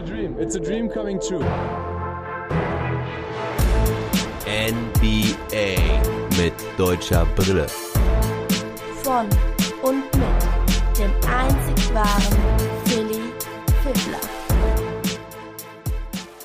[0.00, 0.36] a dream.
[0.38, 1.44] It's a dream coming true.
[4.46, 5.76] NBA
[6.38, 7.66] mit deutscher Brille.
[9.02, 9.28] Von
[9.82, 12.38] und mit dem einzig wahren
[12.86, 13.20] Philly
[13.82, 14.20] Fiddler.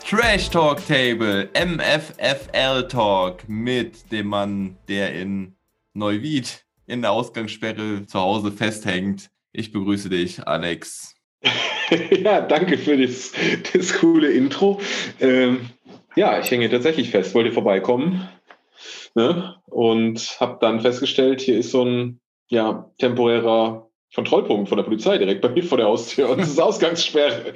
[0.05, 5.55] Trash Talk Table, MFFL Talk mit dem Mann, der in
[5.93, 9.29] Neuwied in der Ausgangssperre zu Hause festhängt.
[9.53, 11.14] Ich begrüße dich, Alex.
[12.23, 13.33] ja, danke für das,
[13.73, 14.79] das coole Intro.
[15.19, 15.69] Ähm,
[16.15, 18.27] ja, ich hänge tatsächlich fest, wollte vorbeikommen
[19.15, 19.55] ne?
[19.65, 25.41] und habe dann festgestellt, hier ist so ein ja, temporärer Kontrollpunkt von der Polizei direkt
[25.41, 27.53] bei mir vor der Haustür und es ist Ausgangssperre.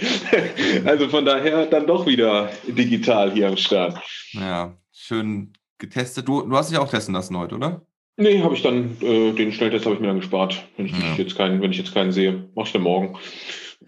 [0.86, 3.98] also von daher dann doch wieder digital hier am Start.
[4.34, 6.28] Ja, schön getestet.
[6.28, 7.82] Du, du hast dich auch testen lassen heute, oder?
[8.18, 10.68] Nee, habe ich dann, äh, den Schnelltest habe ich mir dann gespart.
[10.76, 11.16] Wenn ich, ja.
[11.16, 13.18] jetzt keinen, wenn ich jetzt keinen sehe, mach ich dann morgen.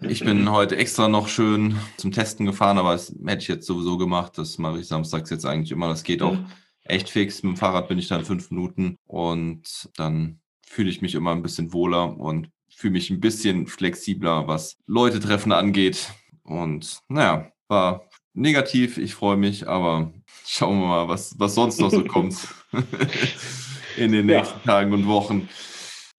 [0.00, 3.98] Ich bin heute extra noch schön zum Testen gefahren, aber das hätte ich jetzt sowieso
[3.98, 4.36] gemacht.
[4.36, 5.88] Das mache ich samstags jetzt eigentlich immer.
[5.88, 6.46] Das geht auch mhm.
[6.84, 7.42] echt fix.
[7.42, 11.42] Mit dem Fahrrad bin ich dann fünf Minuten und dann fühle ich mich immer ein
[11.42, 16.10] bisschen wohler und fühle mich ein bisschen flexibler, was Leute treffen angeht.
[16.42, 18.98] Und naja, war negativ.
[18.98, 20.12] Ich freue mich, aber
[20.46, 22.36] schauen wir mal, was, was sonst noch so kommt
[23.96, 24.72] in den nächsten ja.
[24.72, 25.48] Tagen und Wochen.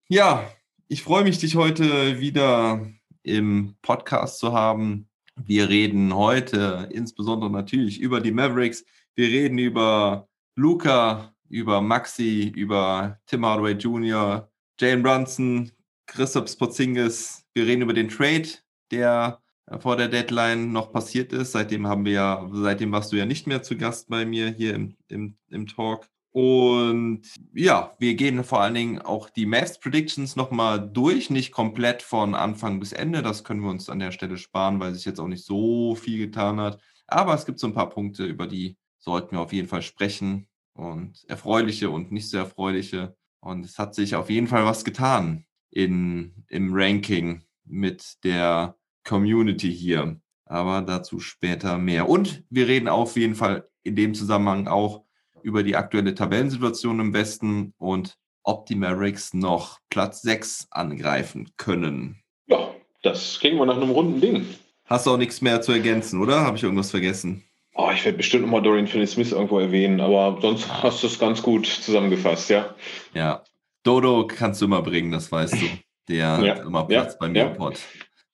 [0.07, 0.47] Ja,
[0.87, 2.85] ich freue mich, dich heute wieder
[3.23, 5.07] im Podcast zu haben.
[5.35, 8.85] Wir reden heute insbesondere natürlich über die Mavericks.
[9.15, 14.49] Wir reden über Luca, über Maxi, über Tim Hardaway Jr.,
[14.79, 15.71] Jalen Brunson,
[16.05, 17.45] Christoph Porzingis.
[17.53, 18.49] Wir reden über den Trade,
[18.91, 19.41] der
[19.79, 21.53] vor der Deadline noch passiert ist.
[21.53, 24.75] Seitdem haben wir ja, seitdem warst du ja nicht mehr zu Gast bei mir hier
[24.75, 26.07] im, im, im Talk.
[26.33, 27.21] Und
[27.53, 32.33] ja, wir gehen vor allen Dingen auch die Mavs Predictions nochmal durch, nicht komplett von
[32.33, 33.21] Anfang bis Ende.
[33.21, 36.17] Das können wir uns an der Stelle sparen, weil sich jetzt auch nicht so viel
[36.17, 36.81] getan hat.
[37.05, 40.47] Aber es gibt so ein paar Punkte, über die sollten wir auf jeden Fall sprechen.
[40.75, 43.15] Und erfreuliche und nicht so erfreuliche.
[43.39, 49.71] Und es hat sich auf jeden Fall was getan in, im Ranking mit der Community
[49.71, 50.19] hier.
[50.45, 52.09] Aber dazu später mehr.
[52.09, 55.02] Und wir reden auf jeden Fall in dem Zusammenhang auch
[55.43, 62.21] über die aktuelle Tabellensituation im Westen und ob die Mavericks noch Platz 6 angreifen können.
[62.47, 64.45] Ja, das kriegen wir nach einem runden Ding.
[64.85, 66.41] Hast du auch nichts mehr zu ergänzen, oder?
[66.41, 67.43] Habe ich irgendwas vergessen?
[67.75, 71.41] Oh, ich werde bestimmt nochmal Dorian Finney-Smith irgendwo erwähnen, aber sonst hast du es ganz
[71.41, 72.75] gut zusammengefasst, ja.
[73.13, 73.43] Ja,
[73.83, 75.65] Dodo kannst du immer bringen, das weißt du.
[76.07, 76.55] Der ja.
[76.55, 77.17] hat immer Platz ja.
[77.19, 77.47] bei mir ja.
[77.47, 77.79] im Pod.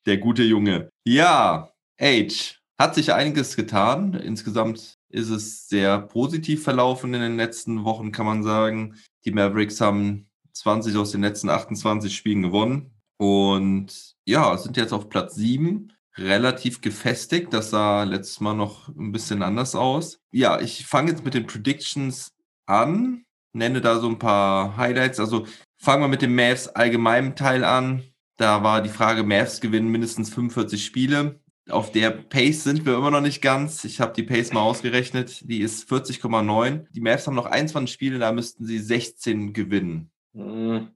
[0.05, 0.89] Der gute Junge.
[1.05, 2.55] Ja, Age.
[2.77, 4.13] Hat sich einiges getan.
[4.13, 8.95] Insgesamt ist es sehr positiv verlaufen in den letzten Wochen, kann man sagen.
[9.25, 15.09] Die Mavericks haben 20 aus den letzten 28 Spielen gewonnen und ja, sind jetzt auf
[15.09, 17.53] Platz 7 relativ gefestigt.
[17.53, 20.19] Das sah letztes Mal noch ein bisschen anders aus.
[20.31, 22.31] Ja, ich fange jetzt mit den Predictions
[22.65, 25.19] an, nenne da so ein paar Highlights.
[25.19, 25.47] Also
[25.77, 28.03] fangen wir mit dem Mavs allgemeinen Teil an.
[28.37, 31.39] Da war die Frage, Mavs gewinnen mindestens 45 Spiele
[31.71, 33.83] auf der Pace sind wir immer noch nicht ganz.
[33.85, 35.41] Ich habe die Pace mal ausgerechnet.
[35.49, 36.85] Die ist 40,9.
[36.91, 40.11] Die Mavs haben noch 21 Spiele, da müssten sie 16 gewinnen.
[40.33, 40.89] Hm.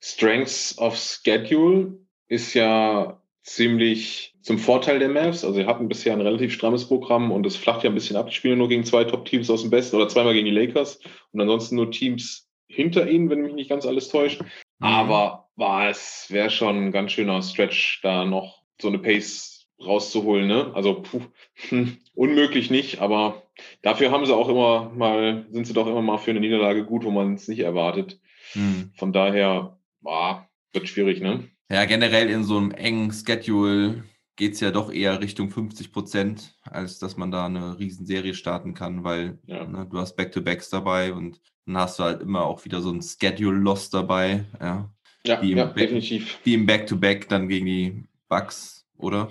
[0.00, 1.98] Strengths of Schedule
[2.28, 5.44] ist ja ziemlich zum Vorteil der Mavs.
[5.44, 8.28] Also sie hatten bisher ein relativ strammes Programm und es flacht ja ein bisschen ab.
[8.28, 10.98] Die spielen nur gegen zwei Top-Teams aus dem Besten oder zweimal gegen die Lakers
[11.32, 14.42] und ansonsten nur Teams hinter ihnen, wenn mich nicht ganz alles täuscht.
[14.42, 14.86] Mhm.
[14.86, 20.46] Aber war es wäre schon ein ganz schöner Stretch, da noch so eine Pace rauszuholen.
[20.46, 20.72] Ne?
[20.74, 21.22] Also puh,
[21.68, 23.42] hm, unmöglich nicht, aber
[23.82, 27.04] dafür haben sie auch immer mal, sind sie doch immer mal für eine Niederlage gut,
[27.04, 28.20] wo man es nicht erwartet.
[28.52, 28.92] Hm.
[28.96, 31.48] Von daher, ah, wird schwierig, ne?
[31.70, 34.04] Ja, generell in so einem engen Schedule
[34.36, 38.74] geht es ja doch eher Richtung 50 Prozent, als dass man da eine Riesenserie starten
[38.74, 39.64] kann, weil ja.
[39.64, 43.00] ne, du hast Back-to-Backs dabei und dann hast du halt immer auch wieder so ein
[43.00, 44.44] Schedule-Loss dabei.
[44.60, 44.92] Ja,
[45.24, 46.38] ja, ja definitiv.
[46.44, 49.30] Wie im Back-to-Back dann gegen die Bucks oder?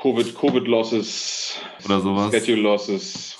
[0.00, 2.32] Covid, Covid Losses oder sowas.
[2.32, 3.36] Schedule Losses.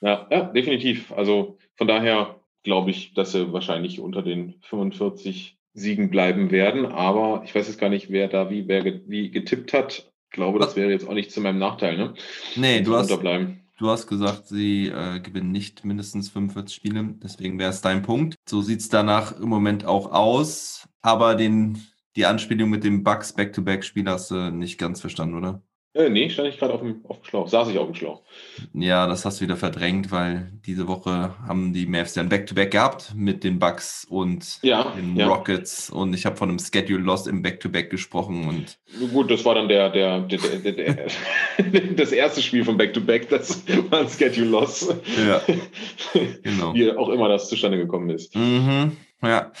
[0.00, 1.12] ja, ja, definitiv.
[1.12, 6.86] Also von daher glaube ich, dass sie wahrscheinlich unter den 45 Siegen bleiben werden.
[6.86, 10.10] Aber ich weiß jetzt gar nicht, wer da wie, wer wie getippt hat.
[10.24, 12.14] Ich glaube, das wäre jetzt auch nicht zu meinem Nachteil, ne?
[12.56, 17.14] Nee, du hast, du hast gesagt, sie äh, gewinnen nicht mindestens 45 Spiele.
[17.22, 18.34] Deswegen wäre es dein Punkt.
[18.48, 20.88] So sieht es danach im Moment auch aus.
[21.02, 21.84] Aber den
[22.16, 25.62] die Anspielung mit dem Bugs Back-to-Back-Spiel hast du nicht ganz verstanden, oder?
[25.96, 27.46] Äh, nee, stand ich gerade auf dem, auf dem Schlauch.
[27.46, 28.22] Saß ich auf dem Schlauch.
[28.72, 32.72] Ja, das hast du wieder verdrängt, weil diese Woche haben die Mavs ja ein Back-to-Back
[32.72, 35.28] gehabt mit den Bucks und Ja, den ja.
[35.28, 38.78] Rockets und ich habe von einem Schedule Loss im Back-to-Back gesprochen und
[39.12, 40.94] Gut, das war dann der, der, der, der, der,
[41.62, 44.92] der das erste Spiel von Back-to-Back, das war ein Schedule Loss.
[45.24, 45.40] ja,
[46.42, 46.74] genau.
[46.74, 48.34] Wie auch immer das zustande gekommen ist.
[48.34, 49.52] Mhm, ja.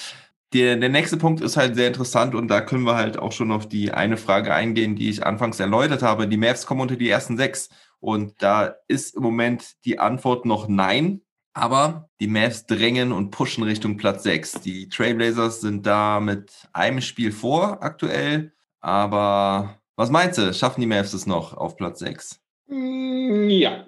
[0.54, 3.50] Der, der nächste Punkt ist halt sehr interessant und da können wir halt auch schon
[3.50, 6.28] auf die eine Frage eingehen, die ich anfangs erläutert habe.
[6.28, 7.68] Die Mavs kommen unter die ersten sechs
[7.98, 11.20] und da ist im Moment die Antwort noch nein.
[11.54, 14.52] Aber die Mavs drängen und pushen Richtung Platz sechs.
[14.60, 18.52] Die Trailblazers sind da mit einem Spiel vor aktuell.
[18.80, 20.52] Aber was meinst du?
[20.52, 22.40] Schaffen die Mavs es noch auf Platz sechs?
[22.68, 23.84] Mm, Ja.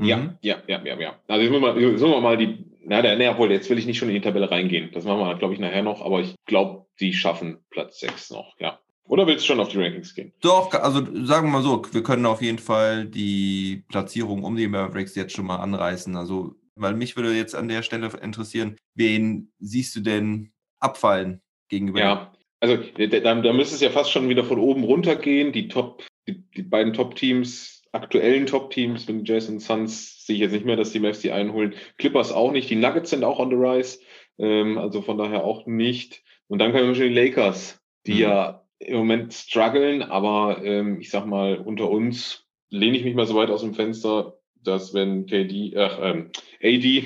[0.00, 0.38] Ja, Mhm.
[0.42, 1.12] ja, ja, ja, ja.
[1.26, 3.78] Also jetzt müssen wir, jetzt müssen wir mal die, na, der, nee, obwohl, jetzt will
[3.78, 4.90] ich nicht schon in die Tabelle reingehen.
[4.92, 8.54] Das machen wir, glaube ich, nachher noch, aber ich glaube, die schaffen Platz 6 noch,
[8.58, 8.78] ja.
[9.04, 10.32] Oder willst du schon auf die Rankings gehen?
[10.40, 14.68] Doch, also sagen wir mal so, wir können auf jeden Fall die Platzierung um die
[14.68, 16.14] Mavericks jetzt schon mal anreißen.
[16.14, 22.00] Also, weil mich würde jetzt an der Stelle interessieren, wen siehst du denn abfallen gegenüber?
[22.00, 25.52] Ja, also da, da müsste es ja fast schon wieder von oben runter gehen.
[25.52, 30.52] Die Top, die, die beiden Top-Teams, aktuellen Top-Teams mit den und Suns, sehe ich jetzt
[30.52, 31.74] nicht mehr, dass die Mavs die einholen.
[31.98, 32.70] Clippers auch nicht.
[32.70, 33.98] Die Nuggets sind auch on the rise.
[34.38, 36.22] Ähm, also von daher auch nicht.
[36.46, 38.20] Und dann kommen schon die Lakers, die Mhm.
[38.20, 43.26] ja im Moment strugglen, aber ähm, ich sag mal, unter uns lehne ich mich mal
[43.26, 46.30] so weit aus dem Fenster, dass wenn KD, ach, ähm,
[46.62, 47.04] AD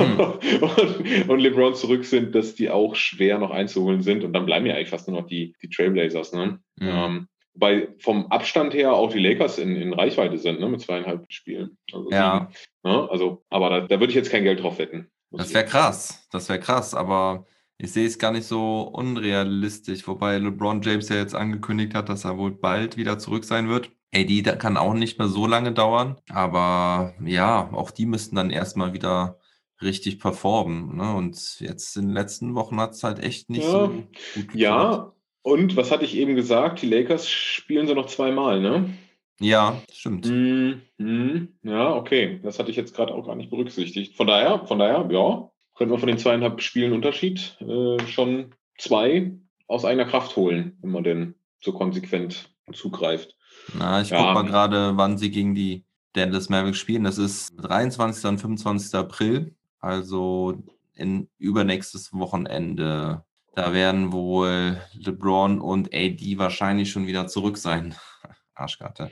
[0.00, 4.24] und, und LeBron zurück sind, dass die auch schwer noch einzuholen sind.
[4.24, 6.32] Und dann bleiben ja eigentlich fast nur noch die, die Trailblazers.
[6.32, 6.60] Ne?
[6.76, 6.88] Mhm.
[6.88, 10.68] Ähm, weil vom Abstand her auch die Lakers in, in Reichweite sind, ne?
[10.68, 11.76] mit zweieinhalb Spielen.
[11.92, 12.48] Also, Ja.
[12.82, 13.08] ne?
[13.10, 15.10] also aber da, da würde ich jetzt kein Geld drauf wetten.
[15.30, 16.26] Das wäre krass.
[16.30, 17.46] Das wäre krass, aber
[17.78, 22.24] ich sehe es gar nicht so unrealistisch, wobei LeBron James ja jetzt angekündigt hat, dass
[22.24, 23.90] er wohl bald wieder zurück sein wird.
[24.14, 28.50] AD da kann auch nicht mehr so lange dauern, aber ja, auch die müssten dann
[28.50, 29.38] erstmal wieder
[29.82, 30.96] richtig performen.
[30.96, 31.14] Ne?
[31.14, 33.70] Und jetzt in den letzten Wochen hat es halt echt nicht Ja.
[33.72, 34.54] so gut geklappt.
[34.54, 35.12] Ja,
[35.46, 36.82] und was hatte ich eben gesagt?
[36.82, 38.90] Die Lakers spielen sie noch zweimal, ne?
[39.38, 40.26] Ja, stimmt.
[40.26, 41.48] Mhm.
[41.62, 42.40] Ja, okay.
[42.42, 44.16] Das hatte ich jetzt gerade auch gar nicht berücksichtigt.
[44.16, 49.32] Von daher, von daher, ja, könnte man von den zweieinhalb Spielen Unterschied äh, schon zwei
[49.68, 53.36] aus eigener Kraft holen, wenn man denn so konsequent zugreift.
[53.78, 54.16] Na, ich Ja.
[54.18, 55.84] guck mal gerade, wann sie gegen die
[56.14, 57.04] Dallas Mavericks spielen.
[57.04, 58.24] Das ist 23.
[58.24, 58.98] und 25.
[58.98, 60.54] April, also
[60.94, 63.22] in übernächstes Wochenende.
[63.56, 67.94] Da werden wohl LeBron und AD wahrscheinlich schon wieder zurück sein.
[68.54, 69.10] Arschkarte.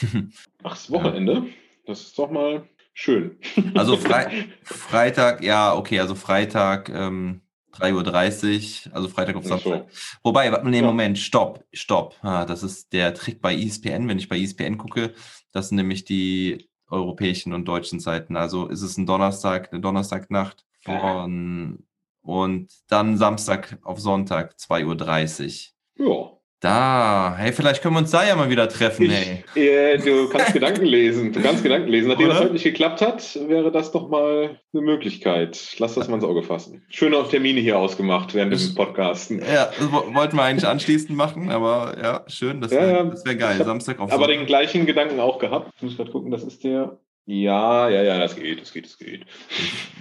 [0.62, 1.48] Ach, das Wochenende?
[1.84, 3.38] Das ist doch mal schön.
[3.74, 7.42] Also Frei Freitag, ja, okay, also Freitag ähm,
[7.74, 9.70] 3.30 Uhr, also Freitag auf Ach so.
[9.70, 9.88] Samstag.
[10.24, 10.80] Wobei, nee.
[10.80, 12.16] Moment, stopp, stopp.
[12.22, 15.12] Ah, das ist der Trick bei ESPN, wenn ich bei ESPN gucke.
[15.52, 18.38] Das sind nämlich die europäischen und deutschen Zeiten.
[18.38, 21.85] Also ist es ein Donnerstag, eine Donnerstagnacht von
[22.26, 26.06] und dann Samstag auf Sonntag 2.30 Uhr.
[26.06, 26.32] Ja.
[26.60, 29.44] Da, hey, vielleicht können wir uns da ja mal wieder treffen, hey.
[29.54, 31.30] Ich, äh, du kannst Gedanken lesen.
[31.30, 32.08] Du kannst Gedanken lesen.
[32.08, 32.44] Nachdem das Oder?
[32.46, 35.76] heute nicht geklappt hat, wäre das doch mal eine Möglichkeit.
[35.78, 36.82] Lass das mal ins Auge fassen.
[36.88, 39.40] Schön auf Termine hier ausgemacht während des Podcasten.
[39.40, 43.04] Ja, das wo- wollten wir eigentlich anschließend machen, aber ja, schön, das wäre ja.
[43.04, 43.62] das wär geil.
[43.62, 44.38] Samstag auf Aber Sonntag.
[44.38, 45.70] den gleichen Gedanken auch gehabt.
[45.76, 46.98] Ich muss gerade gucken, das ist der.
[47.28, 49.26] Ja, ja, ja, das geht, das geht, das geht.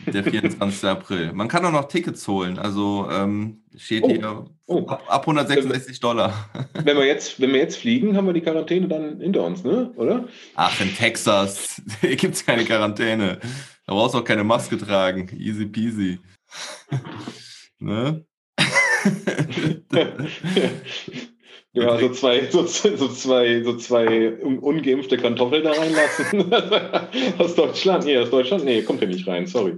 [0.13, 0.83] Der 24.
[0.88, 1.33] April.
[1.33, 2.60] Man kann auch noch Tickets holen.
[2.60, 4.10] Also ähm, steht Oh.
[4.10, 4.86] hier Oh.
[4.88, 6.50] ab, ab 166 Dollar.
[6.74, 9.91] Wenn wir, jetzt, wenn wir jetzt fliegen, haben wir die Quarantäne dann hinter uns, ne?
[9.96, 10.27] Oder?
[10.55, 13.39] Ach, in Texas gibt es keine Quarantäne.
[13.88, 15.27] Da brauchst du auch keine Maske tragen.
[15.36, 16.20] Easy peasy.
[17.79, 18.24] ne?
[21.75, 26.53] Ja, so zwei, so, so zwei, so zwei un- ungeimpfte Kartoffeln da reinlassen.
[27.38, 28.05] aus Deutschland?
[28.05, 28.63] Nee, aus Deutschland?
[28.63, 29.75] Nee, kommt ja nicht rein, sorry.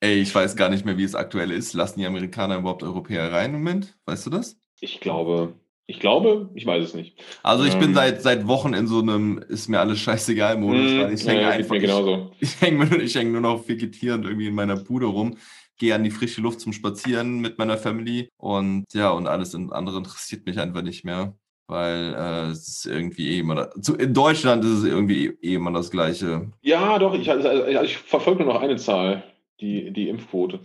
[0.00, 1.72] Ey, ich weiß gar nicht mehr, wie es aktuell ist.
[1.72, 3.96] Lassen die Amerikaner überhaupt Europäer rein im Moment?
[4.04, 4.58] Weißt du das?
[4.80, 5.54] Ich glaube,
[5.86, 7.16] ich glaube, ich weiß es nicht.
[7.42, 7.94] Also ich bin Ähm.
[7.94, 11.48] seit, seit Wochen in so einem ist mir alles scheißegal Modus, weil ich hänge ja,
[11.50, 11.74] einfach,
[12.40, 15.36] ich, ich hänge nur, häng nur noch vegetierend irgendwie in meiner Bude rum,
[15.80, 19.96] gehe an die frische Luft zum Spazieren mit meiner Family und ja, und alles andere
[19.96, 21.34] interessiert mich einfach nicht mehr,
[21.66, 25.36] weil äh, es ist irgendwie eh immer, da, zu, in Deutschland ist es irgendwie eh,
[25.42, 26.52] eh immer das Gleiche.
[26.60, 29.24] Ja, doch, ich, also, also ich verfolge nur noch eine Zahl,
[29.60, 30.60] die, die Impfquote.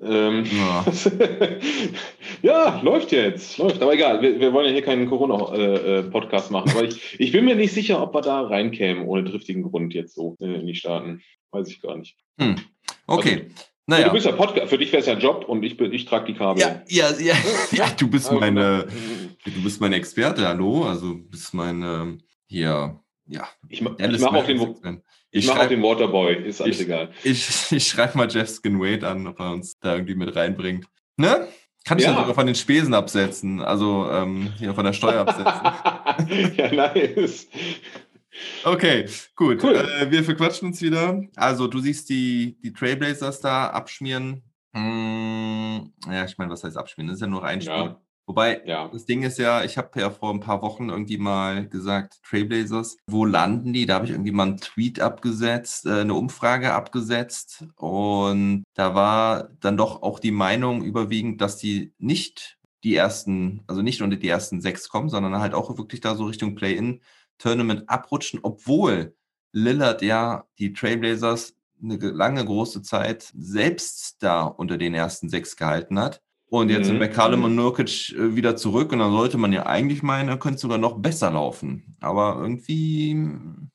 [0.00, 0.84] Ähm, Ja.
[2.42, 3.82] ja, läuft jetzt, läuft.
[3.82, 6.70] Aber egal, wir, wir wollen ja hier keinen Corona-Podcast machen.
[6.70, 10.14] Aber ich, ich bin mir nicht sicher, ob wir da reinkämen, ohne triftigen Grund jetzt
[10.14, 11.22] so äh, in die Staaten.
[11.52, 12.16] Weiß ich gar nicht.
[12.38, 12.56] Hm.
[13.06, 13.46] Okay.
[13.90, 14.06] Naja.
[14.08, 16.04] Du bist ja Podcast, für dich wäre es ja ein Job und ich, bin- ich
[16.06, 16.62] trage die Kabel.
[16.62, 17.34] Ja, ja, ja,
[17.72, 18.86] ja, du bist Also, meine,
[19.44, 23.48] du bist mein Experte, hallo, also du bist meine, hier, ja.
[23.68, 24.60] Ich, ma- ich mache auch den,
[25.30, 27.10] ich Ich mach auch schreib- den Waterboy, ist alles ich- egal.
[27.24, 30.86] Ich, ich schreibe mal Jeff Skinwade an, ob er uns da irgendwie mit reinbringt.
[31.16, 31.48] Ne?
[31.84, 32.10] Kann ich Ja.
[32.12, 36.54] dann sogar von den Spesen absetzen, also ähm, hier von der Steuer absetzen.
[36.56, 37.48] ja, nice.
[38.64, 39.62] Okay, gut.
[39.62, 39.76] Cool.
[39.76, 41.22] Äh, wir verquatschen uns wieder.
[41.36, 44.42] Also du siehst die, die Trailblazers da abschmieren.
[44.72, 47.08] Hm, ja, ich meine, was heißt abschmieren?
[47.08, 47.74] Das ist ja nur ein Spiel.
[47.74, 48.86] Ja, Wobei, ja.
[48.86, 52.96] das Ding ist ja, ich habe ja vor ein paar Wochen irgendwie mal gesagt, Trailblazers,
[53.08, 53.86] wo landen die?
[53.86, 59.48] Da habe ich irgendwie mal einen Tweet abgesetzt, äh, eine Umfrage abgesetzt und da war
[59.58, 64.28] dann doch auch die Meinung überwiegend, dass die nicht die ersten, also nicht unter die
[64.28, 66.54] ersten sechs kommen, sondern halt auch wirklich da so Richtung
[67.40, 69.14] Play-In-Tournament abrutschen, obwohl
[69.52, 75.56] Lillard ja die Trailblazers eine ge- lange große Zeit selbst da unter den ersten sechs
[75.56, 76.20] gehalten hat.
[76.48, 77.00] Und jetzt sind Mhm.
[77.02, 80.58] McCallum und Nurkic äh, wieder zurück und dann sollte man ja eigentlich meinen, er könnte
[80.58, 81.96] sogar noch besser laufen.
[82.00, 83.16] Aber irgendwie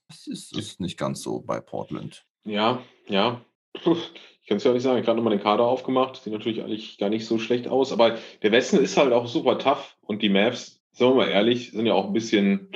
[0.10, 2.26] es ist es nicht ganz so bei Portland.
[2.44, 3.42] Ja, ja.
[3.82, 3.96] Puh,
[4.42, 4.96] Ich kann es ja nicht sagen.
[4.98, 6.22] Ich habe gerade nochmal den Kader aufgemacht.
[6.22, 7.92] Sieht natürlich eigentlich gar nicht so schlecht aus.
[7.92, 9.96] Aber der Westen ist halt auch super tough.
[10.02, 12.70] Und die Mavs, sagen wir mal ehrlich, sind ja auch ein bisschen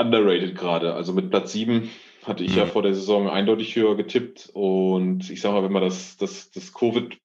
[0.00, 0.94] underrated gerade.
[0.94, 1.90] Also mit Platz 7
[2.24, 2.68] hatte ich ja Mhm.
[2.70, 4.50] vor der Saison eindeutig höher getippt.
[4.52, 7.16] Und ich sage mal, wenn wir das, das, das Covid,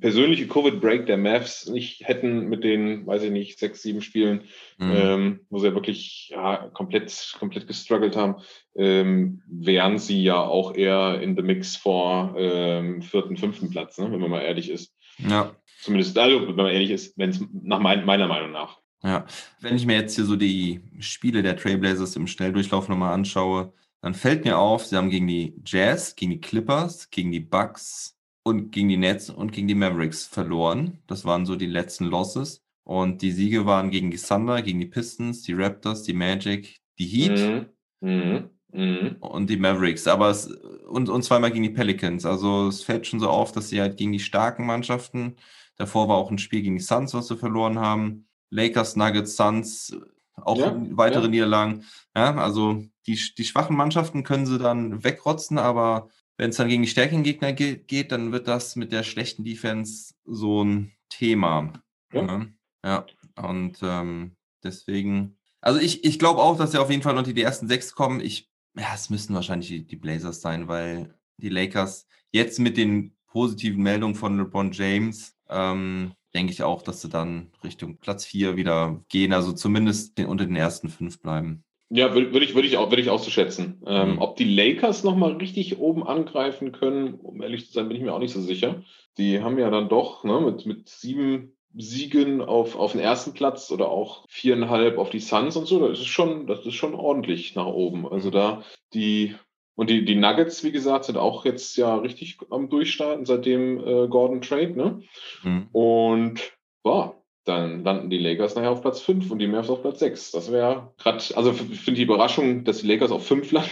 [0.00, 4.44] persönliche Covid-Break der Mavs nicht hätten mit den, weiß ich nicht, sechs, sieben Spielen,
[4.78, 4.90] Mhm.
[4.94, 8.36] ähm, wo sie ja wirklich ja, komplett, komplett gestruggelt haben,
[8.74, 14.10] ähm, wären sie ja auch eher in the Mix vor ähm, vierten, fünften Platz, ne,
[14.10, 14.94] wenn man mal ehrlich ist.
[15.18, 15.54] ja.
[15.82, 18.78] Zumindest, also, wenn man ehrlich ist, wenn es nach mein, meiner Meinung nach.
[19.02, 19.24] Ja,
[19.60, 24.14] wenn ich mir jetzt hier so die Spiele der Trailblazers im Schnelldurchlauf nochmal anschaue, dann
[24.14, 28.72] fällt mir auf, sie haben gegen die Jazz, gegen die Clippers, gegen die Bucks und
[28.72, 31.02] gegen die Nets und gegen die Mavericks verloren.
[31.06, 32.62] Das waren so die letzten Losses.
[32.84, 37.06] Und die Siege waren gegen die Thunder, gegen die Pistons, die Raptors, die Magic, die
[37.06, 37.66] Heat Mhm.
[38.00, 38.50] Mhm.
[38.72, 39.16] Mhm.
[39.20, 40.06] und die Mavericks.
[40.06, 40.46] Aber es,
[40.88, 42.24] und, und zweimal gegen die Pelicans.
[42.26, 45.36] Also es fällt schon so auf, dass sie halt gegen die starken Mannschaften,
[45.76, 48.26] davor war auch ein Spiel gegen die Suns, was sie verloren haben.
[48.50, 49.96] Lakers, Nuggets, Suns,
[50.36, 51.28] auch Ja, weitere ja.
[51.28, 51.84] Niederlagen.
[52.16, 56.82] Ja, also die, die schwachen Mannschaften können sie dann wegrotzen, aber wenn es dann gegen
[56.82, 61.72] die stärkeren Gegner ge geht, dann wird das mit der schlechten Defense so ein Thema.
[62.12, 62.46] Ja.
[62.82, 63.48] Ja, ja.
[63.48, 67.42] und ähm, deswegen, also ich, ich glaube auch, dass sie auf jeden Fall unter die
[67.42, 68.20] ersten sechs kommen.
[68.20, 73.16] Ich, ja, es müssten wahrscheinlich die, die Blazers sein, weil die Lakers jetzt mit den
[73.26, 78.56] positiven Meldungen von LeBron James, ähm, denke ich auch, dass sie dann Richtung Platz vier
[78.56, 81.64] wieder gehen, also zumindest den, unter den ersten fünf bleiben.
[81.92, 83.82] Ja, würde würd ich, würde ich auch, würde ich auch so schätzen.
[83.86, 84.18] Ähm, Mhm.
[84.18, 88.14] Ob die Lakers nochmal richtig oben angreifen können, um ehrlich zu sein, bin ich mir
[88.14, 88.84] auch nicht so sicher.
[89.18, 93.70] Die haben ja dann doch ne, mit, mit sieben Siegen auf, auf den ersten Platz
[93.70, 97.54] oder auch viereinhalb auf die Suns und so, das ist schon, das ist schon ordentlich
[97.54, 98.08] nach oben.
[98.08, 98.62] Also da
[98.94, 99.36] die
[99.80, 103.78] und die, die Nuggets, wie gesagt, sind auch jetzt ja richtig am Durchstarten seit dem
[103.78, 105.00] äh, Gordon Trade, ne?
[105.42, 105.68] Mhm.
[105.72, 106.52] Und
[106.84, 107.14] ja,
[107.46, 110.32] dann landen die Lakers nachher auf Platz 5 und die Mavs auf Platz 6.
[110.32, 113.70] Das wäre gerade, also ich finde die Überraschung, dass die Lakers auf 5 landen,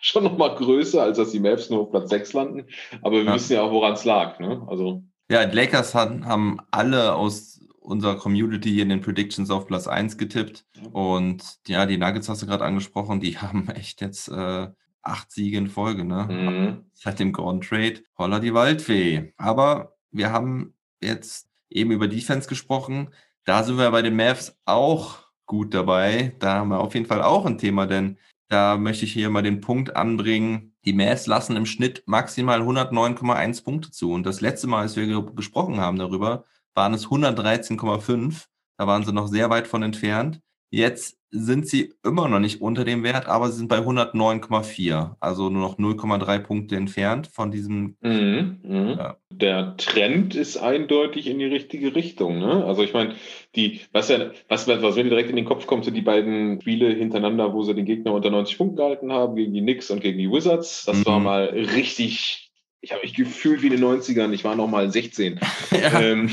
[0.00, 2.64] schon nochmal größer, als dass die Mavs nur auf Platz 6 landen.
[3.02, 3.34] Aber wir Ja.
[3.34, 4.38] wissen ja auch, woran es lag.
[4.40, 4.66] Ne?
[4.66, 9.66] Also, Ja, die Lakers haben, haben alle aus unserer Community hier in den Predictions auf
[9.66, 10.64] Platz 1 getippt.
[10.92, 14.68] Und ja, die Nuggets hast du gerade angesprochen, die haben echt jetzt äh,
[15.02, 16.26] acht Siege in Folge, ne?
[16.30, 16.84] mhm.
[16.94, 18.02] Seit dem Gordon Trade.
[18.18, 19.32] Holla die Waldfee.
[19.36, 23.10] Aber wir haben jetzt eben über Defense gesprochen.
[23.44, 26.34] Da sind wir bei den Mavs auch gut dabei.
[26.38, 29.42] Da haben wir auf jeden Fall auch ein Thema, denn da möchte ich hier mal
[29.42, 30.74] den Punkt anbringen.
[30.84, 34.12] Die Mavs lassen im Schnitt maximal 109,1 Punkte zu.
[34.12, 38.46] Und das letzte Mal, als wir ge- gesprochen haben darüber, waren es 113,5.
[38.76, 40.40] Da waren sie noch sehr weit von entfernt.
[40.70, 45.14] Jetzt sind sie immer noch nicht unter dem Wert, aber sie sind bei 109,4.
[45.20, 47.96] Also nur noch 0,3 Punkte entfernt von diesem.
[48.00, 48.58] Mhm.
[48.62, 48.94] Mhm.
[48.98, 49.16] Ja.
[49.30, 52.38] Der Trend ist eindeutig in die richtige Richtung.
[52.40, 52.64] Ne?
[52.64, 53.14] Also ich meine,
[53.54, 56.88] die, was ja, was, was mir direkt in den Kopf kommt, sind die beiden Spiele
[56.92, 60.18] hintereinander, wo sie den Gegner unter 90 Punkten gehalten haben, gegen die Knicks und gegen
[60.18, 60.84] die Wizards.
[60.84, 61.06] Das Mhm.
[61.06, 62.50] war mal richtig,
[62.80, 65.38] ich habe mich gefühlt wie in den 90ern, ich war noch mal 16.
[65.70, 66.00] Ja.
[66.00, 66.28] ähm,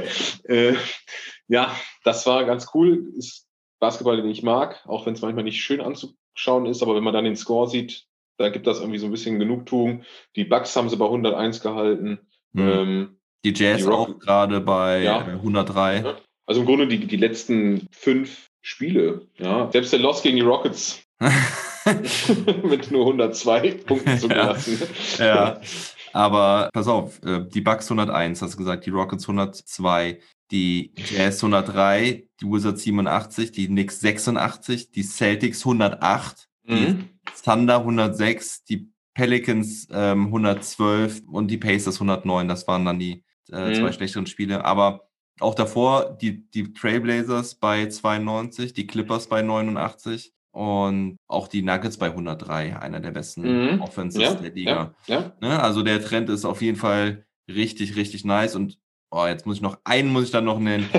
[0.44, 0.74] äh,
[1.48, 1.74] ja,
[2.04, 3.12] das war ganz cool.
[3.16, 3.45] Ist
[3.80, 7.14] Basketball, den ich mag, auch wenn es manchmal nicht schön anzuschauen ist, aber wenn man
[7.14, 8.04] dann den Score sieht,
[8.38, 10.02] da gibt das irgendwie so ein bisschen Genugtuung.
[10.36, 12.18] Die Bucks haben sie bei 101 gehalten.
[12.54, 12.68] Hm.
[12.68, 15.20] Ähm, Die Jazz die auch gerade bei Ja.
[15.26, 16.00] äh, 103.
[16.02, 16.16] Ja.
[16.46, 19.28] also im Grunde die, die letzten fünf Spiele.
[19.38, 21.02] Ja, selbst der Loss gegen die Rockets
[22.62, 24.82] mit nur 102 Punkten zugelassen.
[25.18, 25.60] ja.
[26.12, 30.18] Aber pass auf, äh, die Bucks 101, hast du gesagt, die Rockets 102,
[30.50, 37.08] die Jazz 103, die Wizards 87, die Knicks 86, die Celtics 108, die Mhm.
[37.44, 42.48] Thunder 106, die Pelicans ähm, 112 und die Pacers 109.
[42.48, 43.74] Das waren dann die äh, Mhm.
[43.74, 44.64] zwei schlechteren Spiele.
[44.64, 45.08] Aber
[45.40, 51.98] auch davor die, die Trailblazers bei 92, die Clippers bei 89 und auch die Nuggets
[51.98, 53.80] bei 103, einer der besten Mhm.
[53.82, 54.94] Offenses Ja, der Liga.
[55.06, 55.32] ja, ja.
[55.40, 55.62] Ne?
[55.62, 58.56] Also der Trend ist auf jeden Fall richtig, richtig nice.
[58.56, 58.78] Und
[59.16, 60.88] oh, jetzt muss ich noch einen muss ich dann noch nennen.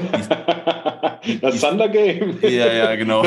[1.41, 2.37] Das Thunder Game.
[2.41, 3.25] ja, ja, genau.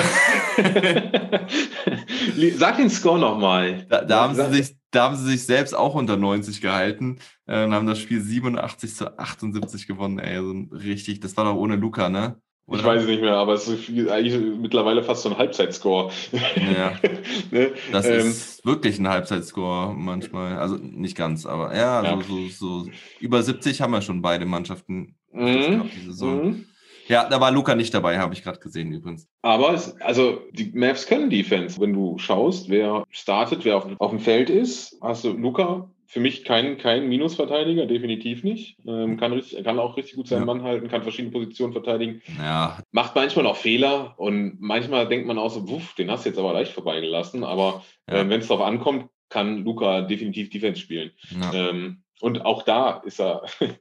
[2.57, 3.85] Sag den Score nochmal.
[3.91, 7.63] Da, da, haben sie sich, da haben sie sich selbst auch unter 90 gehalten äh,
[7.65, 10.19] und haben das Spiel 87 zu 78 gewonnen.
[10.19, 12.41] Ey, so richtig, das war doch ohne Luca, ne?
[12.73, 16.13] Ich weiß es nicht mehr, aber es ist eigentlich mittlerweile fast so ein Halbzeitscore.
[16.33, 16.93] Ja.
[17.51, 17.73] ne?
[17.91, 20.57] Das ähm, ist wirklich ein Halbzeitscore manchmal.
[20.57, 22.17] Also nicht ganz, aber ja, Ja.
[22.23, 26.45] So, so, so über 70 haben wir schon beide Mannschaften mhm, gehabt diese Saison.
[26.45, 26.67] mhm.
[27.11, 29.27] Ja, da war Luca nicht dabei, habe ich gerade gesehen übrigens.
[29.43, 31.81] Aber es, also die Mavs können Defense.
[31.81, 35.91] Wenn du schaust, wer startet, wer auf, auf dem Feld ist, hast du Luca.
[36.13, 38.77] Für mich kein, kein Minusverteidiger, definitiv nicht.
[38.85, 40.45] Ähm, kann, richtig, kann auch richtig gut seinen Ja.
[40.47, 42.21] Mann halten, kann verschiedene Positionen verteidigen.
[42.37, 46.31] Ja, Macht manchmal auch Fehler und manchmal denkt man auch so, wuff, den hast du
[46.31, 47.45] jetzt aber leicht vorbeigelassen.
[47.45, 48.23] Aber Ja.
[48.23, 51.13] ähm, wenn es darauf ankommt, kann Luca definitiv Defense spielen.
[51.41, 51.71] ja.
[51.71, 53.45] Ähm, und auch da ist er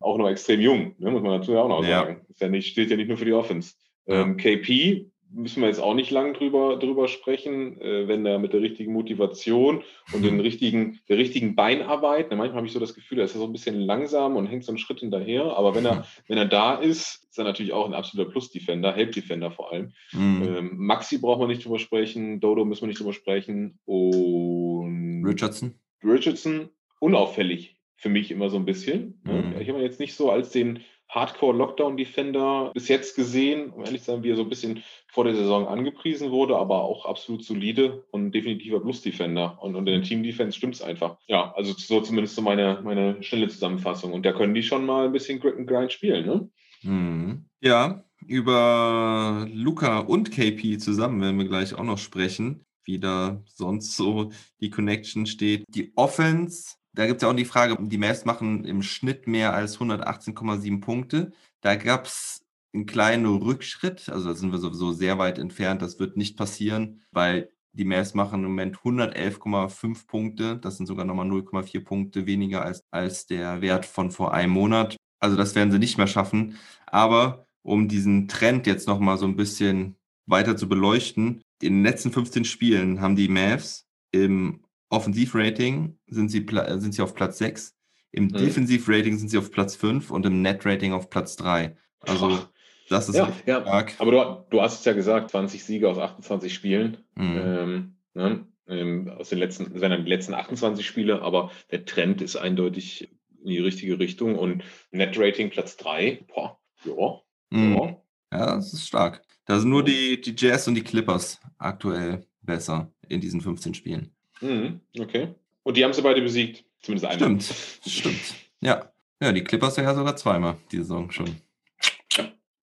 [0.00, 2.02] auch noch extrem jung, ne, muss man dazu auch noch Ja.
[2.02, 2.24] sagen.
[2.28, 3.74] Ist ja nicht, steht ja nicht nur für die Offense.
[4.06, 4.20] Ja.
[4.22, 8.52] Ähm, KP müssen wir jetzt auch nicht lang drüber, drüber sprechen, äh, wenn er mit
[8.52, 9.82] der richtigen Motivation
[10.12, 13.34] und den richtigen, der richtigen Beinarbeit, ne, manchmal habe ich so das Gefühl, er ist
[13.34, 16.38] ja so ein bisschen langsam und hängt so einen Schritt hinterher, aber wenn er, wenn
[16.38, 19.92] er da ist, ist er natürlich auch ein absoluter Plus-Defender, Help-Defender vor allem.
[20.12, 20.42] Mhm.
[20.42, 25.74] Ähm, Maxi braucht man nicht drüber sprechen, Dodo müssen wir nicht drüber sprechen und Richardson.
[26.02, 26.70] Richardson
[27.00, 29.20] unauffällig für mich immer so ein bisschen.
[29.24, 29.42] Ne?
[29.42, 29.60] Mhm.
[29.60, 34.12] Ich habe ihn jetzt nicht so als den Hardcore-Lockdown-Defender bis jetzt gesehen, um ehrlich zu
[34.12, 38.04] sein, wie er so ein bisschen vor der Saison angepriesen wurde, aber auch absolut solide
[38.10, 39.58] und definitiver Plus-Defender.
[39.62, 41.16] Und, in der Team-Defense stimmt es einfach.
[41.26, 44.12] Ja, also so zumindest so meine, meine schnelle Zusammenfassung.
[44.12, 46.50] Und da können die schon mal ein bisschen Grit and Grind spielen, ne?
[46.82, 47.46] Mhm.
[47.60, 53.96] Ja, über Luca und KP zusammen werden wir gleich auch noch sprechen, wie da sonst
[53.96, 55.64] so die Connection steht.
[55.68, 59.54] Die Offense, da gibt es ja auch die Frage, die Mavs machen im Schnitt mehr
[59.54, 61.30] als 118,7 Punkte.
[61.60, 66.00] Da gab es einen kleinen Rückschritt, also da sind wir sowieso sehr weit entfernt, das
[66.00, 70.56] wird nicht passieren, weil die Mavs machen im Moment 111,5 Punkte.
[70.56, 74.96] Das sind sogar nochmal 0,4 Punkte weniger als, als der Wert von vor einem Monat.
[75.20, 76.56] Also das werden sie nicht mehr schaffen.
[76.86, 79.94] Aber um diesen Trend jetzt nochmal so ein bisschen
[80.26, 86.40] weiter zu beleuchten, in den letzten 15 Spielen haben die Mavs im Offensivrating sind sie,
[86.40, 87.74] pla- sind sie auf Platz 6,
[88.10, 88.32] im Mhm.
[88.32, 91.76] Defensivrating sind sie auf Platz 5 und im Netrating auf Platz 3.
[92.00, 92.48] Also Ach,
[92.88, 93.60] das ist ja, ja.
[93.62, 93.94] stark.
[93.98, 96.98] Aber du, du hast es ja gesagt, 20 Siege aus 28 Spielen.
[97.16, 97.36] Mhm.
[97.36, 98.46] Ähm, ne?
[98.66, 102.36] ähm, aus den letzten, das wären dann die letzten 28 Spiele, aber der Trend ist
[102.36, 103.10] eindeutig
[103.42, 106.24] in die richtige Richtung und Net-Rating Platz 3.
[106.34, 107.20] Boah, ja,
[107.50, 107.74] Mhm.
[107.74, 108.02] ja.
[108.30, 109.22] Ja, das ist stark.
[109.46, 114.14] Da sind nur die, die Jazz und die Clippers aktuell besser in diesen 15 Spielen.
[114.40, 115.34] Mhm, okay.
[115.62, 117.40] Und die haben sie beide besiegt, zumindest einmal.
[117.40, 117.54] Stimmt,
[117.86, 118.34] stimmt.
[118.60, 118.90] Ja.
[119.20, 121.40] Ja, die Clippers ja sogar zweimal die Saison schon.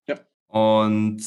[0.08, 0.20] Ja.
[0.48, 1.22] Und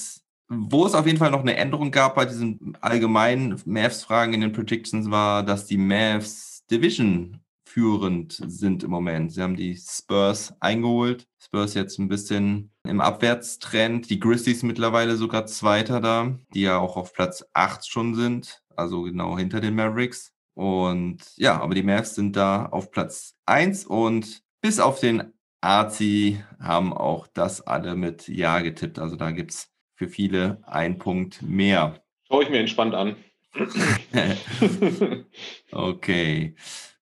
[0.48, 4.52] wo es auf jeden Fall noch eine Änderung gab bei diesen allgemeinen Mavs-Fragen in den
[4.52, 9.32] Predictions war, dass die Mavs Division führend sind im Moment.
[9.32, 11.28] Sie haben die Spurs eingeholt.
[11.38, 14.08] Spurs jetzt ein bisschen im Abwärtstrend.
[14.08, 19.02] Die Grizzlies mittlerweile sogar Zweiter da, die ja auch auf Platz 8 schon sind, also
[19.02, 20.32] genau hinter den Mavericks.
[20.58, 26.42] Und ja, aber die Mavs sind da auf Platz 1 und bis auf den Arzi
[26.58, 28.98] haben auch das alle mit Ja getippt.
[28.98, 32.02] Also da gibt es für viele ein Punkt mehr.
[32.26, 33.14] Schaue ich mir entspannt an.
[35.70, 36.56] okay,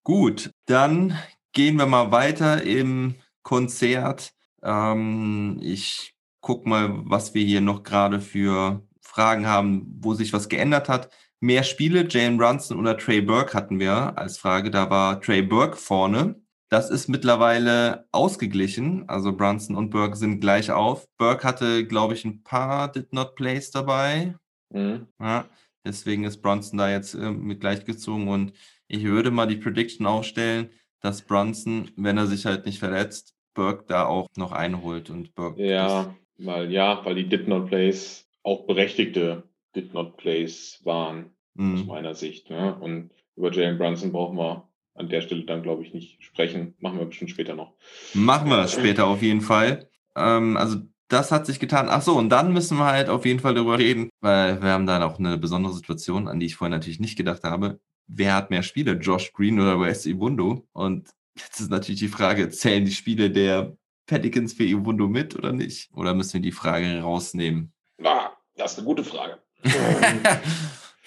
[0.05, 0.51] gut.
[0.67, 1.19] Dann
[1.55, 4.35] gehen wir mal weiter im Konzert.
[4.63, 10.51] Ähm, ich gucke mal, was wir hier noch gerade für Fragen haben, wo sich was
[10.51, 11.09] geändert hat.
[11.47, 14.69] Mehr Spiele, Jane Brunson oder Trey Burke hatten wir als Frage.
[14.69, 16.35] Da war Trey Burke vorne.
[16.71, 19.09] Das ist mittlerweile ausgeglichen.
[19.09, 21.07] Also Brunson und Burke sind gleich auf.
[21.19, 24.35] Burke hatte, glaube ich, ein paar Did Not Plays dabei.
[24.71, 25.07] Mhm.
[25.21, 25.47] Ja,
[25.85, 28.53] deswegen ist Brunson da jetzt äh, mit gleichgezogen und
[28.89, 33.85] ich würde mal die Prediction aufstellen, dass Brunson, wenn er sich halt nicht verletzt, Burke
[33.87, 35.65] da auch noch einholt und Burke.
[35.65, 39.45] Ja, weil ja, weil die Did Not Plays auch berechtigte
[39.77, 42.51] Did Not Plays waren, das, aus meiner Sicht.
[42.51, 42.75] Ne?
[42.75, 46.75] Und über Jalen Brunson brauchen wir an der Stelle dann, glaube ich, nicht sprechen.
[46.81, 47.75] Machen wir bestimmt später noch.
[48.15, 49.89] Machen wir später auf jeden Fall.
[50.17, 51.87] Ähm, also das hat sich getan.
[51.89, 54.87] Ach so, und dann müssen wir halt auf jeden Fall darüber reden, weil wir haben
[54.87, 57.79] da noch eine besondere Situation, an die ich vorher natürlich nicht gedacht habe.
[58.09, 60.67] Wer hat mehr Spiele, Josh Green oder Wes Ibundo?
[60.73, 65.53] Und jetzt ist natürlich die Frage, zählen die Spiele der Pelicans für Ibundo mit oder
[65.53, 65.91] nicht?
[65.93, 67.73] Oder müssen wir die Frage rausnehmen?
[68.03, 69.39] Ah, das ist eine gute Frage.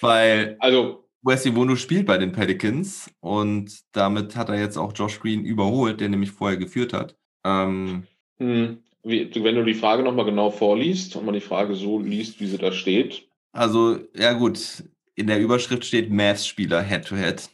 [0.00, 5.20] weil Also, Wes Ibundo spielt bei den Pelicans und damit hat er jetzt auch Josh
[5.20, 7.16] Green überholt, der nämlich vorher geführt hat.
[7.44, 8.04] Ähm,
[8.38, 12.46] hm, wenn du die Frage nochmal genau vorliest und man die Frage so liest, wie
[12.46, 13.28] sie da steht.
[13.52, 14.84] also, ja gut,
[15.14, 17.50] in der Überschrift steht Mavs-Spieler Head-to-Head.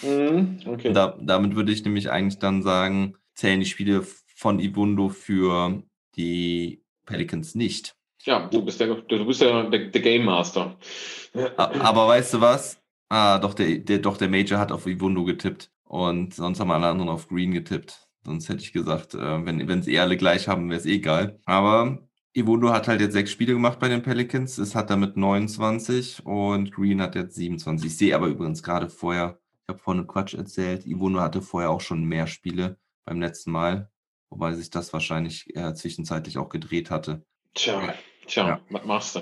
[0.00, 0.92] Hm, okay.
[0.92, 5.82] Da, damit würde ich nämlich eigentlich dann sagen, zählen die Spiele von Ibundo für
[6.16, 7.94] die Pelicans nicht.
[8.24, 10.76] Ja, du bist der, du bist der, der, der Game Master.
[11.56, 12.80] Aber weißt du was?
[13.08, 16.86] Ah, doch, der, der, doch, der Major hat auf Ibundo getippt und sonst haben alle
[16.86, 18.08] anderen auf Green getippt.
[18.24, 21.40] Sonst hätte ich gesagt, äh, wenn es eh alle gleich haben, wäre es eh egal.
[21.44, 21.98] Aber
[22.32, 24.56] Ibundo hat halt jetzt sechs Spiele gemacht bei den Pelicans.
[24.56, 27.86] Es hat damit 29 und Green hat jetzt 27.
[27.86, 31.80] Ich sehe aber übrigens gerade vorher, ich habe vorhin Quatsch erzählt, Ibundo hatte vorher auch
[31.80, 33.90] schon mehr Spiele beim letzten Mal,
[34.30, 37.24] wobei sich das wahrscheinlich äh, zwischenzeitlich auch gedreht hatte.
[37.54, 37.92] Tja,
[38.32, 38.60] tja, Ja.
[38.70, 39.20] was machst du?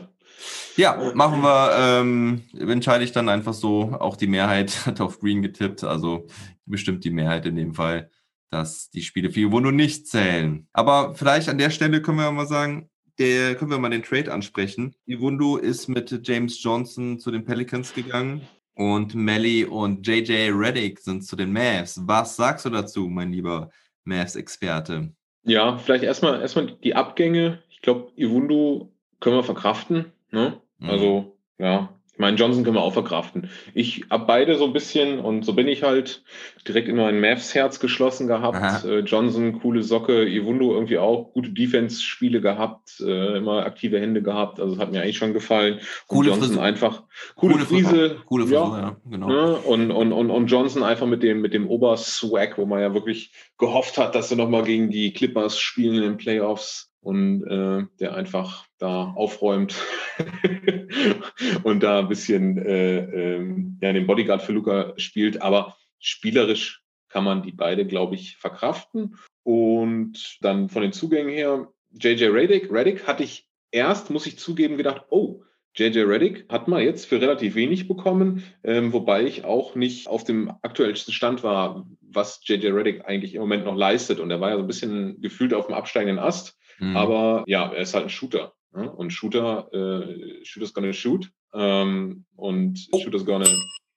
[0.76, 3.92] Ja, machen wir, ähm, entscheide ich dann einfach so.
[3.98, 6.26] Auch die Mehrheit hat auf Green getippt, also
[6.64, 8.10] bestimmt die Mehrheit in dem Fall,
[8.50, 10.66] dass die Spiele für Iwono nicht zählen.
[10.72, 14.32] Aber vielleicht an der Stelle können wir mal sagen, der, können wir mal den Trade
[14.32, 14.94] ansprechen.
[15.06, 18.40] Iwundo ist mit James Johnson zu den Pelicans gegangen
[18.74, 22.00] und Melly und JJ Reddick sind zu den Mavs.
[22.06, 23.68] Was sagst du dazu, mein lieber
[24.04, 25.12] Mavs-Experte?
[25.44, 27.62] Ja, vielleicht erstmal erstmal die Abgänge.
[27.68, 28.89] Ich glaube, Iwundu
[29.20, 30.12] können wir verkraften.
[30.30, 30.60] Ne?
[30.78, 30.90] Mhm.
[30.90, 33.48] Also, ja, ich meine, Johnson können wir auch verkraften.
[33.72, 36.22] Ich habe beide so ein bisschen und so bin ich halt
[36.68, 38.84] direkt in mein Mavs Herz geschlossen gehabt.
[38.84, 44.60] Äh, Johnson, coole Socke, Iwundu irgendwie auch gute Defense-Spiele gehabt, äh, immer aktive Hände gehabt.
[44.60, 45.74] Also, es hat mir eigentlich schon gefallen.
[45.74, 46.62] Und Coole Johnson Frisur.
[46.62, 47.04] einfach
[47.36, 48.16] coole, Frise.
[48.26, 49.28] Coole Frisur, ja, genau.
[49.28, 49.56] Ne?
[49.56, 53.32] Und, und, und, und Johnson einfach mit dem, mit dem Oberswag, wo man ja wirklich
[53.56, 58.14] gehofft hat, dass sie nochmal gegen die Clippers spielen in den Playoffs und äh, der
[58.14, 59.74] einfach da aufräumt
[61.62, 65.42] und da ein bisschen äh, ähm, ja, den Bodyguard für Luca spielt.
[65.42, 69.16] Aber spielerisch kann man die beide, glaube ich, verkraften.
[69.42, 74.76] Und dann von den Zugängen her, JJ Reddick, Reddick hatte ich erst, muss ich zugeben,
[74.76, 75.42] gedacht, oh,
[75.74, 80.24] JJ Reddick hat man jetzt für relativ wenig bekommen, ähm, wobei ich auch nicht auf
[80.24, 84.18] dem aktuellsten Stand war, was JJ Reddick eigentlich im Moment noch leistet.
[84.18, 86.58] Und er war ja so ein bisschen gefühlt auf dem absteigenden Ast.
[86.80, 86.96] Mhm.
[86.96, 88.52] Aber ja, er ist halt ein Shooter.
[88.72, 88.90] Ne?
[88.90, 91.30] Und Shooter, äh, Shooter's gonna shoot.
[91.54, 93.00] Ähm, und Oh.
[93.00, 93.48] Shooter's gonna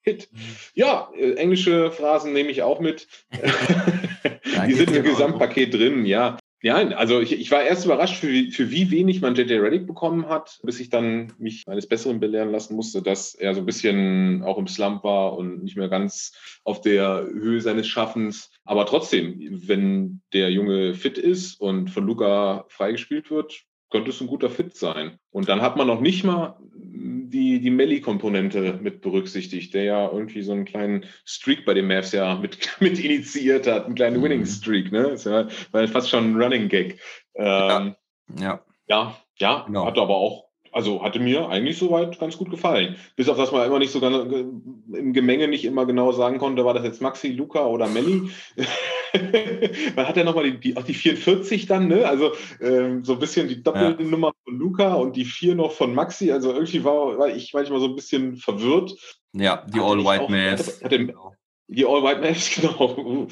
[0.01, 0.29] hit.
[0.75, 3.07] Ja, äh, englische Phrasen nehme ich auch mit.
[4.67, 5.03] Die sind im.
[5.03, 6.37] Gesamtpaket drin, ja.
[6.65, 9.85] Ja, also ich, ich war erst überrascht, für, wie- für wie wenig man JJ Reddick
[9.85, 13.65] bekommen hat, bis ich dann mich eines Besseren belehren lassen musste, dass er so ein
[13.65, 16.31] bisschen auch im Slump war und nicht mehr ganz
[16.63, 18.49] auf der Höhe seines Schaffens.
[18.63, 24.27] Aber trotzdem, wenn der Junge fit ist und von Luca freigespielt wird, könnte es ein
[24.27, 25.17] guter Fit sein.
[25.31, 26.57] Und dann hat man noch nicht mal
[27.33, 32.11] die, die Melly-Komponente mit berücksichtigt, der ja irgendwie so einen kleinen Streak bei den Mavs
[32.13, 34.23] ja mit, mit initiiert hat, einen kleinen Mhm.
[34.23, 35.09] Winning-Streak, ne?
[35.09, 36.99] Das war, war fast schon ein Running-Gag.
[37.35, 37.95] Ähm,
[38.39, 39.85] Ja, ja, ja, Genau.
[39.85, 42.95] hat aber auch, also hatte mir eigentlich soweit ganz gut gefallen.
[43.15, 44.15] Bis auf das man immer nicht so ganz,
[44.93, 48.29] im Gemenge nicht immer genau sagen konnte, war das jetzt Maxi, Luca oder Melli.
[49.95, 52.05] Man hat ja nochmal die, die, auch die 44 dann, ne?
[52.07, 52.31] Also
[52.61, 56.31] ähm, so ein bisschen die doppelte Nummer von Luca und die 4 noch von Maxi.
[56.31, 58.95] Also irgendwie war, war ich manchmal so ein bisschen verwirrt.
[59.33, 60.81] ja, die Hatte ich All-White auch- Mavs.
[60.83, 61.13] hatte- hatte-
[61.67, 63.27] Die All White Mavs, genau.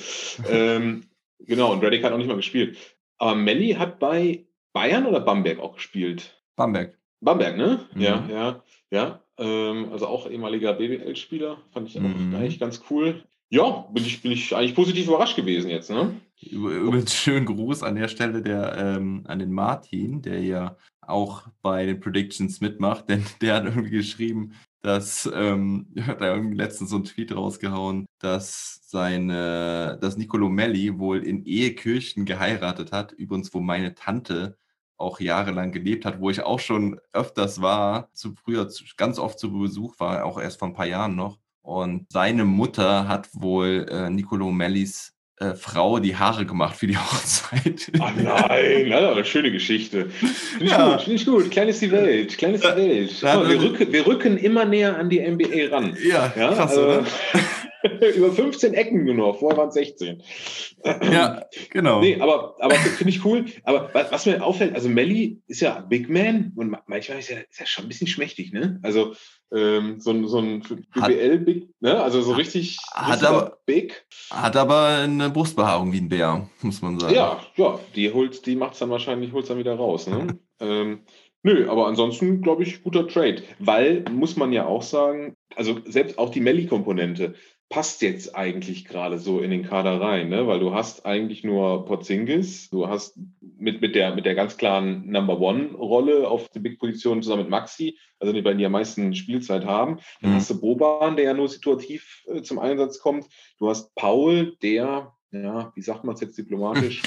[0.50, 1.04] ähm,
[1.40, 2.78] genau, und Reddick hat auch nicht mal gespielt.
[3.18, 6.40] Aber Melli hat bei Bayern oder Bamberg auch gespielt?
[6.56, 6.98] Bamberg.
[7.22, 7.80] Bamberg, ne?
[7.94, 8.02] Mhm.
[8.02, 9.22] Ja, ja, ja.
[9.38, 11.58] Ähm, also auch ehemaliger BWL-Spieler.
[11.72, 12.36] Fand ich auch Mhm.
[12.36, 13.24] eigentlich ganz cool.
[13.50, 16.16] Ja, bin ich, bin ich eigentlich positiv überrascht gewesen jetzt, ne?
[16.42, 21.86] Übrigens schönen Gruß an der Stelle der, ähm, an den Martin, der ja auch bei
[21.86, 26.96] den Predictions mitmacht, denn der hat irgendwie geschrieben, dass ähm, hat er irgendwie letztens so
[26.96, 33.60] einen Tweet rausgehauen, dass seine, dass Nicolo Melli wohl in Ehekirchen geheiratet hat, übrigens, wo
[33.60, 34.58] meine Tante
[35.02, 39.52] auch jahrelang gelebt hat, wo ich auch schon öfters war, zu früher ganz oft zu
[39.52, 41.38] Besuch war, auch erst vor ein paar Jahren noch.
[41.64, 46.98] Und seine Mutter hat wohl äh, Nicolo Mellis äh, Frau die Haare gemacht für die
[46.98, 47.92] Hochzeit.
[48.00, 50.10] Ah nein, das ist eine schöne Geschichte.
[50.10, 50.92] Finde ich Ja.
[50.92, 51.52] gut, finde ich gut.
[51.52, 53.22] Klein ist die Welt, klein ist die Welt.
[53.24, 55.96] Mal, wir, rücken, wir rücken immer näher an die NBA ran.
[56.04, 57.04] ja, Ja, krass, also- oder?
[58.16, 60.22] Über 15 Ecken nur noch, vorher waren es 16.
[61.12, 62.00] Ja, genau.
[62.02, 63.46] Nee, aber, aber finde ich cool.
[63.64, 67.48] Aber was, was mir auffällt, also Melly ist ja Big Man und manchmal ist er,
[67.50, 68.80] ist er schon ein bisschen schmächtig, ne?
[68.84, 69.14] Also
[69.54, 70.62] ähm, so, ein- so ein
[70.94, 72.02] BBL-Big, ne?
[72.02, 74.06] Also so richtig, Hat aber- Big.
[74.30, 77.14] Hat aber eine Brustbehaarung wie ein Bär, muss man sagen.
[77.16, 80.08] Ja, ja, die holt, die macht's dann wahrscheinlich, holt's dann wieder raus.
[80.08, 80.40] Ne?
[80.62, 81.02] ähm,
[81.44, 86.18] nö, aber ansonsten glaube ich guter Trade, weil muss man ja auch sagen, also selbst
[86.18, 87.36] auch die Melli-Komponente
[87.72, 90.46] passt jetzt eigentlich gerade so in den Kader rein, ne?
[90.46, 93.18] weil du hast eigentlich nur Porzingis, du hast
[93.58, 97.98] mit, mit, der, mit der ganz klaren Number One-Rolle auf der Big-Position zusammen mit Maxi,
[98.20, 100.00] also die beiden, die am meisten Spielzeit haben.
[100.22, 100.36] Dann Mhm.
[100.36, 103.26] hast du Boban, der ja nur situativ äh, zum Einsatz kommt.
[103.58, 107.02] Du hast Paul, der, ja, wie sagt man es jetzt diplomatisch,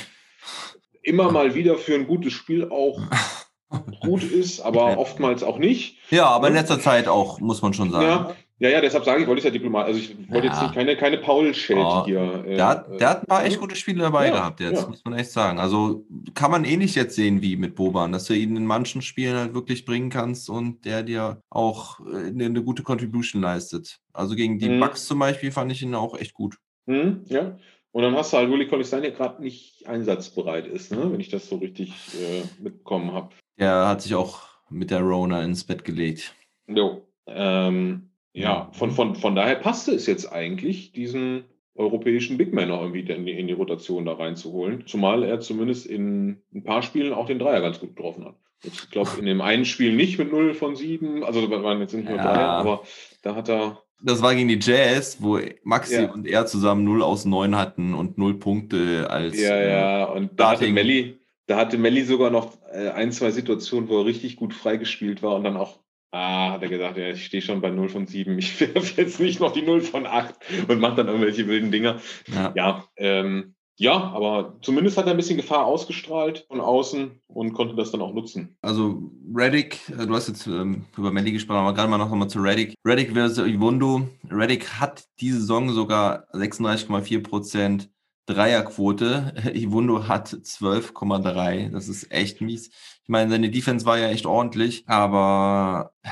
[1.03, 2.99] immer mal wieder für ein gutes Spiel auch
[4.01, 5.99] gut ist, aber oftmals auch nicht.
[6.11, 8.07] Ja, aber in letzter Zeit auch, muss man schon sagen.
[8.07, 9.95] Ja, ja, ja, deshalb sage ich, wollte ich ja diplomatisch.
[9.95, 10.63] Also ich wollte jetzt Ja.
[10.65, 12.45] nicht keine, keine Paul-Schelte Oh, hier.
[12.47, 14.83] äh, Der hat, der hat ein paar äh, echt gute Spiele dabei Ja, gehabt jetzt,
[14.83, 14.89] ja.
[14.89, 15.59] muss man echt sagen.
[15.59, 19.37] Also kann man ähnlich jetzt sehen wie mit Boban, dass du ihn in manchen Spielen
[19.37, 23.99] halt wirklich bringen kannst und der dir auch äh, eine, eine gute Contribution leistet.
[24.13, 24.81] Also gegen die Mhm.
[24.81, 26.57] Bucks zum Beispiel fand ich ihn auch echt gut.
[26.87, 27.57] Hm, ja.
[27.93, 31.13] Und dann hast du halt Willi Collistein, der gerade nicht einsatzbereit ist, ne?
[31.13, 33.31] wenn ich das so richtig äh, mitbekommen habe.
[33.59, 36.35] Der hat sich auch mit der Rona ins Bett gelegt.
[36.67, 37.07] Jo.
[37.27, 41.45] Ähm, ja, von, von, von daher passte es jetzt eigentlich, diesen
[41.77, 44.85] europäischen Big Man noch irgendwie in die, in die Rotation da reinzuholen.
[44.87, 48.37] Zumal er zumindest in ein paar Spielen auch den Dreier ganz gut getroffen hat.
[48.63, 51.95] Ich glaube, in dem einen Spiel nicht mit 0 von 7, also da waren jetzt
[51.95, 52.23] nicht nur Ja.
[52.33, 52.83] drei, aber
[53.23, 53.83] da hat er.
[54.03, 56.13] Das war gegen die Jazz, wo Maxi Ja.
[56.13, 60.39] und er zusammen 0 aus 9 hatten und 0 Punkte als Ja, äh, ja, und
[60.39, 60.69] da hatte.
[60.69, 65.23] Melli, da hatte Melli sogar noch äh, ein, zwei Situationen, wo er richtig gut freigespielt
[65.23, 65.79] war und dann auch,
[66.15, 69.21] ah, hat er gesagt, ja, ich stehe schon bei 0 von 7, ich werfe jetzt
[69.21, 70.35] nicht noch die 0 von 8
[70.69, 72.01] und macht dann irgendwelche wilden Dinger.
[72.33, 72.53] ja.
[72.55, 77.75] Ja, ähm, ja, aber zumindest hat er ein bisschen Gefahr ausgestrahlt von außen und konnte
[77.75, 78.57] das dann auch nutzen.
[78.63, 82.29] Also Reddick, äh, du hast jetzt ähm, über Melly gesprochen, aber gerade mal noch mal
[82.29, 82.75] zu Reddick.
[82.87, 84.09] Reddick versus Iwondo.
[84.31, 87.89] Reddick hat diese Saison sogar 36,4%
[88.27, 89.35] Dreierquote.
[89.55, 91.71] Iwondo hat 12,3.
[91.71, 92.69] Das ist echt mies.
[93.03, 96.09] Ich meine, seine Defense war ja echt ordentlich, aber äh,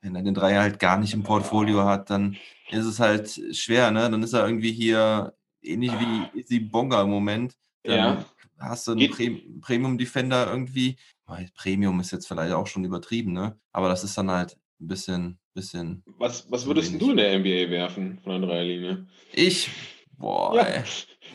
[0.00, 2.36] wenn er den Dreier halt gar nicht im Portfolio hat, dann
[2.70, 4.10] ist es halt schwer, ne?
[4.10, 7.54] Dann ist er irgendwie hier ähnlich wie Izzy Bonga im Moment.
[7.84, 8.24] Dann Ja.
[8.58, 10.96] hast du einen Geht- Pre Premium-Defender irgendwie.
[11.54, 13.58] Premium ist jetzt vielleicht auch schon übertrieben, ne?
[13.72, 16.02] Aber das ist dann halt ein bisschen, bisschen.
[16.18, 19.06] Was, was würdest du in der NBA werfen von der Dreierlinie?
[19.32, 19.70] Ich,
[20.18, 20.82] boah, Ja.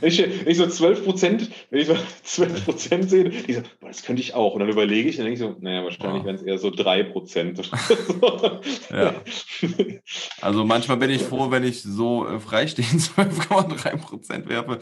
[0.01, 4.03] Ich, ich so 12 Prozent, wenn ich so 12 Prozent sehe, ich so, boah, das
[4.03, 4.53] könnte ich auch.
[4.53, 6.25] Und dann überlege ich und denke ich so, naja, wahrscheinlich Ja.
[6.25, 7.59] wären es eher so 3 Prozent.
[8.91, 9.15] Ja.
[10.41, 14.79] Also manchmal bin ich froh, wenn ich so äh, freistehend 12,3% werfe.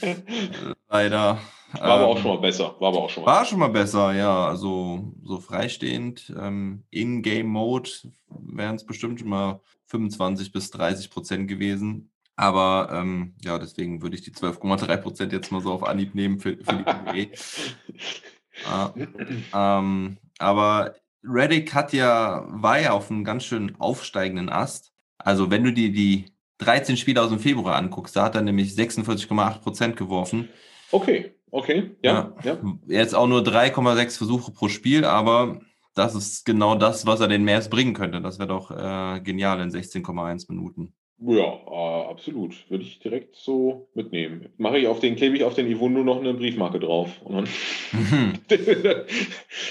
[0.00, 0.16] Äh,
[0.88, 1.38] Leider.
[1.72, 2.76] War aber auch Ähm, schon mal besser.
[2.80, 3.30] War aber auch schon mal.
[3.32, 4.46] War schon mal besser, ja.
[4.46, 7.88] Also so freistehend, ähm, In-Game-Mode
[8.28, 12.10] wären es bestimmt schon mal 25 bis 30 Prozent gewesen.
[12.42, 16.40] Aber ähm, ja, deswegen würde ich die 12,3 Prozent jetzt mal so auf Anhieb nehmen
[16.40, 17.36] für, für die NBA.
[19.54, 24.92] Ah, ähm, aber Reddick hat ja, war ja auf einem ganz schön aufsteigenden Ast.
[25.18, 28.72] Also wenn du dir die 13 Spiele aus dem Februar anguckst, da hat er nämlich
[28.72, 30.48] 46,8 Prozent geworfen.
[30.90, 32.58] Okay, okay, ja, ja.
[32.88, 35.60] Jetzt auch nur 3,6 Versuche pro Spiel, aber
[35.94, 38.20] das ist genau das, was er den Mavs bringen könnte.
[38.20, 40.92] Das wäre doch äh, genial in 16,1 Minuten.
[41.24, 42.68] Ja, äh, absolut.
[42.70, 44.48] Würde ich direkt so mitnehmen.
[44.56, 47.20] Mache ich auf den, klebe ich auf den Ivundo noch eine Briefmarke drauf.
[47.22, 47.48] Und dann
[47.92, 48.32] Mhm.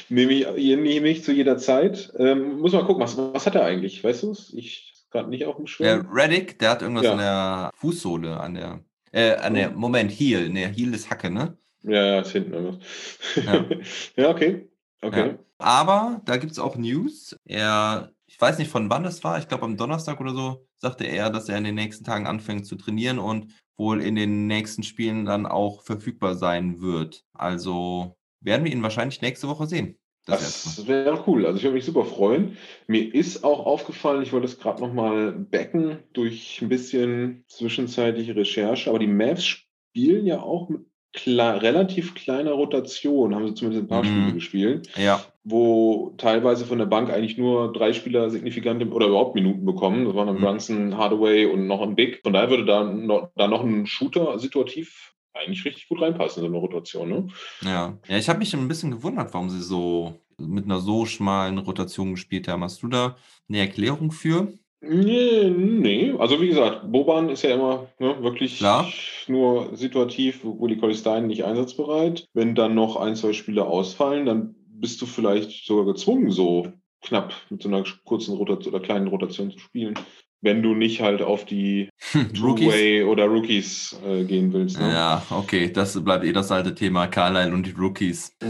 [0.10, 2.14] nehme ich, nehme ich zu jeder Zeit.
[2.18, 4.04] Ähm, muss mal gucken, was, was hat er eigentlich?
[4.04, 4.54] Weißt du es?
[4.54, 6.08] Ich gerade nicht auf dem Der Schirm.
[6.12, 7.12] Reddick, der hat irgendwas Ja.
[7.14, 8.80] an der Fußsohle, an der,
[9.12, 11.58] äh, an der, Moment, Heel, ne, Heel ist Hacke, ne?
[11.84, 13.18] Ja, ja, ist hinten irgendwas.
[13.46, 13.66] Ja.
[14.16, 14.70] Ja, okay.
[15.02, 15.28] Okay.
[15.32, 15.40] Ja.
[15.58, 17.36] Aber da gibt es auch News.
[17.46, 21.30] Er, weiß nicht von wann es war, ich glaube am Donnerstag oder so, sagte er,
[21.30, 25.26] dass er in den nächsten Tagen anfängt zu trainieren und wohl in den nächsten Spielen
[25.26, 27.24] dann auch verfügbar sein wird.
[27.34, 29.98] Also werden wir ihn wahrscheinlich nächste Woche sehen.
[30.26, 31.46] Das Das wäre cool.
[31.46, 32.58] Also ich würde mich super freuen.
[32.88, 38.90] Mir ist auch aufgefallen, ich wollte es gerade nochmal backen durch ein bisschen zwischenzeitliche Recherche,
[38.90, 43.88] aber die Mavs spielen ja auch mit kle relativ kleiner Rotation, haben sie zumindest ein
[43.88, 44.08] paar Mhm.
[44.08, 44.90] Spiele gespielt.
[44.98, 50.06] Ja, wo teilweise von der Bank eigentlich nur drei Spieler signifikante oder überhaupt Minuten bekommen.
[50.06, 50.42] Das waren dann Mhm.
[50.42, 52.22] Brunson, Hardaway und noch ein Big.
[52.24, 56.52] Von daher würde da noch, da noch ein Shooter situativ eigentlich richtig gut reinpassen in
[56.52, 57.10] so eine Rotation.
[57.10, 57.28] Ne?
[57.64, 57.98] ja.
[58.08, 62.12] Ja, ich habe mich ein bisschen gewundert, warum sie so mit einer so schmalen Rotation
[62.12, 62.64] gespielt haben.
[62.64, 63.16] Hast du da
[63.50, 64.54] eine Erklärung für?
[64.84, 68.92] Nee, nee, also wie gesagt, Boban ist ja immer ne, wirklich Klar.
[69.28, 72.26] nur situativ, wo die Colistein nicht einsatzbereit.
[72.34, 76.68] Wenn dann noch ein, zwei Spieler ausfallen, dann bist du vielleicht sogar gezwungen, so
[77.04, 79.94] knapp mit so einer kurzen Rotation oder kleinen Rotation zu spielen,
[80.42, 82.40] wenn du nicht halt auf die Rookies?
[82.40, 84.80] Two-Way oder Rookies äh, gehen willst.
[84.80, 84.92] Ne?
[84.92, 88.36] Ja, okay, das bleibt eh das alte Thema, Carlisle und die Rookies.
[88.42, 88.50] Ja,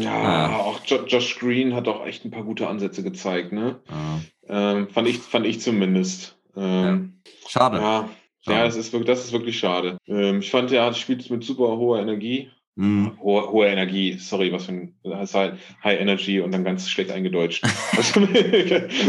[0.49, 0.55] Ja.
[0.59, 3.81] auch jo Josh Green hat auch echt ein paar gute Ansätze gezeigt, ne?
[3.89, 4.21] Ja.
[4.51, 6.37] Ähm, fand ich, fand ich zumindest.
[6.55, 7.13] Ähm,
[7.47, 7.77] Schade.
[7.77, 8.09] ja.
[8.43, 8.57] Schade.
[8.57, 9.97] Ja, das ist wirklich, das ist wirklich schade.
[10.07, 12.49] Ähm, ich fand, er spielt mit super hoher Energie.
[12.77, 13.17] Hm.
[13.21, 17.11] Hohe, hohe Energie, sorry, was für ein, das halt High Energy und dann ganz schlecht
[17.11, 17.63] eingedeutscht.
[17.97, 18.21] Also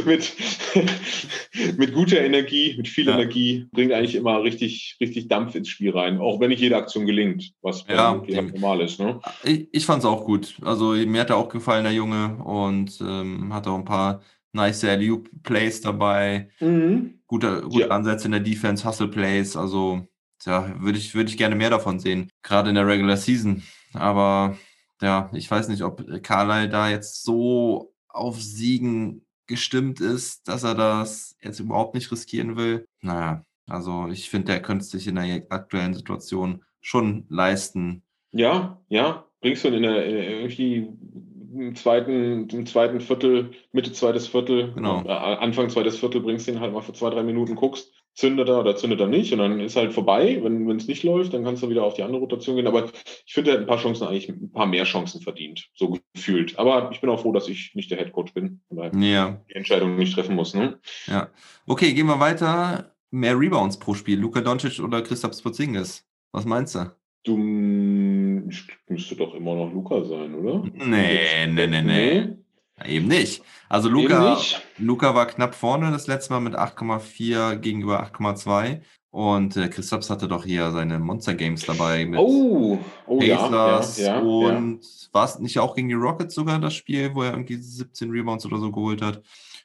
[0.05, 0.33] mit,
[1.79, 3.15] mit guter Energie, mit viel Ja.
[3.15, 7.07] Energie, bringt eigentlich immer richtig, richtig Dampf ins Spiel rein, auch wenn nicht jede Aktion
[7.07, 8.99] gelingt, was Ja, halt normal ist.
[8.99, 9.21] Ne?
[9.45, 10.57] Ich, ich fand es auch gut.
[10.63, 14.85] Also mir hat er auch gefallen, der Junge, und ähm, hat auch ein paar nice
[14.85, 16.51] Alley-Plays dabei.
[16.61, 17.21] Mhm.
[17.27, 17.89] Gute, gute Ja.
[17.89, 19.57] Ansätze in der Defense, Hustle Plays.
[19.57, 20.07] Also,
[20.45, 22.29] ja, würde ich, würde ich gerne mehr davon sehen.
[22.43, 23.63] Gerade in der Regular Season.
[23.95, 24.57] Aber
[25.01, 30.75] ja, ich weiß nicht, ob Carlyle da jetzt so auf Siegen gestimmt ist, dass er
[30.75, 32.87] das jetzt überhaupt nicht riskieren will.
[33.01, 38.03] Naja, also ich finde, der könnte sich in der aktuellen Situation schon leisten.
[38.33, 40.89] Ja, ja, bringst du in der in der- irgendwie
[41.55, 45.03] im zweiten, im zweiten Viertel, Mitte zweites Viertel, Genau.
[45.05, 48.61] äh, Anfang zweites Viertel, bringst den halt mal für zwei, drei Minuten, guckst, zündet er
[48.61, 50.39] oder zündet er nicht und dann ist halt vorbei.
[50.43, 52.67] Wenn es nicht läuft, dann kannst du wieder auf die andere Rotation gehen.
[52.67, 52.91] Aber
[53.25, 56.59] ich finde, er hat ein paar Chancen eigentlich, ein paar mehr Chancen verdient, so gefühlt.
[56.59, 59.55] Aber ich bin auch froh, dass ich nicht der Headcoach bin und daher Ja, die
[59.55, 60.55] Entscheidung nicht treffen muss.
[60.55, 60.79] Ne?
[61.07, 61.31] ja.
[61.67, 62.95] Okay, gehen wir weiter.
[63.11, 64.19] Mehr Rebounds pro Spiel.
[64.19, 66.07] Luka Doncic oder Christoph Porzingis?
[66.33, 66.91] Was meinst du?
[67.25, 70.65] Du müsste doch immer noch Luca sein, oder?
[70.75, 72.37] Nee, nee, nee, nee.
[72.85, 73.43] Eben nicht.
[73.69, 74.61] Also Luca, nicht.
[74.79, 78.81] Luca war knapp vorne das letzte Mal mit 8,4 gegenüber 8,2.
[79.11, 83.49] Und äh, Christophs hatte doch hier seine Monster Games dabei mit Oh, oh ja, ja,
[83.49, 84.21] Pacers ja, ja.
[84.21, 84.81] und
[85.13, 88.47] war es nicht auch gegen die Rockets sogar das Spiel, wo er irgendwie 17 Rebounds
[88.47, 89.23] oder so geholt hat?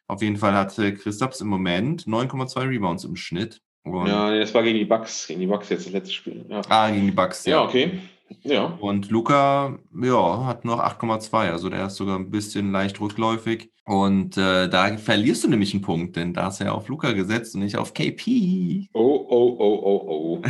[0.07, 3.61] Auf jeden Fall hatte Christophs im Moment 9,2 Rebounds im Schnitt.
[3.91, 6.45] Und, Ja, das war gegen die Bucks, gegen die Bucks jetzt das letzte Spiel.
[6.49, 7.99] Ja, Ah, gegen die Bucks, ja okay.
[8.43, 8.77] Ja.
[8.79, 13.69] Und Luca, ja, hat noch 8,2, also der ist sogar ein bisschen leicht rückläufig.
[13.85, 17.13] Und äh, da verlierst du nämlich einen Punkt, denn da hast du ja auf Luca
[17.13, 18.89] gesetzt und nicht auf KP.
[18.93, 20.41] Oh, oh, oh, oh, oh.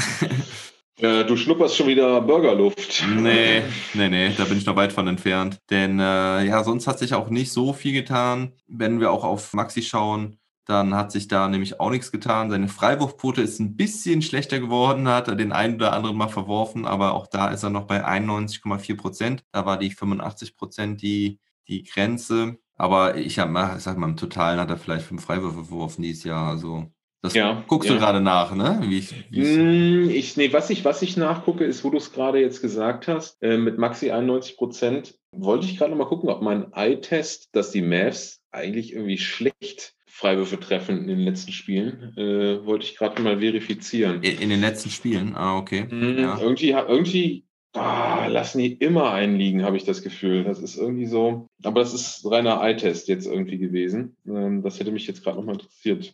[1.06, 3.06] äh, du schnupperst schon wieder Burgerluft.
[3.16, 3.62] Nee,
[3.94, 5.60] nee, nee, da bin ich noch weit von entfernt.
[5.70, 8.54] Denn äh, ja, sonst hat sich auch nicht so viel getan.
[8.68, 12.50] Wenn wir auch auf Maxi schauen, dann hat sich da nämlich auch nichts getan.
[12.50, 16.86] Seine Freiwurfquote ist ein bisschen schlechter geworden, hat er den einen oder anderen mal verworfen,
[16.86, 19.44] aber auch da ist er noch bei 91,4 Prozent.
[19.52, 22.58] Da war die 85 Prozent die, die Grenze.
[22.76, 26.04] Aber ich, hab mal, ich sag mal, im Totalen hat er vielleicht fünf Freiwürfe verworfen
[26.04, 26.50] dieses Jahr.
[26.50, 27.96] Also, das Ja, guckst ja.
[27.96, 28.80] du gerade nach, ne?
[28.84, 31.98] Wie ich, wie ich, Mm, Ich, nee, was ich, was ich nachgucke, ist, wo du
[31.98, 36.30] es gerade jetzt gesagt hast, äh, mit Maxi 91 Prozent, wollte ich gerade mal gucken,
[36.30, 42.14] ob mein Eye-Test, dass die Mavs eigentlich irgendwie schlecht Freiwürfe treffen in den letzten Spielen,
[42.18, 44.24] äh, wollte ich gerade mal verifizieren.
[44.24, 45.36] in in den letzten Spielen.
[45.36, 45.84] Ah, okay.
[45.84, 46.40] Mm, Ja.
[46.40, 50.44] Irgendwie, irgendwie ah, lassen die immer einen liegen, habe ich das Gefühl.
[50.44, 51.48] Das ist irgendwie so.
[51.64, 54.16] Aber das ist reiner Eye-Test jetzt irgendwie gewesen.
[54.26, 56.14] Ähm, das hätte mich jetzt gerade nochmal interessiert.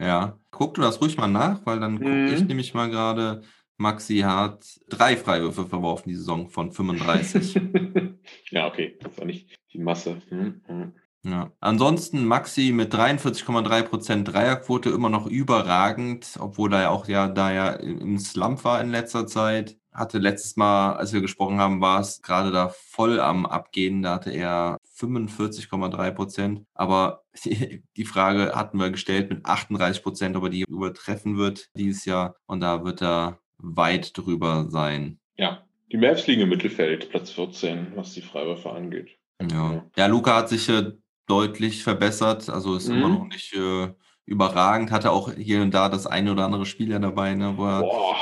[0.00, 2.34] Ja, guck du das ruhig mal nach, weil dann gucke Mhm.
[2.34, 3.42] ich nämlich mal gerade,
[3.76, 7.54] Maxi hat drei Freiwürfe verworfen die Saison von 35.
[8.50, 8.96] ja, okay.
[9.02, 10.22] Das war nicht die Masse.
[10.30, 10.92] Hm, hm.
[11.24, 11.52] Ja.
[11.60, 17.70] Ansonsten Maxi mit 43,3% Dreierquote immer noch überragend, obwohl er ja auch ja da ja
[17.70, 19.76] im Slump war in letzter Zeit.
[19.92, 24.02] Hatte letztes Mal, als wir gesprochen haben, war es gerade da voll am Abgehen.
[24.02, 26.64] Da hatte er 45,3%.
[26.74, 32.36] Aber die Frage hatten wir gestellt mit 38%, ob er die übertreffen wird dieses Jahr.
[32.46, 35.18] Und da wird er weit drüber sein.
[35.36, 39.18] Ja, die Mavs liegen im Mittelfeld, Platz 14, was die Freiwürfe angeht.
[39.50, 40.92] Ja, ja Luca hat sich äh,
[41.26, 42.48] deutlich verbessert.
[42.50, 42.94] Also ist Mhm.
[42.96, 43.92] immer noch nicht äh,
[44.26, 44.90] überragend.
[44.90, 47.80] Hatte auch hier und da das eine oder andere Spiel ja dabei, ne, wo er
[47.80, 48.16] Boah.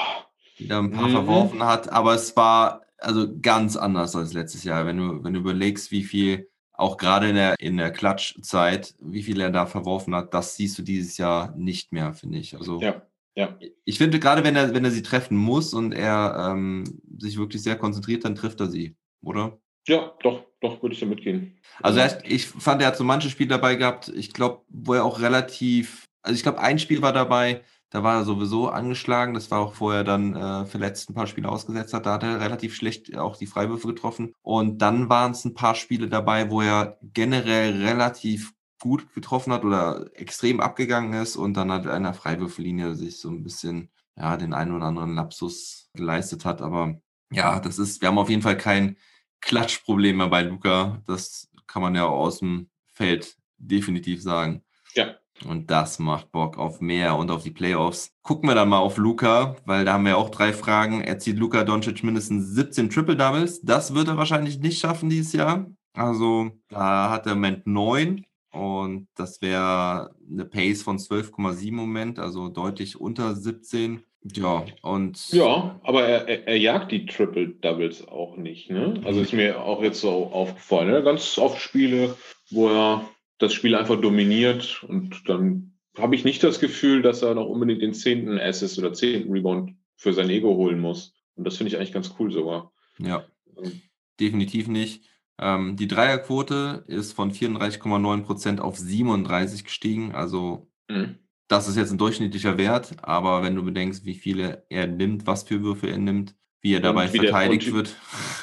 [0.58, 1.12] wieder ein paar Mhm.
[1.12, 1.90] verworfen hat.
[1.92, 4.86] Aber es war also ganz anders als letztes Jahr.
[4.86, 9.22] Wenn du, wenn du überlegst, wie viel, auch gerade in der, in der Klatschzeit, wie
[9.22, 12.56] viel er da verworfen hat, das siehst du dieses Jahr nicht mehr, finde ich.
[12.56, 13.02] Also Ja,
[13.36, 13.56] ja.
[13.84, 16.84] ich finde, gerade wenn er, wenn er sie treffen muss und er ähm,
[17.18, 19.58] sich wirklich sehr konzentriert, dann trifft er sie, oder?
[19.87, 21.58] Ja, doch, doch, würde ich da mitgehen.
[21.83, 25.04] Also hat, ich fand, er hat so manche Spiele dabei gehabt, ich glaube, wo er
[25.04, 29.50] auch relativ, also ich glaube, ein Spiel war dabei, da war er sowieso angeschlagen, das
[29.50, 32.76] war auch vorher dann äh, verletzt ein paar Spiele ausgesetzt hat, da hat er relativ
[32.76, 36.98] schlecht auch die Freiwürfe getroffen und dann waren es ein paar Spiele dabei, wo er
[37.02, 43.18] generell relativ gut getroffen hat oder extrem abgegangen ist und dann halt einer Freiwürfellinie sich
[43.18, 46.62] so ein bisschen ja, den einen oder anderen Lapsus geleistet hat.
[46.62, 47.00] Aber
[47.31, 48.96] ja, das ist, wir haben auf jeden Fall kein
[49.40, 51.02] Klatschproblem mehr bei Luca.
[51.06, 54.62] Das kann man ja aus dem Feld definitiv sagen.
[54.94, 55.16] Ja.
[55.44, 58.12] Und das macht Bock auf mehr und auf die Playoffs.
[58.22, 61.00] Gucken wir dann mal auf Luca, weil da haben wir auch drei Fragen.
[61.00, 63.62] Erzielt Luca Doncic mindestens 17 Triple Doubles?
[63.62, 65.66] Das wird er wahrscheinlich nicht schaffen dieses Jahr.
[65.94, 71.74] Also da hat er im Moment 9 und das wäre eine Pace von 12,7 im
[71.74, 74.02] Moment, also deutlich unter 17.
[74.23, 75.31] Ja, und.
[75.31, 78.71] Ja, aber er, er, jagt die Triple Doubles auch nicht.
[78.71, 79.00] Ne?
[79.04, 80.90] Also ist mir auch jetzt so aufgefallen.
[80.90, 81.02] Ne?
[81.02, 82.16] Ganz oft Spiele,
[82.50, 83.08] wo er
[83.38, 87.83] das Spiel einfach dominiert und dann habe ich nicht das Gefühl, dass er noch unbedingt
[87.83, 91.14] den zehnten Assist oder zehnten Rebound für sein Ego holen muss.
[91.35, 92.73] Und das finde ich eigentlich ganz cool sogar.
[92.98, 93.25] Ja,
[93.56, 93.81] ähm.
[94.18, 95.04] definitiv nicht.
[95.38, 100.14] Ähm, die Dreierquote ist von 34,9% auf 37 gestiegen.
[100.14, 101.18] Also mhm.
[101.51, 105.42] Das ist jetzt ein durchschnittlicher Wert, aber wenn du bedenkst, wie viele er nimmt, was
[105.42, 107.96] für Würfe er nimmt, wie er dabei wie verteidigt der, und, wird.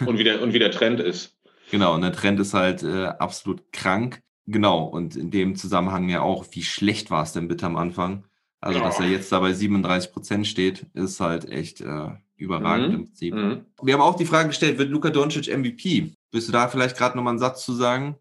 [0.05, 1.38] Und wie, der, und wie der Trend ist.
[1.72, 4.22] Genau, und der Trend ist halt äh, absolut krank.
[4.45, 8.26] Genau, und in dem Zusammenhang ja auch, wie schlecht war es denn bitte am Anfang?
[8.60, 8.86] Also, ja.
[8.86, 12.95] dass er jetzt da bei 37 Prozent steht, ist halt echt äh, überragend mhm.
[12.95, 13.34] im Prinzip.
[13.34, 13.66] Mhm.
[13.82, 16.12] Wir haben auch die Frage gestellt, wird Luka Doncic MVP?
[16.32, 18.18] Willst du da vielleicht gerade nochmal einen Satz zu sagen?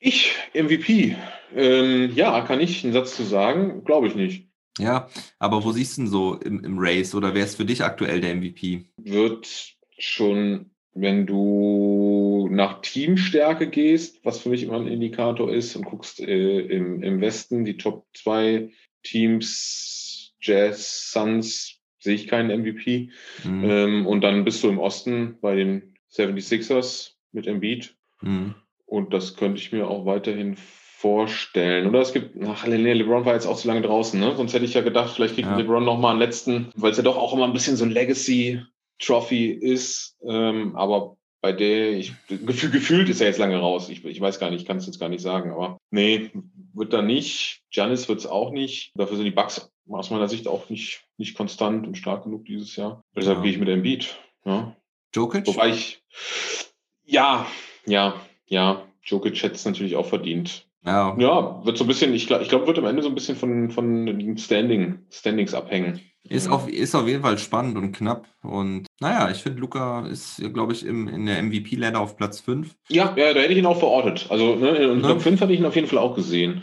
[0.00, 1.16] Ich, MVP.
[1.54, 3.84] Ähm, ja, kann ich einen Satz zu sagen?
[3.84, 4.48] Glaube ich nicht.
[4.78, 7.84] Ja, aber wo siehst du denn so im, im Race oder wer ist für dich
[7.84, 8.86] aktuell der MVP?
[8.96, 15.84] Wird schon wenn du nach Teamstärke gehst, was für mich immer ein Indikator ist, und
[15.84, 18.70] guckst äh, im, im Westen die Top 2
[19.02, 23.10] Teams, Jazz, Suns, sehe ich keinen MVP.
[23.44, 23.64] Mhm.
[23.64, 27.94] Ähm, und dann bist du im Osten bei den 76ers mit Embiid.
[28.20, 28.54] Mhm.
[28.90, 31.86] Und das könnte ich mir auch weiterhin vorstellen.
[31.86, 34.34] Oder es gibt, ach, nee, LeBron war jetzt auch zu lange draußen, ne?
[34.36, 35.56] Sonst hätte ich ja gedacht, vielleicht kriegt ja.
[35.56, 38.60] LeBron nochmal einen letzten, weil es ja doch auch immer ein bisschen so ein Legacy
[38.98, 43.88] Trophy ist, ähm, aber bei der, ich, gefühl, gefühlt ist er jetzt lange raus.
[43.88, 46.30] Ich, ich weiß gar nicht, ich kann es jetzt gar nicht sagen, aber nee,
[46.74, 47.62] wird da nicht.
[47.70, 48.90] Giannis wird es auch nicht.
[48.96, 52.74] Dafür sind die Bugs aus meiner Sicht auch nicht, nicht konstant und stark genug dieses
[52.76, 53.02] Jahr.
[53.16, 53.42] Deshalb ja.
[53.44, 54.18] gehe ich mit Embiid.
[54.44, 54.76] Ja.
[55.14, 55.46] Jokic?
[55.46, 56.02] Wobei ich,
[57.04, 57.46] ja,
[57.86, 58.20] ja,
[58.50, 60.66] ja, Jokic hätte es natürlich auch verdient.
[60.84, 61.14] Ja.
[61.18, 63.36] ja, wird so ein bisschen, ich glaube, ich glaub, wird am Ende so ein bisschen
[63.36, 66.00] von, von den Standing, Standings abhängen.
[66.28, 68.26] Ist auf, ist auf jeden Fall spannend und knapp.
[68.42, 72.74] Und naja, ich finde, Luca ist, glaube ich, im, in der MVP-Ladder auf Platz 5.
[72.88, 74.26] Ja, ja, da hätte ich ihn auch verortet.
[74.30, 76.62] Also ne, in Top 5 hatte ich ihn auf jeden Fall auch gesehen.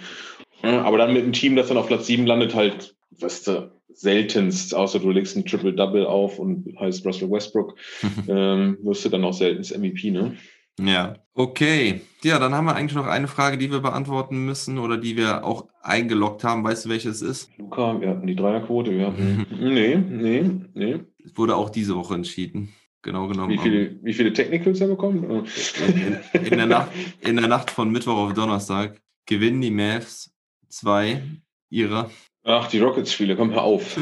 [0.61, 4.75] Aber dann mit einem Team, das dann auf Platz 7 landet, halt, weißt du, seltenst,
[4.75, 7.75] außer du legst ein Triple-Double auf und heißt Russell Westbrook,
[8.27, 10.37] ähm, wirst du dann auch seltenst MVP, ne?
[10.79, 12.01] Ja, okay.
[12.23, 15.43] Ja, dann haben wir eigentlich noch eine Frage, die wir beantworten müssen oder die wir
[15.43, 16.63] auch eingeloggt haben.
[16.63, 17.49] Weißt du, welche es ist?
[17.57, 18.91] Luca, wir hatten die Dreierquote.
[18.91, 19.45] Wir hatten.
[19.59, 20.99] nee, nee, nee.
[21.23, 22.73] Es wurde auch diese Woche entschieden.
[23.01, 23.51] Genau genommen.
[23.51, 25.45] Wie viele, wie viele Technicals er bekommen?
[25.87, 30.33] In, in, der Nacht, in der Nacht von Mittwoch auf Donnerstag gewinnen die Mavs
[30.67, 31.23] zwei
[31.69, 32.09] ihrer.
[32.43, 33.97] Ach, die Rockets-Spiele, komm, hör auf.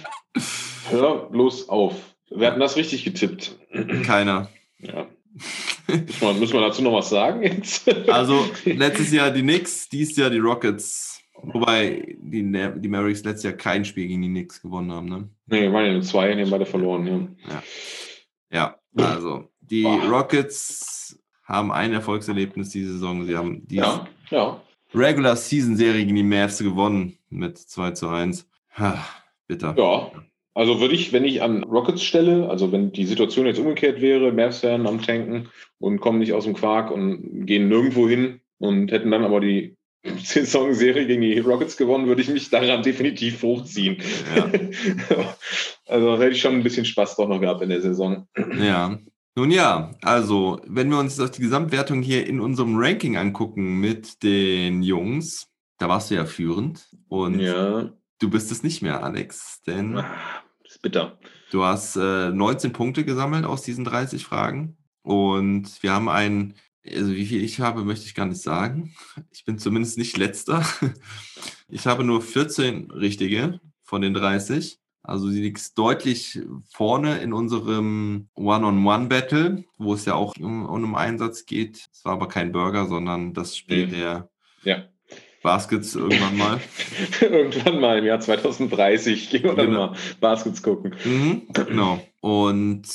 [0.90, 1.94] hör bloß auf.
[2.30, 3.58] Wir hatten das richtig getippt.
[4.04, 4.48] Keiner.
[4.78, 5.06] Ja.
[5.86, 7.88] Muss man, muss man dazu noch was sagen jetzt?
[8.08, 11.22] Also, letztes Jahr die Knicks, dieses Jahr die Rockets.
[11.42, 15.28] Wobei die, die Mavericks letztes Jahr kein Spiel gegen die Knicks gewonnen haben, ne?
[15.46, 17.62] Nee, waren ja nur zwei, die haben beide verloren, ja.
[18.50, 20.04] Ja, ja also die Boah.
[20.04, 23.24] Rockets haben ein Erfolgserlebnis diese Saison.
[23.24, 24.60] Sie haben die ja, ja.
[24.94, 28.48] Regular Season Serie gegen die Mavs gewonnen mit 2 zu 1.
[28.76, 29.04] Ha,
[29.46, 29.74] bitter.
[29.76, 30.12] Ja,
[30.54, 34.32] also würde ich, wenn ich an Rockets stelle, also wenn die Situation jetzt umgekehrt wäre,
[34.32, 35.48] Mavs wären am Tanken
[35.78, 39.76] und kommen nicht aus dem Quark und gehen nirgendwo hin und hätten dann aber die
[40.22, 43.98] Saisonserie gegen die Rockets gewonnen, würde ich mich daran definitiv hochziehen.
[44.36, 44.50] Ja.
[45.86, 48.26] also hätte ich schon ein bisschen Spaß doch noch gehabt in der Saison.
[48.58, 48.98] Ja.
[49.36, 54.22] Nun ja, also wenn wir uns das die Gesamtwertung hier in unserem Ranking angucken mit
[54.24, 55.48] den Jungs,
[55.78, 57.92] da warst du ja führend und ja.
[58.20, 60.18] Du bist es nicht mehr, Alex, denn ah,
[60.62, 61.18] das ist bitter.
[61.50, 66.54] Du hast äh, 19 Punkte gesammelt aus diesen 30 Fragen und wir haben ein,
[66.86, 68.94] also wie viel ich habe, möchte ich gar nicht sagen.
[69.32, 70.64] Ich bin zumindest nicht letzter.
[71.72, 74.80] Ich habe nur 14 richtige von den 30.
[75.04, 81.12] Also sie liegt deutlich vorne in unserem One-on-One-Battle, wo es ja auch um, um einen
[81.12, 81.88] Einsatz geht.
[81.92, 83.90] Es war aber kein Burger, sondern das Spiel mhm.
[83.92, 84.30] der
[84.64, 84.88] ja.
[85.42, 86.60] Baskets irgendwann mal.
[87.20, 89.86] irgendwann mal im Jahr 2030 gehen wir dann genau.
[89.88, 90.94] mal Baskets gucken.
[91.04, 92.00] Mhm, genau.
[92.20, 92.86] Und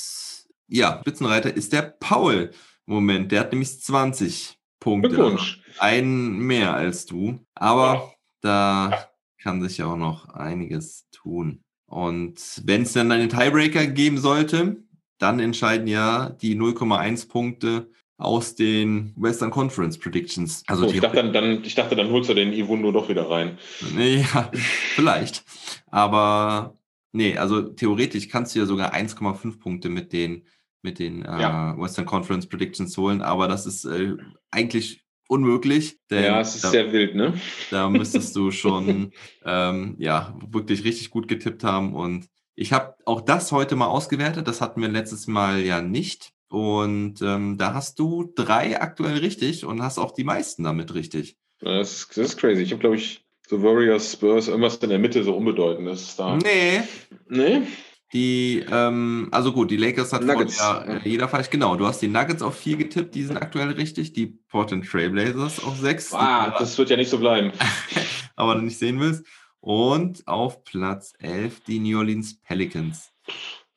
[0.68, 2.52] ja, Spitzenreiter ist der Paul.
[2.86, 5.10] Moment, der hat nämlich 20 Punkte.
[5.10, 5.62] Glückwunsch.
[5.80, 7.40] Einen mehr als du.
[7.56, 9.10] Aber da
[9.42, 11.64] kann sich ja auch noch einiges tun.
[11.88, 14.78] Und wenn es dann einen Tiebreaker geben sollte,
[15.18, 20.64] dann entscheiden ja die 0,1 Punkte aus den Western Conference Predictions.
[20.68, 23.30] Also Oh, ich, dachte, dann, dann, ich dachte, dann holst du den Iwundo doch wieder
[23.30, 23.58] rein.
[23.98, 25.44] Ja, vielleicht.
[25.92, 26.78] Aber
[27.12, 30.46] nee, also theoretisch kannst du ja sogar 1,5 Punkte mit den,
[30.82, 31.76] mit den äh, Ja.
[31.78, 34.14] Western Conference Predictions holen, aber das ist äh,
[34.52, 35.98] eigentlich unmöglich.
[36.10, 37.34] Denn Ja, es ist da, sehr wild, ne?
[37.72, 39.12] da müsstest du schon
[39.44, 41.94] ähm, ja, wirklich richtig gut getippt haben.
[41.94, 44.48] Und ich habe auch das heute mal ausgewertet.
[44.48, 46.32] Das hatten wir letztes Mal ja nicht.
[46.50, 51.38] Und ähm, da hast du drei aktuell richtig und hast auch die meisten damit richtig.
[51.60, 52.62] Das ist, das ist crazy.
[52.62, 56.38] Ich habe, glaube ich, so Warriors, Spurs, irgendwas in der Mitte so unbedeutendes da.
[56.38, 56.82] Nee,
[57.28, 57.62] Nee?
[58.14, 60.58] Die, ähm, also gut, die Lakers hat Nuggets.
[60.58, 61.50] vorher äh, jeder falsch.
[61.50, 64.14] Genau, du hast die Nuggets auf vier getippt, die sind aktuell richtig.
[64.14, 67.52] Die Portland Trailblazers auf sechs, Ah, du das wird ja nicht so bleiben.
[68.36, 69.26] aber nicht sehen willst.
[69.60, 73.12] Und auf Platz 11 die New Orleans Pelicans.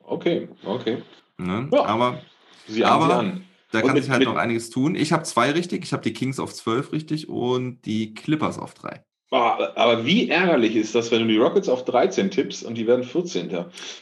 [0.00, 1.02] Okay, okay.
[1.38, 1.68] Ne?
[1.72, 1.86] Ja.
[1.86, 2.20] Aber
[2.68, 3.44] Sie Aber sie an.
[3.70, 4.94] Da kann mit, sich halt noch einiges tun.
[4.94, 5.84] Ich habe zwei richtig.
[5.84, 10.74] Ich habe die Kings auf 12 richtig und die Clippers auf drei aber wie ärgerlich
[10.74, 13.50] ist das, wenn du die Rockets auf 13 tippst und die werden 14.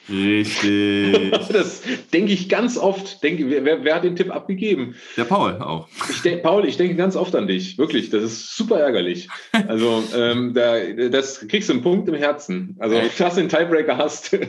[0.09, 1.33] Richtig.
[1.57, 3.23] Das denke ich ganz oft.
[3.23, 4.95] Denke, wer, wer, hat den Tipp abgegeben?
[5.17, 5.89] Der Paul auch.
[6.11, 7.79] Ich denk, Paul, ich denke ganz oft an dich.
[7.79, 9.29] Wirklich, das ist super ärgerlich.
[9.53, 12.77] Also, ähm, da, das kriegst du einen Punkt im Herzen.
[12.79, 14.37] Also, dass du den Tiebreaker hast.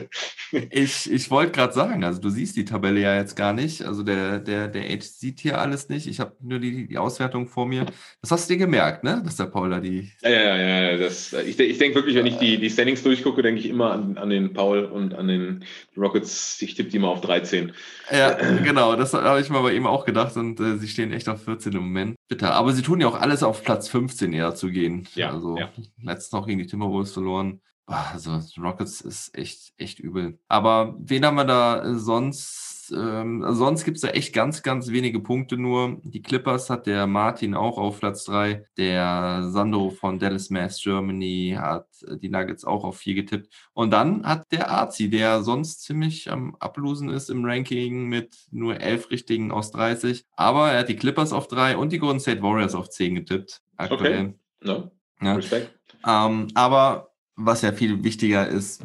[0.70, 3.82] Ich, ich wollte gerade sagen, also du siehst die Tabelle ja jetzt gar nicht.
[3.82, 6.06] Also der, der, der Age sieht hier alles nicht.
[6.06, 7.84] Ich habe nur die, die Auswertung vor mir.
[8.22, 9.20] Das hast du dir gemerkt, ne?
[9.24, 10.10] Dass der Paul da die.
[10.22, 10.96] Ja, ja, ja, ja.
[10.96, 14.18] Das, ich ich denke wirklich, wenn ich die, die Standings durchgucke, denke ich immer an,
[14.18, 15.64] an den Paul und an den
[15.96, 16.60] Rockets.
[16.62, 17.72] Ich tippe die mal auf 13.
[18.10, 21.28] Ja, genau, das habe ich mal bei ihm auch gedacht und äh, sie stehen echt
[21.28, 22.16] auf 14 im Moment.
[22.28, 22.54] Bitter.
[22.54, 25.06] Aber sie tun ja auch alles auf Platz 15 eher zu gehen.
[25.14, 25.70] Ja, Also ja.
[26.02, 27.60] letztens noch gegen die Timberwolves verloren.
[27.86, 30.38] Also Rockets ist echt, echt übel.
[30.48, 32.67] Aber wen haben wir da äh, sonst?
[32.92, 36.00] Ähm, also sonst gibt es da echt ganz, ganz wenige Punkte nur.
[36.02, 38.64] Die Clippers hat der Martin auch auf Platz 3.
[38.76, 43.52] Der Sandro von Dallas Mass Germany hat äh, die Nuggets auch auf 4 getippt.
[43.72, 48.80] Und dann hat der Arzi, der sonst ziemlich am Ablosen ist im Ranking mit nur
[48.80, 50.24] 11 Richtigen aus 30.
[50.36, 53.60] Aber er hat die Clippers auf 3 und die Golden State Warriors auf 10 getippt.
[53.76, 54.34] Aktuell.
[54.62, 54.90] Ne?
[55.20, 55.34] Ja.
[55.34, 55.78] Respekt.
[56.06, 58.84] Ähm, aber was ja viel wichtiger ist,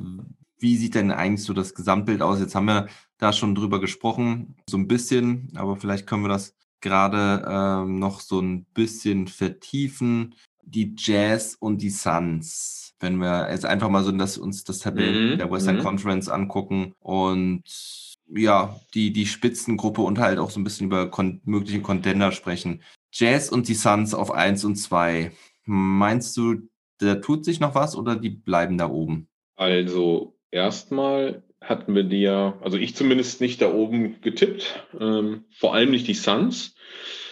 [0.64, 2.40] wie sieht denn eigentlich so das Gesamtbild aus?
[2.40, 2.88] Jetzt haben wir
[3.24, 8.20] da schon drüber gesprochen, so ein bisschen, aber vielleicht können wir das gerade ähm, noch
[8.20, 10.36] so ein bisschen vertiefen.
[10.66, 15.32] Die Jazz und die Suns, wenn wir jetzt einfach mal so das, uns das Tabellen
[15.32, 15.84] Mhm, der Western mhm.
[15.84, 17.64] Conference angucken und
[18.30, 22.82] ja, die, die Spitzengruppe und halt auch so ein bisschen über kon mögliche Contender sprechen.
[23.12, 25.32] Jazz und die Suns auf 1 und 2.
[25.66, 26.70] Meinst du,
[27.00, 29.28] da tut sich noch was oder die bleiben da oben?
[29.56, 34.86] Also, erstmal hatten wir die ja, also ich zumindest nicht da oben getippt.
[35.00, 36.76] Ähm, vor allem nicht die Suns.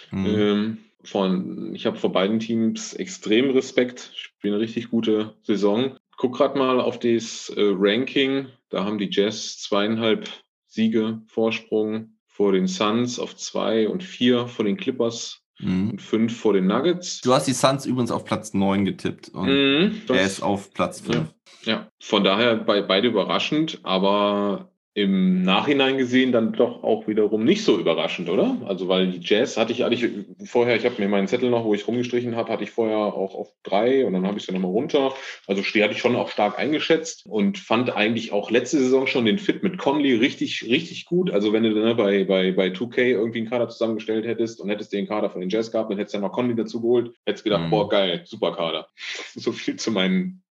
[0.10, 0.26] Hm.
[0.26, 5.98] Ähm, von, ich habe vor beiden Teams extrem Respekt, spielen eine richtig gute Saison.
[6.18, 8.48] Guck gerade mal auf das äh, Ranking.
[8.70, 10.30] Da haben die Jazz zweieinhalb
[10.68, 15.92] Siege Vorsprung vor den Suns auf zwei und vier vor den Clippers Hm.
[15.92, 17.22] und fünf vor den Nuggets.
[17.22, 21.02] Du hast die Suns übrigens auf Platz 9 getippt und Mhm, das- ist auf Platz
[21.02, 21.34] 5.
[21.64, 27.64] Ja, von daher bei, beide überraschend, aber im Nachhinein gesehen dann doch auch wiederum nicht
[27.64, 28.58] so überraschend, oder?
[28.66, 30.10] Also weil die Jazz hatte ich eigentlich
[30.46, 33.34] vorher, ich habe mir meinen Zettel noch, wo ich rumgestrichen habe, hatte ich vorher auch
[33.36, 35.14] auf drei und dann habe ich sie nochmal runter.
[35.48, 39.24] Also die hatte ich schon auch stark eingeschätzt und fand eigentlich auch letzte Saison schon
[39.24, 41.32] den Fit mit Conley richtig, richtig gut.
[41.32, 44.92] Also wenn du ne, bei, bei, bei 2K irgendwie einen Kader zusammengestellt hättest und hättest
[44.92, 47.46] den Kader von den Jazz gehabt, dann hättest du ja noch Conley dazu geholt, hättest
[47.46, 47.70] gedacht, Mhm.
[47.70, 48.88] boah, geil, super Kader.
[49.36, 50.44] So viel zu meinen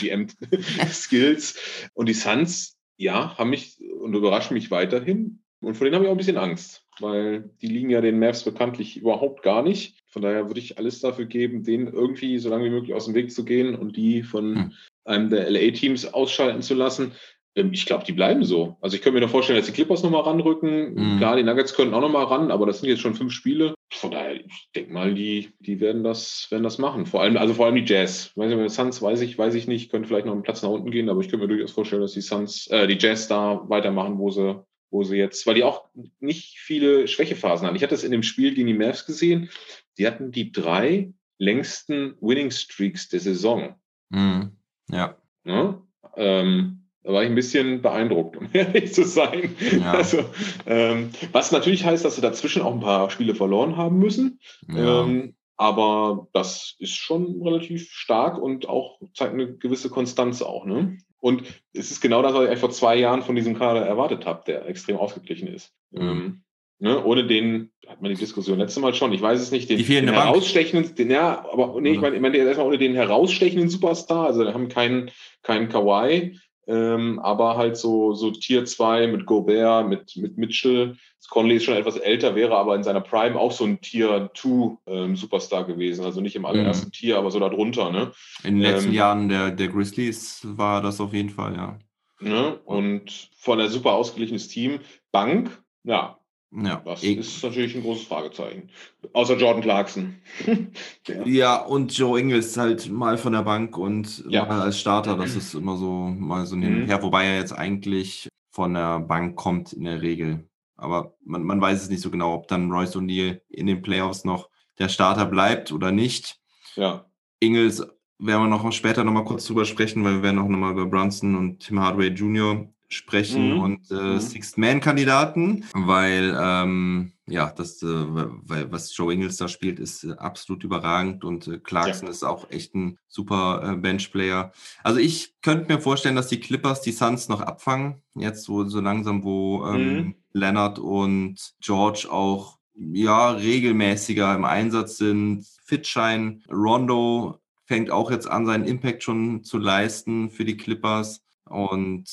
[0.00, 1.90] GM-Skills.
[1.94, 5.40] Und die Suns, ja, haben mich und überraschen mich weiterhin.
[5.60, 8.44] Und vor denen habe ich auch ein bisschen Angst, weil die liegen ja den Mavs
[8.44, 9.98] bekanntlich überhaupt gar nicht.
[10.08, 13.14] Von daher würde ich alles dafür geben, denen irgendwie so lange wie möglich aus dem
[13.14, 14.72] Weg zu gehen und die von Hm.
[15.04, 17.12] einem der LA-Teams ausschalten zu lassen.
[17.54, 18.76] Ähm, Ich glaube, die bleiben so.
[18.80, 20.94] Also ich könnte mir noch vorstellen, dass die Clippers nochmal ranrücken.
[20.94, 21.18] Mhm.
[21.18, 23.74] Klar, die Nuggets könnten auch nochmal ran, aber das sind jetzt schon fünf Spiele.
[23.92, 27.06] Von daher, ich denke mal, die, die werden das, werden das machen.
[27.06, 28.32] Vor allem, also vor allem die Jazz.
[28.34, 30.90] Weiß den Suns weiß ich, weiß ich nicht, könnte vielleicht noch einen Platz nach unten
[30.90, 34.18] gehen, aber ich könnte mir durchaus vorstellen, dass die Suns, äh, die Jazz da weitermachen,
[34.18, 35.84] wo sie, wo sie jetzt, weil die auch
[36.18, 37.76] nicht viele Schwächephasen haben.
[37.76, 39.48] Ich hatte das in dem Spiel gegen die Mavs gesehen.
[39.96, 43.76] Die hatten die drei längsten Winning Streaks der Saison.
[44.12, 44.56] Hm.
[44.90, 45.16] Ja.
[45.44, 45.80] Ne?
[46.16, 49.54] Ähm, Da war ich ein bisschen beeindruckt, um ehrlich zu sein.
[49.78, 49.92] Ja.
[49.92, 50.24] Also,
[50.66, 54.40] ähm, was natürlich heißt, dass sie dazwischen auch ein paar Spiele verloren haben müssen.
[54.68, 55.02] Ja.
[55.02, 60.64] Ähm, aber das ist schon relativ stark und auch zeigt eine gewisse Konstanz auch.
[60.64, 60.98] Ne?
[61.20, 64.42] Und es ist genau das, was ich vor zwei Jahren von diesem Kader erwartet habe,
[64.46, 65.72] der extrem ausgeglichen ist.
[65.92, 66.00] Mhm.
[66.00, 66.42] Ähm,
[66.78, 67.04] ne?
[67.04, 69.84] Ohne den, hat man die Diskussion letztes Mal schon, ich weiß es nicht, den, Die
[69.84, 74.26] den herausstechenden, den, ja, aber nee, ich meine, ich meine erstmal ohne den herausstechenden Superstar,
[74.26, 75.10] also wir haben keinen,
[75.42, 76.36] keinen Kawhi,
[76.66, 80.96] ähm, aber halt so, so Tier 2 mit Gobert, mit, mit Mitchell.
[81.30, 84.78] Conley ist schon etwas älter, wäre aber in seiner Prime auch so ein Tier 2
[84.86, 86.04] ähm, Superstar gewesen.
[86.04, 88.12] Also nicht im allerersten Tier, aber so darunter, ne?
[88.42, 91.78] In den letzten ähm, Jahren der, der Grizzlies war das auf jeden Fall, ja.
[92.20, 92.58] ne?
[92.64, 94.80] Und von der super ausgeglichenes Team.
[95.12, 95.50] Bank,
[95.84, 96.18] ja,
[96.56, 98.70] Ja, das ist natürlich ein großes Fragezeichen.
[99.12, 100.14] Außer Jordan Clarkson.
[101.08, 101.24] ja.
[101.26, 104.44] Ja, und Joe Ingles halt mal von der Bank und Ja.
[104.44, 105.16] mal als Starter.
[105.16, 106.86] Das ist immer so mal so ein Hin und Mhm.
[106.86, 110.48] Her, wobei er jetzt eigentlich von der Bank kommt in der Regel.
[110.76, 114.24] Aber man, man weiß es nicht so genau, ob dann Royce O'Neal in den Playoffs
[114.24, 114.48] noch
[114.78, 116.38] der Starter bleibt oder nicht.
[116.76, 117.06] ja.
[117.40, 117.80] Ingles
[118.18, 120.70] werden wir noch später noch mal kurz drüber sprechen, weil wir werden auch noch mal
[120.72, 122.68] über Brunson und Tim Hardaway Jr.
[122.94, 123.58] sprechen Mhm.
[123.60, 124.20] und äh, Mhm.
[124.20, 130.62] Sixth-Man-Kandidaten, weil ähm, ja, das, äh, weil was Joe Ingles da spielt, ist äh, absolut
[130.64, 134.52] überragend und äh, Clarkson ist auch echt ein super äh, Bench-Player.
[134.82, 138.80] Also ich könnte mir vorstellen, dass die Clippers die Suns noch abfangen, jetzt so, so
[138.80, 140.14] langsam, wo ähm, Mhm.
[140.32, 146.42] Leonard und George auch ja, regelmäßiger im Einsatz sind, fit scheinen.
[146.50, 151.22] Rondo fängt auch jetzt an, seinen Impact schon zu leisten für die Clippers.
[151.48, 152.04] Und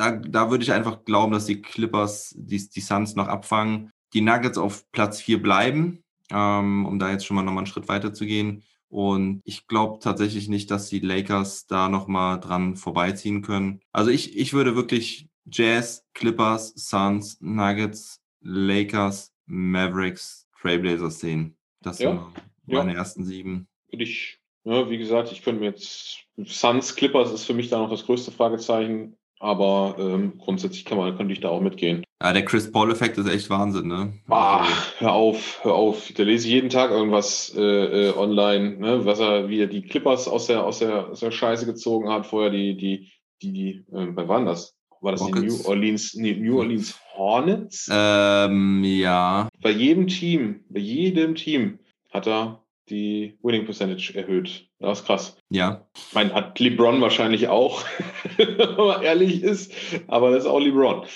[0.00, 3.90] da, da würde ich einfach glauben, dass die Clippers die, die Suns noch abfangen.
[4.14, 7.88] Die Nuggets auf Platz 4 bleiben, ähm, um da jetzt schon mal nochmal einen Schritt
[7.88, 8.64] weiter zu gehen.
[8.88, 13.80] Und ich glaube tatsächlich nicht, dass die Lakers da nochmal dran vorbeiziehen können.
[13.92, 21.56] Also ich, ich würde wirklich Jazz, Clippers, Suns, Nuggets, Lakers, Mavericks, Trailblazers sehen.
[21.82, 22.78] Das Ja, sind ja.
[22.78, 23.68] meine ersten sieben.
[23.90, 27.78] Würde ich, ja, wie gesagt, ich könnte mir jetzt Suns Clippers ist für mich da
[27.78, 29.16] noch das größte Fragezeichen.
[29.40, 32.04] Aber ähm, grundsätzlich kann man, könnte ich da auch mitgehen.
[32.22, 34.12] Ja, der Chris Paul-Effekt ist echt Wahnsinn, ne?
[34.28, 34.66] Ah,
[34.98, 36.12] hör auf, hör auf.
[36.14, 39.80] Da lese ich jeden Tag irgendwas äh, äh, online, ne, was er, wie er die
[39.80, 42.26] Clippers aus der, aus der, aus der Scheiße gezogen hat.
[42.26, 43.10] Vorher die, die,
[43.40, 44.76] die, die äh, bei wann das?
[45.00, 45.64] War das die Rockets.
[45.64, 47.88] New Orleans, nee, New Orleans Hornets?
[47.90, 49.48] ähm, ja.
[49.62, 51.78] Bei jedem Team, bei jedem Team
[52.12, 52.59] hat er
[52.90, 54.68] die Winning Percentage erhöht.
[54.78, 55.36] Das ist krass.
[55.48, 55.86] Ja.
[55.96, 57.84] Ich meine, hat LeBron wahrscheinlich auch,
[58.36, 59.72] wenn man ehrlich ist,
[60.08, 61.06] aber das ist auch LeBron.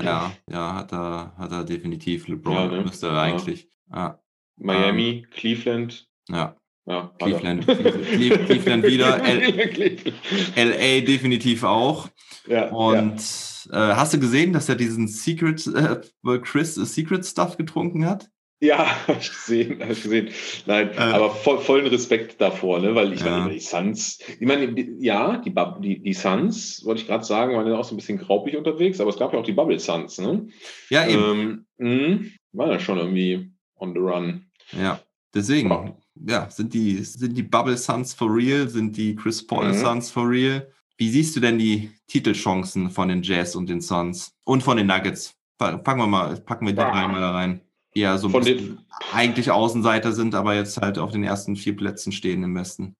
[0.00, 2.28] Ja, ja, hat er, hat er definitiv.
[2.28, 2.82] LeBron Ja, ne?
[2.82, 3.68] müsste er eigentlich.
[3.92, 4.20] Ja,
[4.56, 6.56] Miami, Cleveland, ja.
[6.86, 7.12] ja.
[7.18, 9.18] Cleveland, Cleveland, Cleveland wieder.
[10.56, 12.08] LA definitiv auch.
[12.46, 13.20] Ja, Und
[13.70, 18.30] äh, hast du gesehen, dass er diesen Secret, äh, Chris äh, Secret Stuff getrunken hat?
[18.62, 20.28] Ja, habe ich gesehen, habe ich gesehen.
[20.66, 20.96] Nein, Äh.
[20.98, 22.94] aber voll, vollen Respekt davor, ne?
[22.94, 23.38] weil ich Ja.
[23.40, 27.54] meine, die Suns, ich meine, die, ja, die, die, die Suns, wollte ich gerade sagen,
[27.56, 29.78] waren ja auch so ein bisschen graupig unterwegs, aber es gab ja auch die Bubble
[29.78, 30.46] Suns, ne?
[30.90, 31.66] Ja, eben.
[31.78, 34.46] Ähm, mh, war ja schon irgendwie on the run.
[34.72, 35.00] Ja,
[35.34, 35.96] deswegen, Ja.
[36.28, 38.68] ja, sind die, sind die Bubble Suns for real?
[38.68, 39.74] Sind die Chris Paul Mhm.
[39.74, 40.68] Suns for real?
[40.98, 44.86] Wie siehst du denn die Titelchancen von den Jazz und den Suns und von den
[44.86, 45.34] Nuggets?
[45.58, 46.92] Fa- Fangen wir mal, packen wir die Ah.
[46.92, 47.60] drei mal da rein.
[47.94, 48.78] Ja so ein Von den- bisschen
[49.12, 52.94] eigentlich Außenseiter sind, aber jetzt halt auf den ersten vier Plätzen stehen im Westen.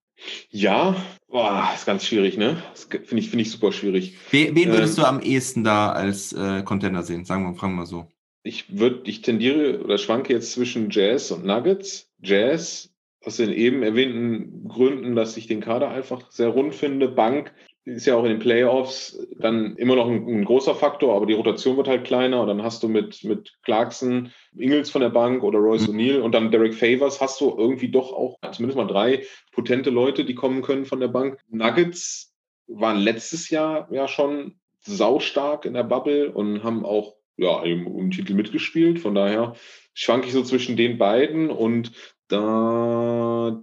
[0.49, 0.95] Ja,
[1.27, 2.61] boah, ist ganz schwierig, ne?
[2.89, 4.15] Finde ich, finde ich super schwierig.
[4.31, 5.03] Wen, wen würdest Ähm.
[5.03, 7.25] du am ehesten da als äh, Contender sehen?
[7.25, 8.07] Sagen wir, fragen wir mal so.
[8.43, 12.09] Ich würde, ich tendiere oder schwanke jetzt zwischen Jazz und Nuggets.
[12.21, 12.89] Jazz
[13.25, 17.07] aus den eben erwähnten Gründen, dass ich den Kader einfach sehr rund finde.
[17.07, 17.53] Bank
[17.85, 21.33] ist ja auch in den Playoffs dann immer noch ein, ein großer Faktor, aber die
[21.33, 25.43] Rotation wird halt kleiner und dann hast du mit, mit Clarkson, Ingles von der Bank
[25.43, 25.95] oder Royce Mhm.
[25.99, 30.23] O'Neal und dann Derek Favors hast du irgendwie doch auch zumindest mal drei potente Leute,
[30.23, 31.39] die kommen können von der Bank.
[31.49, 32.33] Nuggets
[32.67, 38.01] waren letztes Jahr ja schon saustark in der Bubble und haben auch ja, um, um
[38.05, 38.99] den Titel mitgespielt.
[38.99, 39.55] Von daher
[39.93, 41.91] schwanke ich so zwischen den beiden und
[42.27, 43.61] da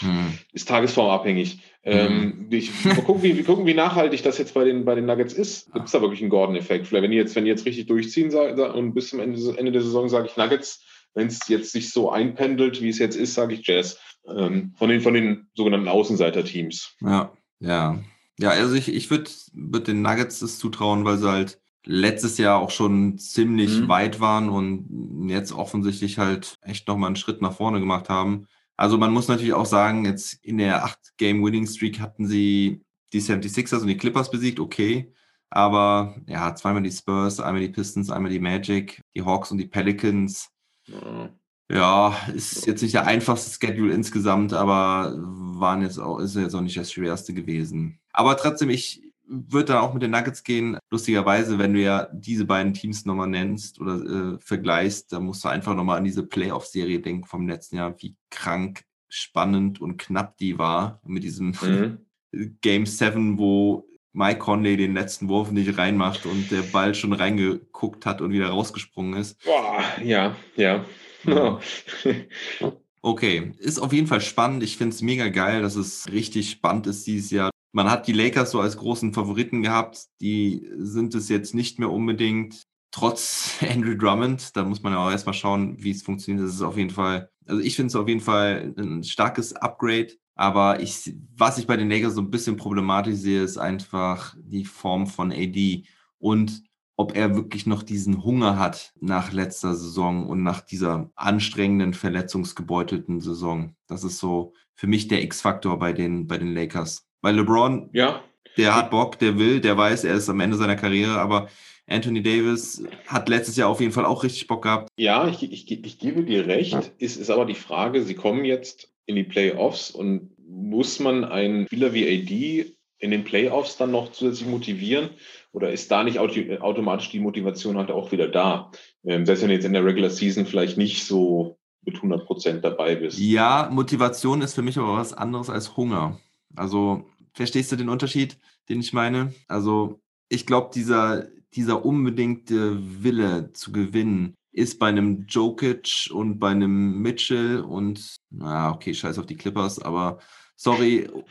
[0.00, 0.38] Hm.
[0.52, 1.60] ist tagesformabhängig.
[1.84, 5.06] Ähm, ich, mal gucken, wie, wir gucken, wie nachhaltig das jetzt bei den, bei den
[5.06, 5.72] Nuggets ist.
[5.72, 6.86] Gibt es da wirklich einen Gordon-Effekt?
[6.86, 9.82] Vielleicht, wenn die jetzt, wenn die jetzt richtig durchziehen und bis zum Ende, Ende der
[9.82, 13.54] Saison sage ich Nuggets, wenn es jetzt sich so einpendelt, wie es jetzt ist, sage
[13.54, 13.98] ich Jazz.
[14.28, 16.96] Ähm, von, den, von den sogenannten Außenseiter-Teams.
[17.00, 17.98] Ja, ja.
[18.38, 22.60] Ja, also ich, ich würde würd den Nuggets das zutrauen, weil sie halt letztes Jahr
[22.60, 23.88] auch schon ziemlich Mhm.
[23.88, 28.46] weit waren und jetzt offensichtlich halt echt nochmal einen Schritt nach vorne gemacht haben.
[28.82, 33.86] Also man muss natürlich auch sagen, jetzt in der 8-Game-Winning-Streak hatten sie die 76ers und
[33.86, 35.14] die Clippers besiegt, okay.
[35.50, 39.68] Aber ja, zweimal die Spurs, einmal die Pistons, einmal die Magic, die Hawks und die
[39.68, 40.50] Pelicans.
[40.86, 41.30] Ja.
[41.70, 46.60] Ja, ist jetzt nicht der einfachste Schedule insgesamt, aber waren jetzt auch, ist jetzt auch
[46.60, 48.00] nicht das schwerste gewesen.
[48.12, 49.00] Aber trotzdem, ich
[49.32, 50.78] würde da auch mit den Nuggets gehen.
[50.90, 55.48] Lustigerweise, wenn du ja diese beiden Teams nochmal nennst oder äh, vergleichst, dann musst du
[55.48, 60.58] einfach nochmal an diese Playoff-Serie denken vom letzten Jahr, wie krank, spannend und knapp die
[60.58, 61.98] war mit diesem Mhm.
[62.62, 68.06] Game 7, wo Mike Conley den letzten Wurf nicht reinmacht und der Ball schon reingeguckt
[68.06, 69.42] hat und wieder rausgesprungen ist.
[69.44, 70.84] Boah, ja, ja.
[71.24, 71.60] Ja.
[73.04, 74.62] Okay, ist auf jeden Fall spannend.
[74.62, 77.50] Ich finde es mega geil, dass es richtig spannend ist dieses Jahr.
[77.72, 80.06] Man hat die Lakers so als großen Favoriten gehabt.
[80.20, 82.66] Die sind es jetzt nicht mehr unbedingt.
[82.90, 86.46] Trotz Andrew Drummond, da muss man ja auch erstmal schauen, wie es funktioniert.
[86.46, 90.12] Das ist auf jeden Fall, also ich finde es auf jeden Fall ein starkes Upgrade.
[90.34, 94.64] Aber ich, was ich bei den Lakers so ein bisschen problematisch sehe, ist einfach die
[94.64, 95.84] Form von AD
[96.18, 96.62] und
[96.96, 103.20] ob er wirklich noch diesen Hunger hat nach letzter Saison und nach dieser anstrengenden, verletzungsgebeutelten
[103.20, 103.74] Saison.
[103.86, 107.08] Das ist so für mich der X-Faktor bei den, bei den Lakers.
[107.22, 108.22] Weil LeBron, Ja,
[108.58, 111.48] der hat Bock, der will, der weiß, er ist am Ende seiner Karriere, aber
[111.88, 114.88] Anthony Davis hat letztes Jahr auf jeden Fall auch richtig Bock gehabt.
[114.96, 116.92] Ja, ich, ich, ich gebe dir recht.
[116.98, 121.66] Es ist aber die Frage, sie kommen jetzt in die Playoffs und muss man einen
[121.66, 125.10] Spieler wie AD in den Playoffs dann noch zusätzlich motivieren?
[125.52, 128.70] Oder ist da nicht auto- automatisch die Motivation halt auch wieder da?
[129.04, 132.64] Ähm, selbst wenn du jetzt in der Regular Season vielleicht nicht so mit 100 Prozent
[132.64, 133.18] dabei bist.
[133.18, 136.20] Ja, Motivation ist für mich aber was anderes als Hunger.
[136.54, 139.32] Also, verstehst du den Unterschied, den ich meine?
[139.48, 146.50] Also, ich glaube, dieser, dieser unbedingte Wille zu gewinnen ist bei einem Jokic und bei
[146.50, 150.18] einem Mitchell und, na, okay, scheiß auf die Clippers, aber
[150.56, 151.08] sorry,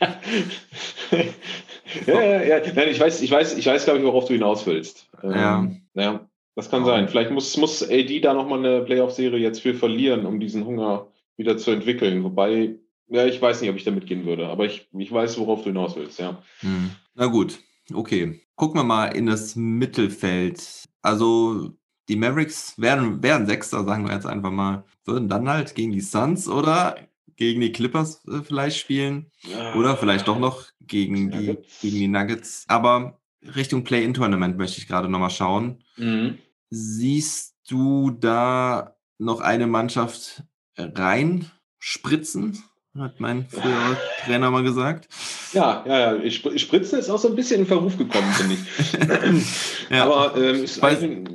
[2.06, 2.72] ja, ja, ja.
[2.74, 5.08] Nein, ich weiß, ich weiß, ich weiß, glaube ich, worauf du hinaus willst.
[5.22, 5.60] Ja.
[5.60, 7.08] Ähm, ja, das kann sein.
[7.08, 11.56] Vielleicht muss, muss AD da nochmal eine Playoff-Serie jetzt für verlieren, um diesen Hunger wieder
[11.56, 12.24] zu entwickeln.
[12.24, 12.76] Wobei,
[13.12, 15.66] ja, ich weiß nicht, ob ich damit gehen würde, aber ich, ich weiß, worauf du
[15.66, 16.42] hinaus willst, ja.
[16.60, 16.90] Hm.
[17.14, 17.58] Na gut,
[17.92, 18.40] okay.
[18.54, 20.88] Gucken wir mal in das Mittelfeld.
[21.02, 21.70] Also
[22.08, 24.84] die Mavericks wären, wären Sechster, sagen wir jetzt einfach mal.
[25.04, 26.96] Würden dann halt gegen die Suns oder
[27.36, 29.30] gegen die Clippers äh, vielleicht spielen.
[29.76, 31.80] Oder vielleicht doch noch gegen die, Nuggets.
[31.80, 32.64] gegen die Nuggets.
[32.68, 35.82] Aber Richtung Play-In-Tournament möchte ich gerade nochmal schauen.
[35.96, 36.38] Mhm.
[36.70, 40.44] Siehst du da noch eine Mannschaft
[40.76, 42.62] reinspritzen?
[42.98, 45.08] Hat mein früherer Trainer mal gesagt.
[45.54, 46.16] Ja, ja, ja.
[46.22, 49.42] Ich, Spr- Spritzen ist auch so ein bisschen in Verruf gekommen, finde ich.
[49.90, 50.04] Ja.
[50.04, 51.26] Aber ähm, ist Weiß-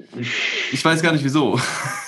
[0.72, 1.60] Ich weiß gar nicht wieso.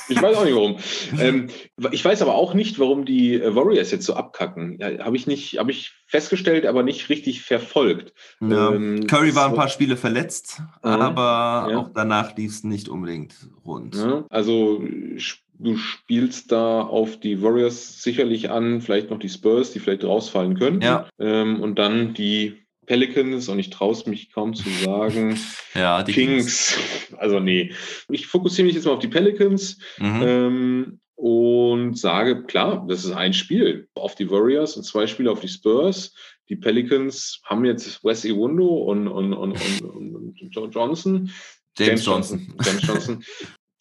[0.08, 0.78] Ich weiß auch nicht warum.
[1.20, 1.50] ähm,
[1.92, 4.78] ich weiß aber auch nicht, warum die äh, Warriors jetzt so abkacken.
[4.80, 8.14] Ja, habe ich nicht, habe ich festgestellt, aber nicht richtig verfolgt.
[8.42, 8.72] Ja.
[8.72, 10.90] Ähm, Curry war ein paar Spiele verletzt, Mhm.
[10.90, 13.36] aber auch danach lief es nicht unbedingt
[13.66, 13.96] rund.
[14.32, 14.80] Also
[15.18, 20.04] sch- du spielst da auf die Warriors sicherlich an, vielleicht noch die Spurs, die vielleicht
[20.04, 20.82] rausfallen können.
[20.82, 21.08] Ja.
[21.20, 25.38] Ähm, und dann die Pelicans, und ich traue es mich kaum zu sagen,
[25.76, 26.76] Ja, die Kings.
[27.18, 27.74] Also nee.
[28.10, 29.78] Ich fokussiere mich jetzt mal auf die Pelicans.
[30.00, 30.22] Mhm.
[30.24, 35.42] Ähm, und sage, klar, das ist ein Spiel auf die Warriors und zwei Spiele auf
[35.42, 36.14] die Spurs.
[36.48, 41.30] Die Pelicans haben jetzt Wes Iwundo und, und, und, und, und, und John Johnson.
[41.78, 42.54] James Johnson.
[42.64, 43.24] James Johnson.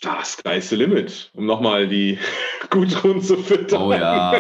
[0.01, 2.18] Das sky's the limit, um nochmal die
[2.70, 3.82] Gudrun zu füttern.
[3.82, 4.38] Oh ja.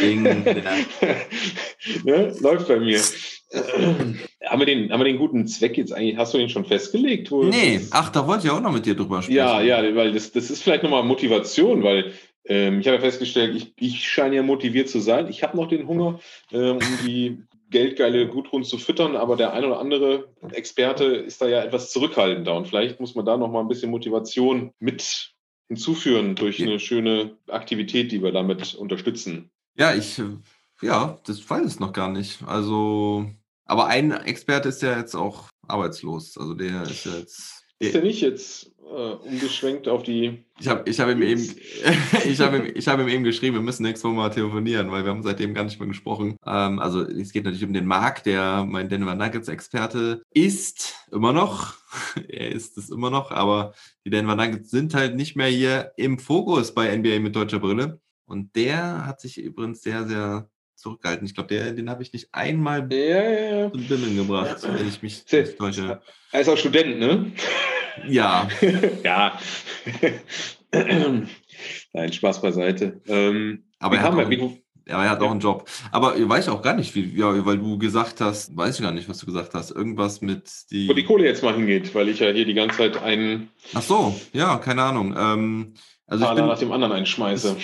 [0.00, 0.22] Ding,
[2.04, 2.34] ne?
[2.40, 3.00] Läuft bei mir.
[3.52, 7.30] haben, wir den, haben wir den guten Zweck jetzt eigentlich, hast du den schon festgelegt?
[7.30, 9.36] Nee, ach, da wollte ich auch noch mit dir drüber sprechen.
[9.36, 12.12] ja, ja, weil das, das ist vielleicht nochmal Motivation, weil
[12.48, 15.28] ähm, ich habe ja festgestellt, ich, ich scheine ja motiviert zu sein.
[15.28, 16.20] Ich habe noch den Hunger,
[16.52, 21.48] ähm, um die geldgeile Gudrun zu füttern, aber der ein oder andere Experte ist da
[21.48, 25.34] ja etwas zurückhaltender und vielleicht muss man da nochmal ein bisschen Motivation mit
[25.68, 29.50] hinzuführen durch eine schöne Aktivität, die wir damit unterstützen.
[29.76, 30.20] Ja, ich,
[30.80, 32.42] ja, das weiß ich noch gar nicht.
[32.46, 33.26] Also,
[33.64, 36.38] aber ein Experte ist ja jetzt auch arbeitslos.
[36.38, 37.55] Also der ist ja jetzt.
[37.78, 41.42] Ist er nicht jetzt äh, umgeschwenkt auf die Ich habe ich hab ihm eben,
[42.24, 45.10] ich habe ihm, ich hab ihm eben geschrieben, wir müssen nächstes Mal telefonieren, weil wir
[45.10, 46.36] haben seitdem gar nicht mehr gesprochen.
[46.46, 51.32] Ähm, also es geht natürlich um den Marc, der mein Denver Nuggets Experte ist, immer
[51.32, 51.74] noch.
[52.28, 53.74] er ist es immer noch, aber
[54.04, 58.00] die Denver Nuggets sind halt nicht mehr hier im Fokus bei NBA mit deutscher Brille.
[58.24, 61.26] Und der hat sich übrigens sehr, sehr zurückgehalten.
[61.26, 63.72] Ich glaube, den habe ich nicht einmal Ja, ja, ja.
[63.72, 66.00] zum Bimmeln gebracht, wenn ich mich nicht täusche.
[66.32, 67.32] Er ist auch Student, ne?
[68.06, 68.46] Ja,
[69.04, 69.38] ja.
[71.92, 73.00] Nein, Spaß beiseite.
[73.06, 75.26] Ähm, aber er hat auch, wie, Ja, er hat Ja.
[75.26, 75.68] auch einen Job.
[75.90, 78.92] Aber ich weiß auch gar nicht, wie, ja, weil du gesagt hast, weiß ich gar
[78.92, 79.70] nicht, was du gesagt hast.
[79.70, 80.88] Irgendwas mit die.
[80.88, 83.82] Wo die Kohle jetzt mal hingeht, weil ich ja hier die ganze Zeit einen Ach
[83.82, 85.14] so, ja, keine Ahnung.
[85.18, 85.74] Ähm,
[86.06, 87.56] also ich bin, nach dem anderen einschmeiße.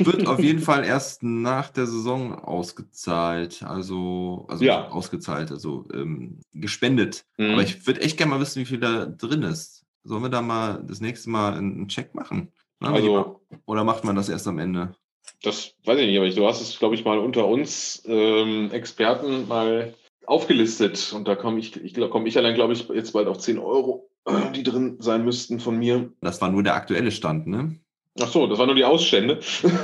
[0.00, 3.62] wird auf jeden Fall erst nach der Saison ausgezahlt.
[3.62, 4.88] Also, also Ja.
[4.88, 7.24] ausgezahlt, also ähm, gespendet.
[7.38, 7.52] Mhm.
[7.52, 9.84] Aber ich würde echt gerne mal wissen, wie viel da drin ist.
[10.02, 12.52] Sollen wir da mal das nächste Mal einen Check machen?
[12.80, 14.94] Na, Also, Oder macht man das erst am Ende?
[15.42, 18.70] das weiß ich nicht, aber ich- du hast es, glaube ich, mal unter uns ähm,
[18.72, 19.94] Experten mal
[20.26, 21.12] aufgelistet.
[21.14, 24.10] Und da komme ich, ich, komme ich allein, glaube ich, jetzt bald auf 10 Euro,
[24.54, 26.12] die drin sein müssten von mir.
[26.20, 27.78] Das war nur der aktuelle Stand, ne?
[28.20, 29.40] Ach so, das waren nur die Ausstände.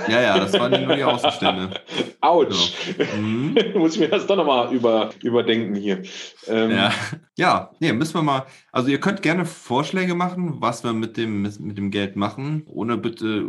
[0.08, 1.70] Ja, ja, das waren nur die Außenstände.
[2.20, 2.74] Autsch.
[3.16, 3.56] Mhm.
[3.74, 6.02] Muss ich mir das doch nochmal über, überdenken hier.
[6.46, 6.92] Ähm, Ja,
[7.36, 8.46] ja, nee, müssen wir mal.
[8.70, 12.96] Also ihr könnt gerne Vorschläge machen, was wir mit dem, mit dem Geld machen, ohne
[12.96, 13.48] bitte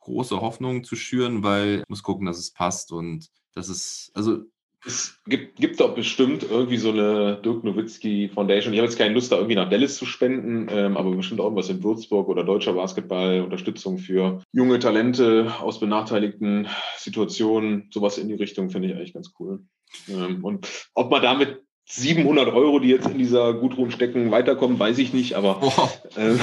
[0.00, 4.38] große Hoffnungen zu schüren, weil ich muss gucken, dass es passt und das ist, also
[4.86, 8.74] Es gibt, gibt doch bestimmt irgendwie so eine Dirk Nowitzki Foundation.
[8.74, 11.44] Ich habe jetzt keine Lust, da irgendwie nach Dallas zu spenden, ähm, aber bestimmt auch
[11.44, 16.68] irgendwas in Würzburg oder deutscher Basketball, Unterstützung für junge Talente aus benachteiligten
[16.98, 17.88] Situationen.
[17.92, 19.60] Sowas in die Richtung finde ich eigentlich ganz cool.
[20.08, 24.98] Ähm, und ob man damit 700 Euro, die jetzt in dieser Gudrun stecken, weiterkommen, weiß
[24.98, 26.40] ich nicht, aber boah, ähm,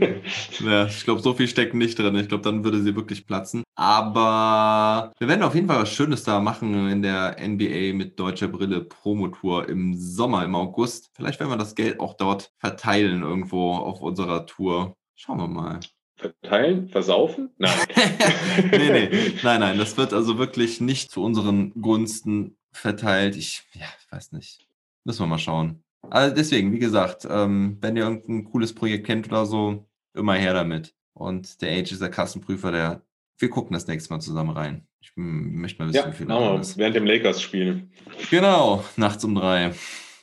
[0.64, 2.16] ja, ich glaube, so viel steckt nicht drin.
[2.16, 3.62] Ich glaube, dann würde sie wirklich platzen.
[3.76, 8.48] Aber wir werden auf jeden Fall was Schönes da machen in der NBA mit deutscher
[8.48, 11.10] Brille Promotour im Sommer, im August.
[11.14, 14.96] Vielleicht werden wir das Geld auch dort verteilen irgendwo auf unserer Tour.
[15.14, 15.80] Schauen wir mal.
[16.16, 17.50] verteilen, versaufen?
[17.58, 17.78] Nein.
[18.72, 19.34] nee, nee.
[19.42, 23.36] Nein, nein, das wird also wirklich nicht zu unseren Gunsten verteilt.
[23.36, 24.69] Ich, ja, ich weiß nicht.
[25.04, 25.82] Müssen wir mal schauen.
[26.08, 30.54] Also deswegen, wie gesagt, ähm, wenn ihr irgendein cooles Projekt kennt oder so, immer her
[30.54, 30.94] damit.
[31.12, 33.02] Und der Age ist der Kassenprüfer, der.
[33.38, 34.86] Wir gucken das nächste Mal zusammen rein.
[35.00, 36.30] Ich möchte mal wissen, Ja, wie viel
[36.60, 36.76] ist.
[36.76, 37.88] während dem Lakers-Spiel.
[38.30, 39.72] Genau, nachts um drei.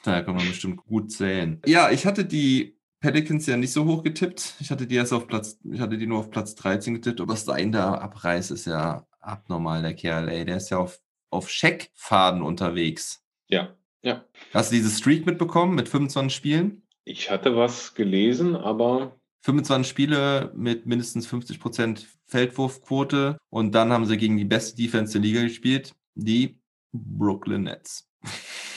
[0.04, 1.60] Da kann man bestimmt gut zählen.
[1.66, 4.54] Ja, ich hatte die Pelicans ja nicht so hoch getippt.
[4.60, 7.36] Ich hatte die erst auf Platz, ich hatte die nur auf Platz 13 getippt, aber
[7.36, 10.46] Stein da abreißt, ist ja abnormal, der Kerl, ey.
[10.46, 11.00] Der ist ja auf,
[11.32, 13.24] auf Scheckfaden unterwegs.
[13.50, 14.24] Ja, ja.
[14.54, 16.84] Hast du diese Streak mitbekommen mit 25 Spielen?
[17.04, 24.18] Ich hatte was gelesen, aber 25 Spiele mit mindestens 50% Feldwurfquote und dann haben sie
[24.18, 26.60] gegen die beste Defense der Liga gespielt, die
[26.92, 28.10] Brooklyn Nets.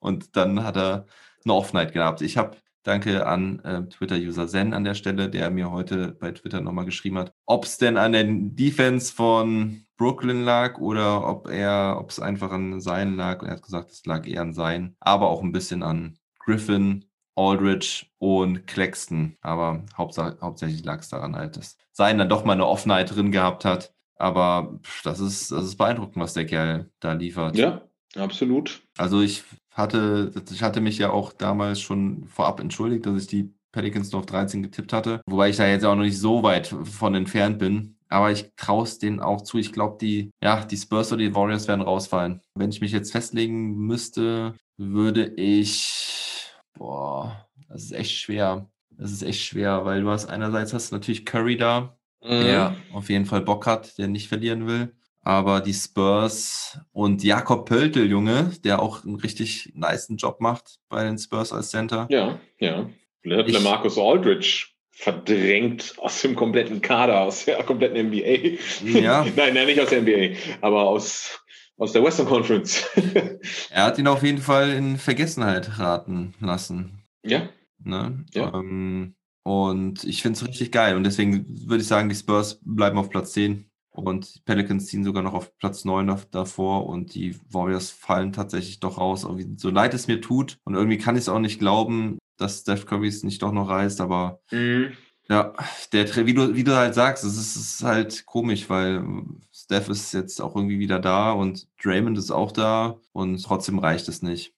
[0.00, 1.06] Und dann hat er
[1.44, 2.22] eine Off-Night gehabt.
[2.22, 2.56] Ich habe,
[2.88, 7.18] danke an äh, Twitter-User Zen an der Stelle, der mir heute bei Twitter nochmal geschrieben
[7.18, 12.18] hat, ob es denn an der Defense von Brooklyn lag oder ob er, ob es
[12.18, 13.42] einfach an sein lag.
[13.42, 17.04] Er hat gesagt, es lag eher an sein, aber auch ein bisschen an Griffin,
[17.36, 19.36] Aldridge und Claxton.
[19.42, 23.64] Aber hauptsächlich lag es daran halt, dass sein dann doch mal eine Off-Night drin gehabt
[23.64, 23.92] hat.
[24.16, 27.56] Aber pff, das ist, das ist beeindruckend, was der Kerl da liefert.
[27.56, 27.82] ja,
[28.16, 28.82] absolut.
[28.96, 29.44] Also ich
[29.78, 34.20] hatte, ich hatte mich ja auch damals schon vorab entschuldigt, dass ich die Pelicans nur
[34.20, 35.20] auf 13 getippt hatte.
[35.26, 37.96] Wobei ich da jetzt auch noch nicht so weit von entfernt bin.
[38.08, 39.58] Aber ich traue es denen auch zu.
[39.58, 42.40] Ich glaube, die, ja, die Spurs oder die Warriors werden rausfallen.
[42.54, 48.70] Wenn ich mich jetzt festlegen müsste, würde ich, boah, das ist echt schwer.
[48.90, 53.10] Das ist echt schwer, weil du hast einerseits hast du natürlich Curry da, der auf
[53.10, 54.96] jeden Fall Bock hat, der nicht verlieren will.
[55.28, 61.04] Aber die Spurs und Jakob Pöltl, Junge, der auch einen richtig niceen Job macht bei
[61.04, 62.06] den Spurs als Center.
[62.08, 62.88] Ja, ja.
[63.22, 68.58] Der Marcus Aldridge verdrängt aus dem kompletten Kader, aus der kompletten NBA.
[68.98, 69.26] Ja.
[69.36, 71.38] nein, nein, nicht aus der NBA, aber aus,
[71.76, 72.88] aus der Western Conference.
[73.70, 77.04] Er hat ihn auf jeden Fall in Vergessenheit raten lassen.
[77.22, 77.50] ja,
[77.84, 78.24] Ne?
[78.32, 78.54] Ja.
[78.54, 80.96] Ähm, und ich finde es richtig geil.
[80.96, 83.67] Und deswegen würde ich sagen, die Spurs bleiben auf Platz 10.
[84.06, 88.32] Und die Pelicans ziehen sogar noch auf Platz 9 da- davor und die Warriors fallen
[88.32, 89.26] tatsächlich doch raus.
[89.56, 92.86] So leid es mir tut und irgendwie kann ich es auch nicht glauben, dass Steph
[92.86, 94.92] Curry es nicht doch noch reißt, aber Mhm.
[95.28, 95.52] ja,
[95.92, 99.04] der, wie du, wie du halt sagst, es ist, ist halt komisch, weil
[99.52, 104.08] Steph ist jetzt auch irgendwie wieder da und Draymond ist auch da und trotzdem reicht
[104.08, 104.54] es nicht.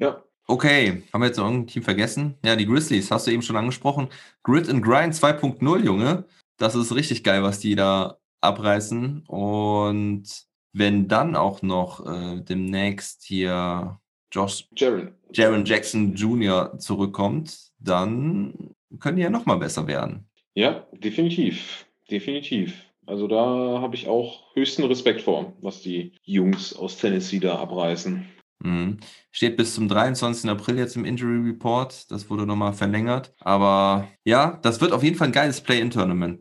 [0.00, 0.22] ja.
[0.48, 2.34] Okay, haben wir jetzt noch irgendein Team vergessen?
[2.44, 4.06] Ja, die Grizzlies, hast du eben schon angesprochen.
[4.44, 6.24] Grid and Grind 2.0, Junge.
[6.56, 8.16] Das ist richtig geil, was die da
[8.46, 9.24] abreißen.
[9.26, 10.24] Und
[10.72, 13.98] wenn dann auch noch äh, demnächst hier
[14.32, 15.12] Josh Jaron.
[15.32, 16.78] Jaron Jackson Jr.
[16.78, 20.28] zurückkommt, dann können die ja noch mal besser werden.
[20.54, 21.86] Ja, definitiv.
[22.10, 22.84] Definitiv.
[23.06, 28.26] Also da habe ich auch höchsten Respekt vor, was die Jungs aus Tennessee da abreißen.
[28.60, 28.98] Mhm.
[29.30, 30.48] Steht bis zum 23.
[30.50, 32.10] April jetzt im Injury Report.
[32.10, 33.34] Das wurde nochmal verlängert.
[33.40, 36.40] Aber ja, das wird auf jeden Fall ein geiles Play-In-Tournament.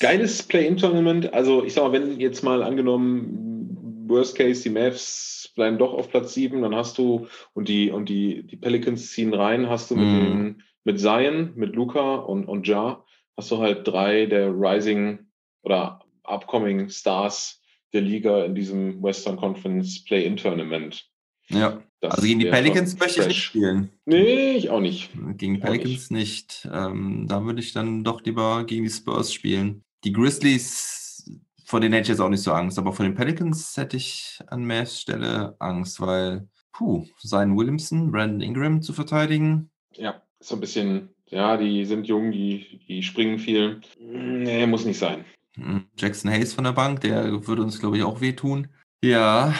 [0.00, 1.32] Geiles Play-In-Tournament.
[1.32, 6.10] Also ich sag mal, wenn jetzt mal angenommen Worst Case, die Mavs bleiben doch auf
[6.10, 9.96] Platz 7, dann hast du, und die, und die, die Pelicans ziehen rein, hast du
[9.96, 10.20] mit, Mhm.
[10.20, 13.02] den, mit Zion, mit Luca und, und Ja,
[13.36, 15.20] hast du halt drei der Rising
[15.62, 17.60] oder Upcoming Stars
[17.92, 21.08] der Liga in diesem Western Conference Play-In-Tournament.
[21.48, 21.82] Ja.
[22.00, 23.90] Das Also gegen die Pelicans möchte ich nicht spielen.
[24.04, 25.10] Nee, ich auch nicht.
[25.38, 25.82] Gegen die Auch nicht.
[25.82, 26.68] Pelicans nicht.
[26.72, 29.82] Ähm, da würde ich dann doch lieber gegen die Spurs spielen.
[30.04, 31.30] Die Grizzlies,
[31.64, 34.38] vor denen hätte ich jetzt auch nicht so Angst, aber vor den Pelicans hätte ich
[34.48, 39.70] an Mavs Stelle Angst, weil, puh, Zion Williamson, Brandon Ingram zu verteidigen.
[39.94, 43.80] Ja, so ein bisschen, ja, die sind jung, die, die springen viel.
[43.98, 45.24] Nee, muss nicht sein.
[45.54, 48.68] Hm, Jackson Hayes von der Bank, der würde uns, glaube ich, auch wehtun.
[49.02, 49.54] Ja,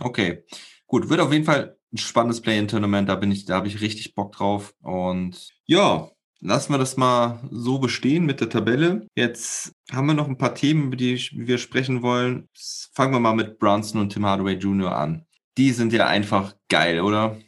[0.00, 0.42] okay.
[0.94, 4.14] Gut, wird auf jeden Fall ein spannendes Play-in-Tournament, da bin ich, da habe ich richtig
[4.14, 4.76] Bock drauf.
[4.80, 9.08] Und ja, lassen wir das mal so bestehen mit der Tabelle.
[9.16, 12.48] Jetzt haben wir noch ein paar Themen, über die wir sprechen wollen.
[12.94, 14.96] Fangen wir mal mit Brunson und Tim Hardaway Jr.
[14.96, 15.26] an.
[15.58, 17.40] Die sind ja einfach geil, oder?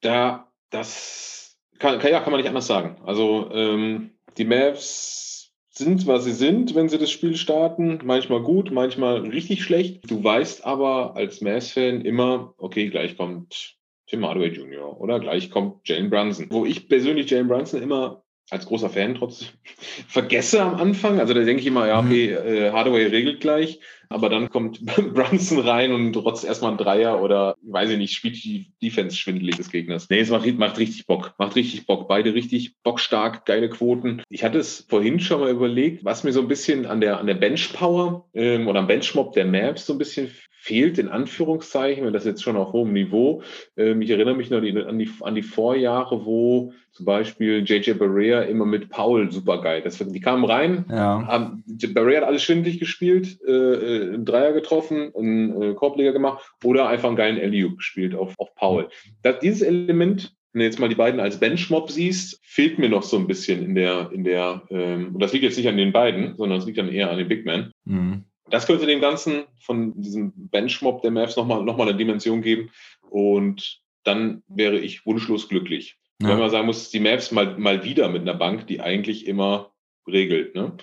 [0.00, 2.96] Da, das kann, kann, ja, kann man nicht anders sagen.
[3.04, 5.41] Also, ähm, die Mavs
[5.74, 8.00] sind, was sie sind, wenn sie das Spiel starten.
[8.04, 10.10] Manchmal gut, manchmal richtig schlecht.
[10.10, 15.00] Du weißt aber als Mavs-Fan immer, okay, gleich kommt Tim Hardaway Jr.
[15.00, 16.48] oder gleich kommt Jalen Brunson.
[16.50, 19.48] Wo ich persönlich Jalen Brunson immer als großer Fan trotzdem
[20.08, 21.20] vergesse am Anfang.
[21.20, 24.84] Also da denke ich immer, ja, okay, äh, Hardaway regelt gleich, aber dann kommt
[25.14, 29.56] Brunson rein und trotz erstmal ein Dreier oder, weiß ich nicht, spielt die Defense schwindelig
[29.56, 30.08] des Gegners.
[30.10, 31.34] Nee, es macht, macht richtig Bock.
[31.38, 32.08] Macht richtig Bock.
[32.08, 34.22] Beide richtig bockstark, geile Quoten.
[34.28, 37.26] Ich hatte es vorhin schon mal überlegt, was mir so ein bisschen an der, an
[37.26, 40.30] der Bench-Power ähm, oder am Benchmob der Mavs so ein bisschen
[40.62, 43.42] fehlt, in Anführungszeichen, wenn das jetzt schon auf hohem Niveau.
[43.76, 48.42] Ähm, ich erinnere mich noch an, die, an die Vorjahre, wo zum Beispiel JJ Barrea
[48.42, 49.82] immer mit Paul super geil.
[49.82, 51.26] Das, die kamen rein, Ja.
[51.26, 56.52] haben, Barrea hat alles schwindlig gespielt, äh, äh, einen Dreier getroffen, einen äh, Korbleger gemacht
[56.62, 58.88] oder einfach einen geilen Eliu gespielt auf, auf Paul.
[59.24, 63.02] Das, dieses Element, wenn du jetzt mal die beiden als Benchmob siehst, fehlt mir noch
[63.02, 65.90] so ein bisschen in der, in der, ähm, und das liegt jetzt nicht an den
[65.92, 67.72] beiden, sondern es liegt dann eher an den Big Man.
[67.84, 68.26] Mhm.
[68.52, 72.70] Das könnte dem Ganzen von diesem Benchmob der Mavs nochmal noch mal eine Dimension geben.
[73.00, 75.96] Und dann wäre ich wunschlos glücklich.
[76.20, 76.28] Ja.
[76.28, 79.72] Wenn man sagen muss, die Mavs mal, mal wieder mit einer Bank, die eigentlich immer
[80.06, 80.54] regelt.
[80.54, 80.76] Ne?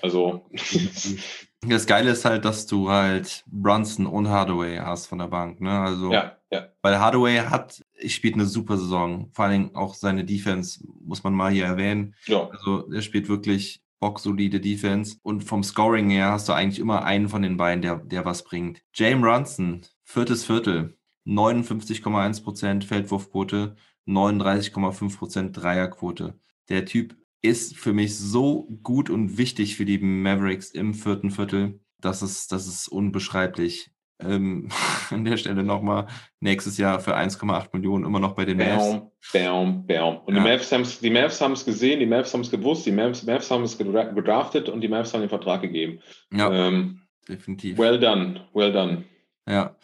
[0.00, 0.48] Also,
[1.66, 5.60] Das Geile ist halt, dass du halt Brunson und Hardaway hast von der Bank.
[5.60, 5.78] Ne?
[5.78, 6.68] Also, ja, ja.
[6.80, 9.28] weil Hardaway hat, spielt eine super Saison.
[9.34, 12.14] Vor allen Dingen auch seine Defense, muss man mal hier erwähnen.
[12.24, 12.48] ja.
[12.48, 15.18] Also, er spielt wirklich bocksolide Defense.
[15.22, 18.42] Und vom Scoring her hast du eigentlich immer einen von den beiden, der, der was
[18.44, 18.82] bringt.
[18.94, 23.76] James Brunson, viertes Viertel, 59,1% Feldwurfquote,
[24.06, 26.38] 39,5% Dreierquote.
[26.68, 31.80] Der Typ ist für mich so gut und wichtig für die Mavericks im vierten Viertel.
[32.00, 33.90] Das ist, das ist unbeschreiblich.
[34.22, 34.68] Ähm,
[35.10, 36.06] an der Stelle nochmal
[36.40, 39.00] nächstes Jahr für 1,8 Millionen immer noch bei den Mavs.
[39.32, 40.16] Bam, bam, bam.
[40.24, 40.42] Und Ja.
[40.42, 43.22] die Mavs haben es die Mavs haben's gesehen, die Mavs haben es gewusst, die Mavs,
[43.24, 46.00] Mavs haben es gedra- gedraftet und die Mavs haben den Vertrag gegeben.
[46.32, 47.78] Ja, Ähm, definitiv.
[47.78, 49.04] well done, well done.
[49.48, 49.76] Ja.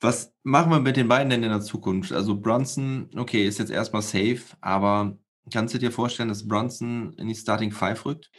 [0.00, 2.12] Was machen wir mit den beiden denn in der Zukunft?
[2.12, 5.16] Also Brunson, okay, ist jetzt erstmal safe, aber
[5.52, 8.30] kannst du dir vorstellen, dass Brunson in die Starting Five rückt?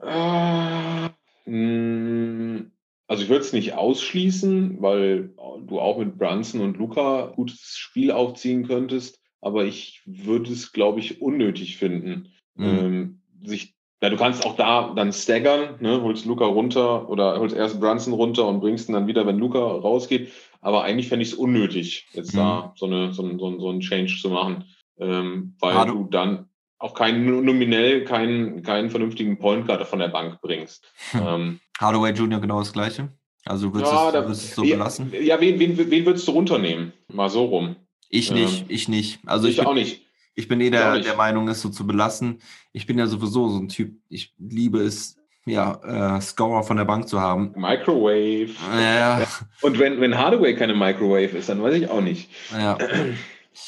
[0.00, 1.08] Ah,
[1.46, 2.60] mh,
[3.08, 5.34] Also ich würde es nicht ausschließen, weil
[5.66, 11.00] du auch mit Brunson und Luca gutes Spiel aufziehen könntest, aber ich würde es, glaube
[11.00, 12.64] ich, unnötig finden, Mhm.
[12.64, 16.00] ähm, sich ja, du kannst auch da dann staggern, ne?
[16.02, 19.58] holst Luca runter oder holst erst Brunson runter und bringst ihn dann wieder, wenn Luca
[19.58, 20.30] rausgeht.
[20.60, 22.36] Aber eigentlich fände ich es unnötig, jetzt Mhm.
[22.38, 24.66] da so, eine, so, ein- so, ein- so einen Change zu machen,
[25.00, 26.48] ähm, weil Ah, du- du dann
[26.78, 30.92] auch keinen nominell keinen, keinen vernünftigen Point Guard von der Bank bringst.
[31.10, 31.20] Hm.
[31.26, 32.40] Ähm, Hardaway Jr.
[32.40, 33.08] genau das gleiche?
[33.46, 35.12] Also würdest ja, du es, so ja, belassen?
[35.22, 36.92] Ja, wen, wen, wen würdest du runternehmen?
[37.08, 37.76] Mal so rum.
[38.10, 39.20] Ich ähm, nicht, ich nicht.
[39.26, 40.02] Also ich ich, auch bin, nicht.
[40.34, 42.40] ich bin eh der, der Meinung, es so zu belassen.
[42.72, 45.16] Ich bin ja sowieso so ein Typ, ich liebe es,
[45.46, 47.52] ja, äh, Scorer von der Bank zu haben.
[47.56, 48.50] Microwave.
[48.76, 49.26] Ja,
[49.62, 52.28] Und wenn, wenn Hardaway keine Microwave ist, dann weiß ich auch nicht.
[52.52, 52.76] ja.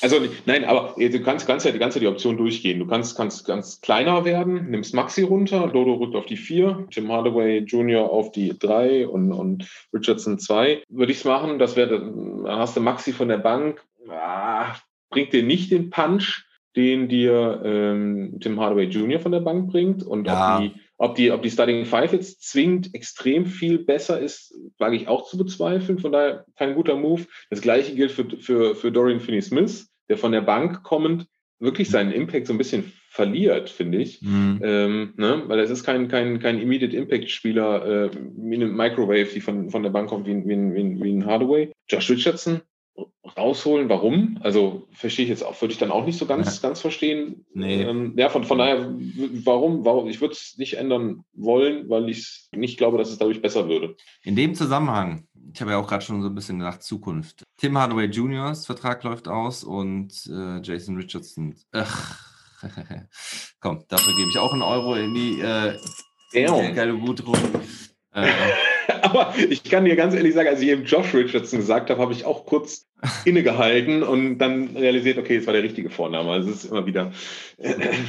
[0.02, 0.16] Also
[0.46, 2.78] nein, aber du kannst, kannst ja die ganze die Option durchgehen.
[2.78, 7.10] Du kannst, kannst ganz kleiner werden, nimmst Maxi runter, Dodo rückt auf die 4, Tim
[7.10, 8.10] Hardaway Jr.
[8.10, 10.84] auf die 3 und, und Richardson 2.
[10.88, 14.74] Würde ich es machen, das wäre, dann hast du Maxi von der Bank, ah,
[15.10, 16.44] bringt dir nicht den Punch,
[16.76, 19.20] den dir ähm, Tim Hardaway Jr.
[19.20, 20.02] von der Bank bringt.
[20.02, 20.56] Und Ja.
[20.56, 24.96] ob, die, ob, die, ob die Starting Five jetzt zwingend extrem viel besser ist, wage
[24.96, 25.98] ich auch zu bezweifeln.
[25.98, 27.24] Von daher kein guter Move.
[27.48, 31.26] Das gleiche gilt für, für, für Dorian Finney-Smith, der von der Bank kommend
[31.58, 34.20] wirklich seinen Impact so ein bisschen verliert, finde ich.
[34.20, 34.60] Mhm.
[34.62, 35.42] Ähm, ne?
[35.46, 39.82] Weil es ist kein, kein, kein Immediate Impact-Spieler äh, wie eine Microwave, die von, von
[39.82, 41.72] der Bank kommt, wie, wie, wie, wie ein Hardaway.
[41.88, 42.60] Josh Richardson
[43.36, 44.38] rausholen, warum?
[44.42, 46.68] Also verstehe ich jetzt auch, würde ich dann auch nicht so ganz, Ja.
[46.68, 47.44] ganz verstehen.
[47.54, 47.82] Nee.
[47.82, 48.88] Ähm, ja, von, von daher,
[49.44, 50.08] warum, warum?
[50.08, 53.96] Ich würde es nicht ändern wollen, weil ich nicht glaube, dass es dadurch besser würde.
[54.22, 57.44] In dem Zusammenhang, ich habe ja auch gerade schon so ein bisschen nach Zukunft.
[57.56, 61.54] Tim Hardaway Jr.'s Vertrag läuft aus und äh, Jason Richardson.
[61.72, 62.18] Ach,
[63.60, 65.76] komm, dafür gebe ich auch einen Euro in die äh,
[66.74, 67.60] geile Wutrunde.
[68.12, 68.28] Äh,
[69.10, 72.12] Aber ich kann dir ganz ehrlich sagen, als ich eben Josh Richardson gesagt habe, habe
[72.12, 72.86] ich auch kurz
[73.24, 76.30] innegehalten und dann realisiert, okay, es war der richtige Vorname.
[76.30, 77.12] Also es ist immer wieder.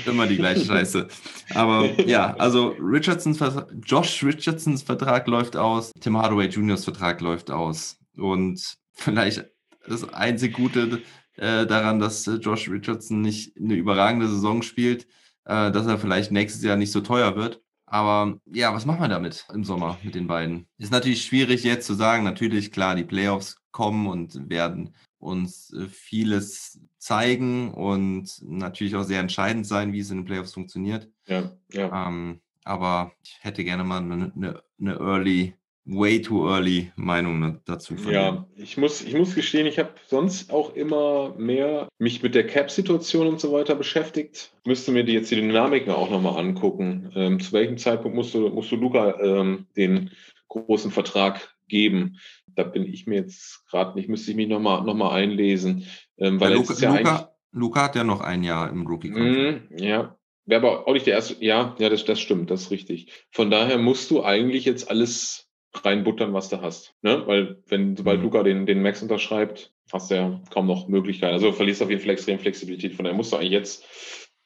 [0.06, 1.08] immer die gleiche Scheiße.
[1.54, 3.40] Aber ja, also Richardsons
[3.86, 7.98] Josh Richardsons Vertrag läuft aus, Tim Hardaway Jr.'s Vertrag läuft aus.
[8.18, 9.46] Und vielleicht
[9.88, 11.02] das einzig Gute
[11.38, 15.08] äh, daran, dass äh, Josh Richardson nicht eine überragende Saison spielt,
[15.46, 17.61] äh, dass er vielleicht nächstes Jahr nicht so teuer wird.
[17.92, 20.66] Aber ja, was machen wir damit im Sommer mit den beiden?
[20.78, 22.24] Ist natürlich schwierig jetzt zu sagen.
[22.24, 29.20] Natürlich, klar, die Playoffs kommen und werden uns äh, vieles zeigen und natürlich auch sehr
[29.20, 31.10] entscheidend sein, wie es in den Playoffs funktioniert.
[31.28, 32.08] Ja, ja.
[32.08, 35.56] Ähm, aber ich hätte gerne mal eine, eine, eine early,
[35.86, 38.12] way too early Meinung da- dazu dir.
[38.12, 42.46] Ja, ich muss, ich muss gestehen, ich habe sonst auch immer mehr mich mit der
[42.46, 44.54] Cap-Situation und so weiter beschäftigt.
[44.66, 47.12] Müsste mir die jetzt die Dynamiken auch nochmal angucken.
[47.16, 50.12] Ähm, zu welchem Zeitpunkt musst du, musst du Luca ähm, den
[50.50, 52.18] großen Vertrag geben?
[52.48, 55.86] Da bin ich mir jetzt gerade nicht, müsste ich mich nochmal noch mal einlesen.
[56.18, 56.98] Ähm, weil jetzt Luca, ja.
[56.98, 59.72] Luca, Luca hat ja noch ein Jahr im Rookie-Contract.
[59.72, 60.18] Mhm, ja.
[60.46, 61.44] Wäre aber auch nicht der erste.
[61.44, 63.12] Ja, ja, das, das stimmt, das ist richtig.
[63.32, 66.94] Von daher musst du eigentlich jetzt alles reinbuttern, was du hast.
[67.02, 67.24] Ne?
[67.26, 68.24] Weil, wenn, sobald Mhm.
[68.26, 71.34] Luca den, den Max unterschreibt, hast du ja kaum noch Möglichkeiten.
[71.34, 72.94] Also du verlierst auf jeden Fall extrem Flexibilität.
[72.96, 73.86] Von daher musst du eigentlich jetzt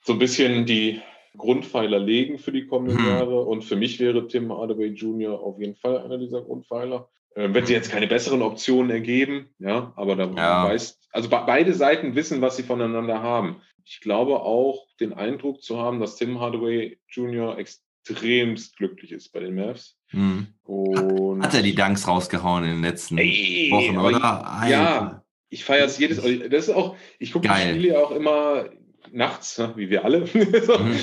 [0.03, 1.01] so ein bisschen die
[1.37, 3.07] Grundpfeiler legen für die kommenden Mhm.
[3.07, 3.41] Jahre.
[3.43, 5.39] Und für mich wäre Tim Hardaway Jr.
[5.39, 7.09] auf jeden Fall einer dieser Grundpfeiler.
[7.35, 10.63] Ähm, wenn sie jetzt keine besseren Optionen ergeben, ja, aber da Ja.
[10.69, 13.61] weiß, also be beide Seiten wissen, was sie voneinander haben.
[13.83, 17.57] Ich glaube auch, den Eindruck zu haben, dass Tim Hardaway Jr.
[17.57, 19.97] extremst glücklich ist bei den Mavs.
[20.11, 20.47] Mhm.
[20.63, 24.19] Und Hat er die Dunks rausgehauen in den letzten Ey, Wochen, oder?
[24.19, 25.25] ja, Alter.
[25.49, 27.53] ich feiere es jedes Das ist auch, ich gucke die.
[27.53, 28.65] Spiele ja auch immer
[29.11, 30.25] nachts, ne, wie wir alle.
[30.65, 30.79] so.
[30.79, 30.95] Mhm.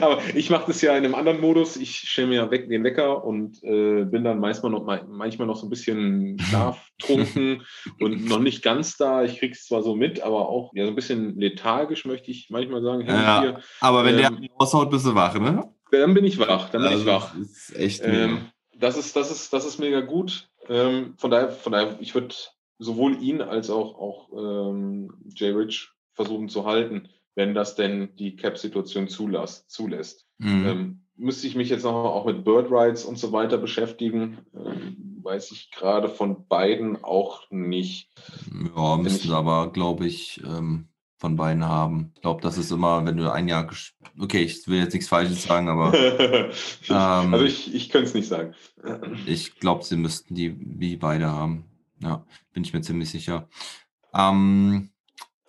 [0.00, 1.76] Aber ich mache das ja in einem anderen Modus.
[1.76, 5.66] Ich stelle mir weg, den Wecker und äh, bin dann manchmal noch, manchmal noch so
[5.66, 7.62] ein bisschen schlaftrunken
[8.00, 9.24] und noch nicht ganz da.
[9.24, 12.48] Ich kriege es zwar so mit, aber auch ja, so ein bisschen lethargisch, möchte ich
[12.50, 13.06] manchmal sagen.
[13.06, 13.58] Ja.
[13.80, 15.64] Aber wenn Ähm, der raushaut, bist du wach, ne?
[15.90, 17.34] Dann bin ich wach, dann bin Also, ich wach.
[17.38, 18.52] Das ist echt Ähm, mega.
[18.78, 20.48] das, ist, das, ist, das ist mega gut.
[20.68, 22.34] Ähm, von, daher, von daher, ich würde
[22.78, 28.36] sowohl ihn als auch, auch ähm, Jay Rich versuchen zu halten, wenn das denn die
[28.36, 29.70] Cap-Situation zulässt.
[29.70, 30.26] zulässt.
[30.38, 30.66] Mhm.
[30.66, 34.38] Ähm, müsste ich mich jetzt noch auch mit Bird Rights und so weiter beschäftigen.
[34.54, 38.10] Ähm, weiß ich gerade von beiden auch nicht.
[38.74, 40.88] Ja, sie aber, glaube ich, ähm,
[41.20, 42.12] von beiden haben.
[42.14, 43.70] Ich glaube, das ist immer, wenn du ein Jahr.
[44.18, 45.92] Okay, ich will jetzt nichts Falsches sagen, aber
[46.88, 47.34] Ähm.
[47.34, 48.54] also ich, ich könnte es nicht sagen.
[49.26, 51.66] ich glaube, sie müssten die wie beide haben.
[52.02, 53.48] Ja, bin ich mir ziemlich sicher.
[54.14, 54.90] Ähm,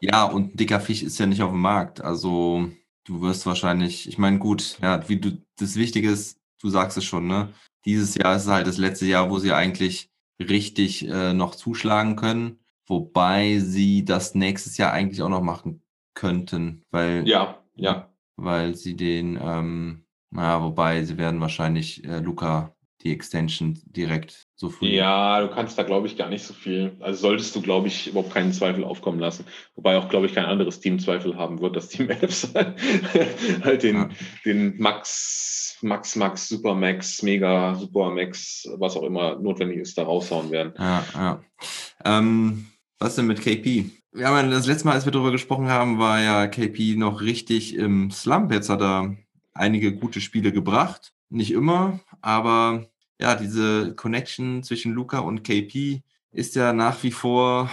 [0.01, 2.01] ja, und ein dicker Fisch ist ja nicht auf dem Markt.
[2.01, 2.69] Also,
[3.05, 7.05] du wirst wahrscheinlich, ich meine, gut, ja, wie du, das Wichtige ist, du sagst es
[7.05, 7.53] schon, ne?
[7.86, 12.59] Dieses Jahr ist halt das letzte Jahr, wo sie eigentlich richtig äh, noch zuschlagen können,
[12.91, 15.81] wobei sie das nächstes Jahr eigentlich auch noch machen
[16.13, 18.09] könnten, weil Ja, ja.
[18.35, 24.69] weil sie den, ähm, naja, wobei sie werden wahrscheinlich äh, Luca die Extension direkt so
[24.69, 24.89] früh.
[24.89, 26.95] Ja, du kannst da, glaube ich, gar nicht so viel.
[26.99, 29.45] Also solltest du, glaube ich, überhaupt keinen Zweifel aufkommen lassen.
[29.75, 32.53] Wobei auch, glaube ich, kein anderes Team Zweifel haben wird, dass die Mavs
[33.63, 34.09] halt den, Ja.
[34.45, 40.03] den Max, Max, Max, Super Max, Mega, Super Max, was auch immer notwendig ist, da
[40.03, 40.73] raushauen werden.
[40.77, 41.43] Ja, ja.
[42.05, 42.67] Ähm,
[43.02, 43.89] was denn mit KP?
[44.14, 47.22] Wir haben ja das letzte Mal, als wir darüber gesprochen haben, war ja KP noch
[47.22, 48.52] richtig im Slump.
[48.52, 49.15] Jetzt hat er
[49.53, 51.14] einige gute Spiele gebracht.
[51.30, 52.88] Nicht immer, aber
[53.19, 56.02] ja, diese Connection zwischen Luca und KP
[56.32, 57.69] ist ja nach wie vor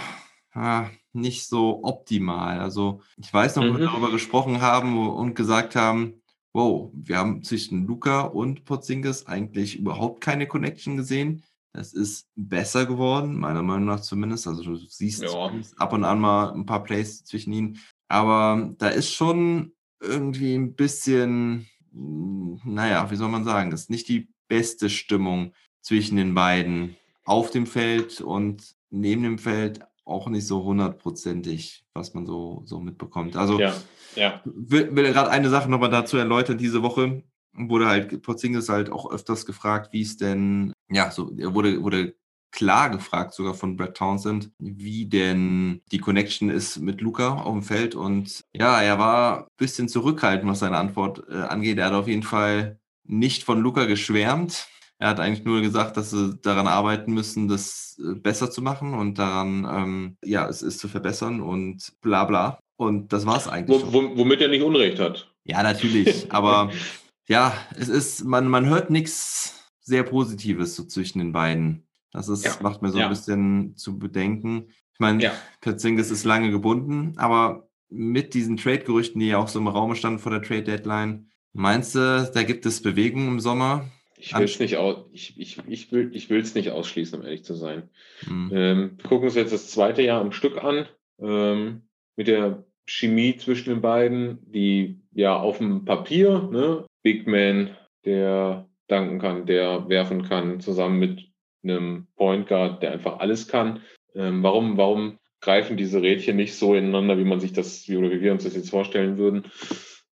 [0.53, 2.59] ah, nicht so optimal.
[2.59, 3.91] Also ich weiß noch, wo wir Mhm.
[3.91, 6.21] darüber gesprochen haben und gesagt haben,
[6.53, 11.43] wow, wir haben zwischen Luca und Porzingis eigentlich überhaupt keine Connection gesehen.
[11.73, 14.47] Das ist besser geworden, meiner Meinung nach zumindest.
[14.47, 15.51] Also du siehst Ja.
[15.77, 17.77] ab und an mal ein paar Plays zwischen ihnen.
[18.07, 23.89] Aber da ist schon irgendwie ein bisschen, mh, naja, wie soll man sagen, das ist
[23.91, 30.27] nicht die beste Stimmung zwischen den beiden auf dem Feld und neben dem Feld auch
[30.27, 33.35] nicht so hundertprozentig, was man so, so mitbekommt.
[33.35, 33.75] Also Ja,
[34.15, 34.41] ja.
[34.43, 36.57] will, will gerade eine Sache nochmal dazu erläutern.
[36.57, 37.21] Diese Woche
[37.53, 42.15] wurde halt Porzingis halt auch öfters gefragt, wie es denn, ja, so, er wurde, wurde
[42.51, 47.63] klar gefragt, sogar von Brett Townsend, wie denn die Connection ist mit Luca auf dem
[47.63, 47.95] Feld.
[47.95, 51.77] Und ja, er war ein bisschen zurückhaltend, was seine Antwort äh, angeht.
[51.77, 54.67] Er hat auf jeden Fall nicht von Luca geschwärmt.
[54.97, 58.93] Er hat eigentlich nur gesagt, dass sie daran arbeiten müssen, das äh, besser zu machen
[58.93, 62.59] und daran, ähm, ja, es ist zu verbessern und bla bla.
[62.77, 63.81] Und das war es eigentlich.
[63.91, 65.33] Wo, womit er nicht Unrecht hat.
[65.43, 66.31] Ja, natürlich.
[66.31, 66.71] Aber
[67.27, 69.58] ja, es ist, man, man hört nichts
[69.89, 71.85] sehr Positives so zwischen den beiden.
[72.11, 73.05] Das ist, Ja, macht mir so ja.
[73.05, 74.67] ein bisschen zu bedenken.
[74.93, 75.33] Ich meine, Ja.
[75.61, 80.19] Petzingis ist lange gebunden, aber mit diesen Trade-Gerüchten, die ja auch so im Raum standen
[80.19, 83.89] vor der Trade-Deadline, meinst du, da gibt es Bewegung im Sommer?
[84.17, 87.55] Ich will es nicht, au ich, ich, ich will, will's nicht ausschließen, um ehrlich zu
[87.55, 87.89] sein.
[88.25, 88.51] Hm.
[88.53, 90.87] Ähm, wir gucken uns jetzt das zweite Jahr am Stück an.
[91.19, 91.83] Ähm,
[92.15, 97.69] mit der Chemie zwischen den beiden, die ja auf dem Papier, ne, Big Man,
[98.03, 101.29] der danken kann, der werfen kann, zusammen mit
[101.63, 103.81] einem Point Guard, der einfach alles kann.
[104.15, 108.11] Ähm, warum, warum greifen diese Rädchen nicht so ineinander, wie man sich das, wie, oder
[108.11, 109.45] wie wir uns das jetzt vorstellen würden?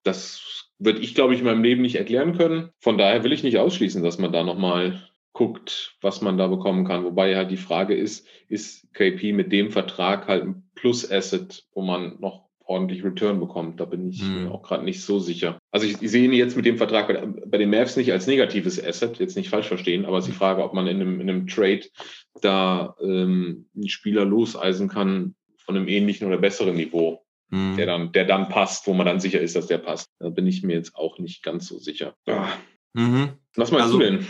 [0.04, 2.70] Das würde ich, glaube ich, in meinem Leben nicht erklären können.
[2.80, 5.02] Von daher will ich nicht ausschließen, dass man da nochmal
[5.34, 7.04] guckt, was man da bekommen kann.
[7.04, 12.20] Wobei halt die Frage ist, ist KP mit dem Vertrag halt ein Plus-Asset, wo man
[12.20, 13.80] noch ordentlich Return bekommt.
[13.80, 14.44] Da bin ich Hm.
[14.46, 15.58] mir auch gerade nicht so sicher.
[15.72, 18.28] Also ich, ich sehe ihn jetzt mit dem Vertrag bei, bei den Mavs nicht als
[18.28, 21.22] negatives Asset, jetzt nicht falsch verstehen, aber es ist die Frage, ob man in einem,
[21.22, 21.82] in einem Trade
[22.42, 25.36] da ähm, einen Spieler loseisen kann
[25.66, 27.76] von einem ähnlichen oder besseren Niveau, Hm.
[27.78, 30.10] der dann, der dann passt, wo man dann sicher ist, dass der passt.
[30.20, 32.14] Da bin ich mir jetzt auch nicht ganz so sicher.
[32.28, 32.48] Ah,
[32.94, 33.30] Mhm.
[33.56, 34.26] was meinst Also- du denn?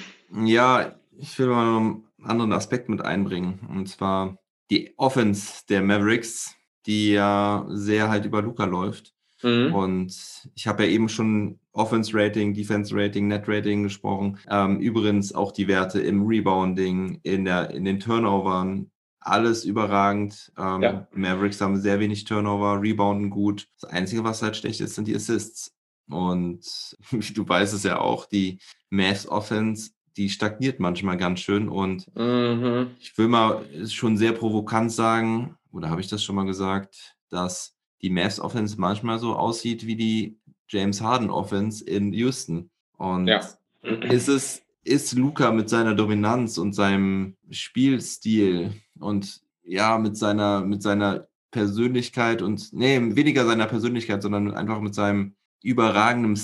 [0.46, 3.60] Ja, ich will mal einen anderen Aspekt mit einbringen.
[3.70, 4.38] Und zwar
[4.70, 6.54] die Offense der Mavericks,
[6.88, 9.14] die ja sehr halt über Luca läuft.
[9.44, 9.74] Mhm.
[9.76, 14.40] Und ich habe ja eben schon Offense-Rating, Defense-Rating, Net-Rating gesprochen.
[14.50, 18.90] Ähm, übrigens auch die Werte im Rebounding, in, der, in den Turnovern,
[19.20, 20.52] alles überragend.
[20.58, 21.08] Ähm, Ja.
[21.14, 23.68] Mavericks haben sehr wenig Turnover, rebounden gut.
[23.80, 25.76] Das Einzige, was halt schlecht ist, sind die Assists.
[26.10, 26.66] Und
[27.12, 28.58] wie du weißt es ja auch, die
[28.90, 31.70] Mavs Offense, die stagniert manchmal ganz schön.
[31.70, 32.88] Und Mhm.
[33.00, 37.76] ich will mal schon sehr provokant sagen, oder habe ich das schon mal gesagt, dass
[38.02, 40.38] die Mavs Offense manchmal so aussieht wie die
[40.70, 42.70] James Harden Offense in Houston.
[42.98, 43.42] Und Ja.
[43.84, 50.82] ist es, ist Luca mit seiner Dominanz und seinem Spielstil und ja, mit seiner, mit
[50.82, 56.36] seiner Persönlichkeit und, nee, weniger seiner Persönlichkeit, sondern einfach mit seinem überragenden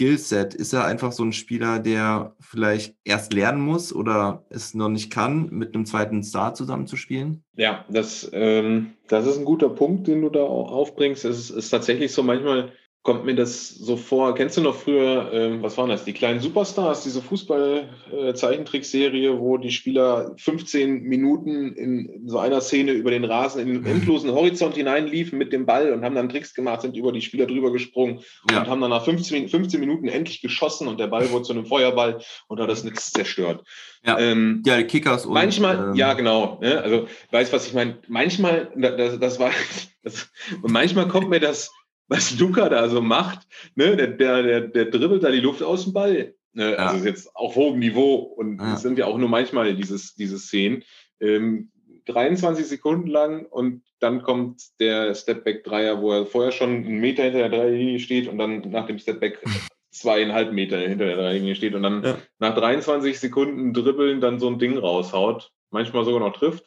[0.00, 4.88] Skillset, ist er einfach so ein Spieler, der vielleicht erst lernen muss oder es noch
[4.88, 7.44] nicht kann, mit einem zweiten Star zusammenzuspielen?
[7.54, 11.26] Ja, das, ähm, das ist ein guter Punkt, den du da aufbringst.
[11.26, 12.72] Es ist, ist tatsächlich so, manchmal
[13.02, 14.34] kommt mir das so vor.
[14.34, 16.04] Kennst du noch früher, ähm, was waren das?
[16.04, 23.10] Die kleinen Superstars, diese Fußball-Zeichentrickserie, wo die Spieler 15 Minuten in so einer Szene über
[23.10, 26.82] den Rasen in den endlosen Horizont hineinliefen mit dem Ball und haben dann Tricks gemacht,
[26.82, 30.88] sind über die Spieler drüber gesprungen und haben dann nach 15, 15 Minuten endlich geschossen
[30.88, 33.64] und der Ball wurde zu einem Feuerball und hat das Netz zerstört.
[34.04, 34.18] Ja.
[34.18, 35.34] Ähm, Ja, die Kickers und.
[35.34, 36.58] manchmal, ähm, ja, genau.
[36.60, 36.80] Ne?
[36.82, 37.98] Also, weißt was ich meine?
[38.08, 39.50] Manchmal, da- das, das war,
[40.02, 40.30] das,
[40.62, 41.70] und manchmal kommt mir das,
[42.10, 43.46] was Luca da so macht,
[43.76, 43.96] ne?
[43.96, 46.34] der, der, der, der dribbelt da die Luft aus dem Ball.
[46.52, 46.72] Ne?
[46.72, 46.76] Ja.
[46.76, 48.74] Also ist jetzt auf hohem Niveau und Ja.
[48.74, 50.82] es sind ja auch nur manchmal dieses, diese Szenen.
[51.20, 51.70] Ähm,
[52.06, 57.48] 23 Sekunden lang und dann kommt der Stepback-Dreier, wo er vorher schon einen Meter hinter
[57.48, 59.38] der Dreierlinie steht und dann nach dem Stepback
[59.92, 62.18] zweieinhalb Meter hinter der Dreierlinie steht und dann Ja.
[62.38, 65.52] nach 23 Sekunden dribbeln dann so ein Ding raushaut.
[65.70, 66.64] Manchmal sogar noch trifft.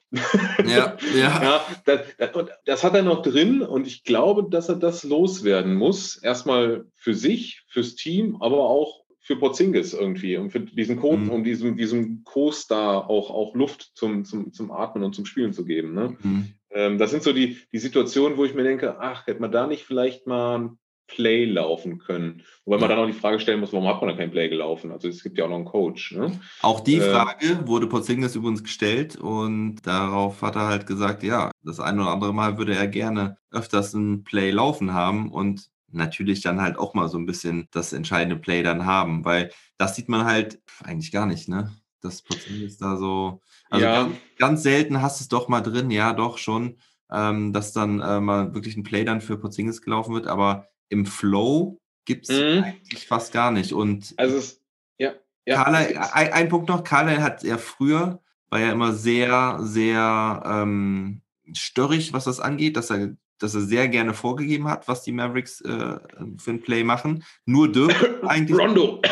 [0.65, 1.43] Ja, ja.
[1.43, 5.03] Ja, das, das, und das hat er noch drin und ich glaube, dass er das
[5.03, 6.15] loswerden muss.
[6.15, 11.29] Erstmal für sich, fürs Team, aber auch für Porzingis irgendwie und für diesen Co Mhm.
[11.29, 15.65] um diesem, diesem Co-Star auch, auch Luft zum, zum, zum Atmen und zum Spielen zu
[15.65, 15.93] geben.
[15.93, 16.17] Ne?
[16.21, 16.53] Mhm.
[16.71, 19.67] Ähm, das sind so die, die Situationen, wo ich mir denke, ach, hätte man da
[19.67, 20.71] nicht vielleicht mal
[21.07, 22.43] Play laufen können.
[22.65, 24.91] Wobei man dann auch die Frage stellen muss, warum hat man da kein Play gelaufen?
[24.91, 26.13] Also es gibt ja auch noch einen Coach.
[26.13, 26.39] Ne?
[26.59, 31.51] Auch die Äh, Frage wurde Porzingis übrigens gestellt und darauf hat er halt gesagt, ja,
[31.61, 36.41] das ein oder andere Mal würde er gerne öfters ein Play laufen haben und natürlich
[36.41, 40.07] dann halt auch mal so ein bisschen das entscheidende Play dann haben, weil das sieht
[40.09, 41.75] man halt eigentlich gar nicht, ne?
[42.01, 43.91] Das Porzingis da so, also Ja.
[43.91, 46.77] ganz, ganz selten hast es doch mal drin, ja, doch schon,
[47.11, 51.05] ähm, dass dann äh, mal wirklich ein Play dann für Porzingis gelaufen wird, aber im
[51.05, 52.63] Flow gibt es Mhm.
[52.63, 54.61] eigentlich fast gar nicht und Also es,
[54.97, 55.13] ja.
[55.45, 60.43] ja Carlyle, ein, ein Punkt noch, Carlyle hat ja früher, war ja immer sehr, sehr,
[60.45, 61.21] ähm,
[61.53, 65.59] störrig, was das angeht, dass er, dass er sehr gerne vorgegeben hat, was die Mavericks
[65.61, 65.97] äh,
[66.37, 67.23] für ein Play machen.
[67.45, 67.93] Nur Dirk
[68.27, 68.57] eigentlich.
[68.57, 69.01] Rondo.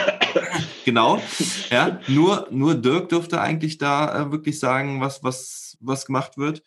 [0.85, 1.21] Genau,
[1.69, 1.99] ja.
[2.07, 6.63] Nur, nur Dirk dürfte eigentlich da äh, wirklich sagen, was, was, was gemacht wird.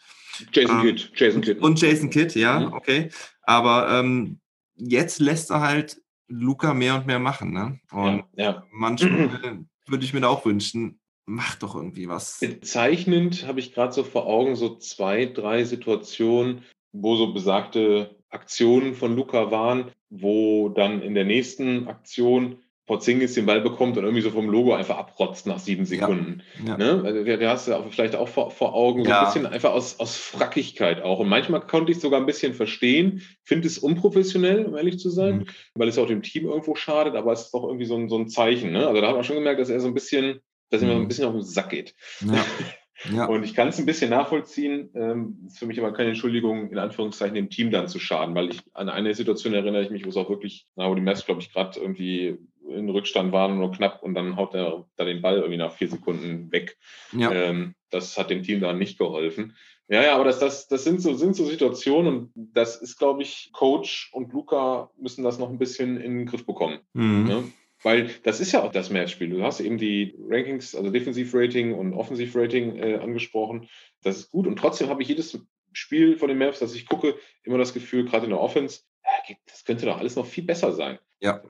[0.53, 1.11] Jason Ähm, Kidd.
[1.17, 1.61] Jason Kidd.
[1.61, 2.73] Und Jason Kidd, ja, Mhm.
[2.75, 3.09] okay.
[3.43, 4.39] Aber ähm,
[4.77, 7.81] jetzt lässt er halt Luca mehr und mehr machen, ne?
[7.93, 8.67] Und ja, ja.
[8.73, 12.39] manchmal würde ich mir da auch wünschen, mach doch irgendwie was.
[12.41, 18.95] Bezeichnend habe ich gerade so vor Augen so zwei, drei Situationen, wo so besagte Aktionen
[18.95, 24.21] von Luca waren, wo dann in der nächsten Aktion Porzingis den Ball bekommt und irgendwie
[24.23, 26.43] so vom Logo einfach abrotzt nach sieben Sekunden.
[26.67, 26.77] Ja.
[26.77, 27.03] Ne?
[27.05, 29.21] Also der, der hast du auch vielleicht auch vor, vor Augen, so Ja.
[29.21, 31.19] ein bisschen einfach aus, aus Frackigkeit auch.
[31.21, 35.09] Und manchmal konnte ich es sogar ein bisschen verstehen, finde es unprofessionell, um ehrlich zu
[35.09, 35.45] sein, Mhm.
[35.75, 38.19] weil es auch dem Team irgendwo schadet, aber es ist doch irgendwie so ein, so
[38.19, 38.73] ein Zeichen.
[38.73, 38.87] Ne?
[38.87, 40.41] Also da hat man schon gemerkt, dass er so ein bisschen,
[40.71, 41.09] dass ihm so ein Mhm.
[41.09, 41.95] bisschen auf den Sack geht.
[42.21, 42.45] Ja.
[43.15, 43.25] ja.
[43.27, 44.91] Und ich kann es ein bisschen nachvollziehen.
[44.95, 48.51] Ähm, ist für mich aber keine Entschuldigung, in Anführungszeichen dem Team dann zu schaden, weil
[48.51, 51.25] ich an eine Situation erinnere ich mich, wo es auch wirklich, na, wo die Mavs,
[51.27, 52.39] glaube ich, gerade irgendwie
[52.69, 55.89] in Rückstand waren, nur knapp und dann haut er da den Ball irgendwie nach vier
[55.89, 56.77] Sekunden weg.
[57.13, 57.31] ja.
[57.33, 59.55] Ähm, das hat dem Team dann nicht geholfen.
[59.87, 63.23] Ja, ja, aber das, das, das sind, so, sind so Situationen und das ist, glaube
[63.23, 66.81] ich, Coach und Luca müssen das noch ein bisschen in den Griff bekommen.
[66.95, 67.25] Mhm.
[67.25, 67.45] Ne?
[67.83, 69.29] Weil das ist ja auch das Matchspiel.
[69.29, 73.69] Du hast eben die Rankings, also Defensivrating und Offensivrating äh, angesprochen.
[74.03, 74.47] Das ist gut.
[74.47, 75.39] Und trotzdem habe ich jedes
[75.75, 78.81] Spiel von den Mavs, das ich gucke, immer das Gefühl, gerade in der Offense,
[79.27, 80.99] geht- das könnte doch alles noch viel besser sein.
[81.21, 81.43] Ja.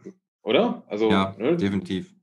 [0.44, 0.84] Oder?
[0.88, 2.14] Also, ja, ne, definitiv.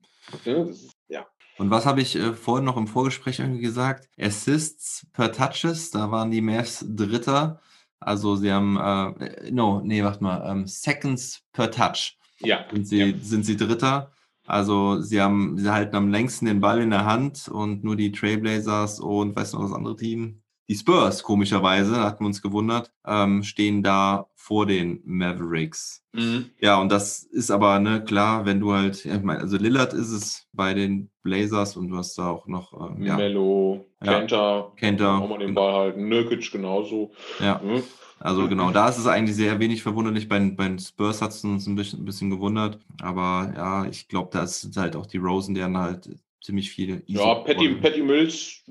[0.46, 1.26] ne, ist, ja.
[1.58, 4.08] Und was habe ich äh, vorhin noch im Vorgespräch irgendwie gesagt?
[4.20, 7.60] Assists per Touches, da waren die Mavs Dritter.
[8.00, 12.66] Also sie haben, äh, no, nee, warte mal, ähm, Seconds per Touch Ja.
[12.72, 13.14] sind sie, Ja.
[13.22, 14.12] sind sie Dritter.
[14.48, 18.12] Also sie haben, sie halten am längsten den Ball in der Hand und nur die
[18.12, 20.41] Trailblazers und weißt du noch das andere Team?
[20.72, 26.02] Die Spurs, komischerweise, hatten wir uns gewundert, ähm, stehen da vor den Mavericks.
[26.14, 26.46] Mhm.
[26.62, 29.92] Ja, und das ist aber, ne, klar, wenn du halt, ja, ich meine, also Lillard
[29.92, 34.20] ist es bei den Blazers und du hast da auch noch, ähm, ja, Mello, Ja.
[34.20, 35.60] Kenter, Kenter, auch mal den genau.
[35.62, 37.12] Ball halten, Nurkic genauso.
[37.42, 37.84] ja, Ne?
[38.22, 40.30] also genau, da ist es eigentlich sehr wenig verwunderlich.
[40.30, 43.86] Bei, den- bei den Spurs hat es uns ein bisschen, ein bisschen gewundert, aber ja,
[43.88, 46.10] ich glaube, da sind halt auch die Rosen, die dann halt
[46.42, 47.04] ziemlich viele.
[47.06, 48.64] Ja, Patty, Easy- Patty Mills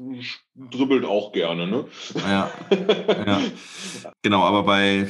[0.55, 1.87] dribbelt auch gerne, ne?
[2.17, 2.51] Ja,
[3.27, 3.41] ja.
[4.23, 5.09] Genau, aber bei,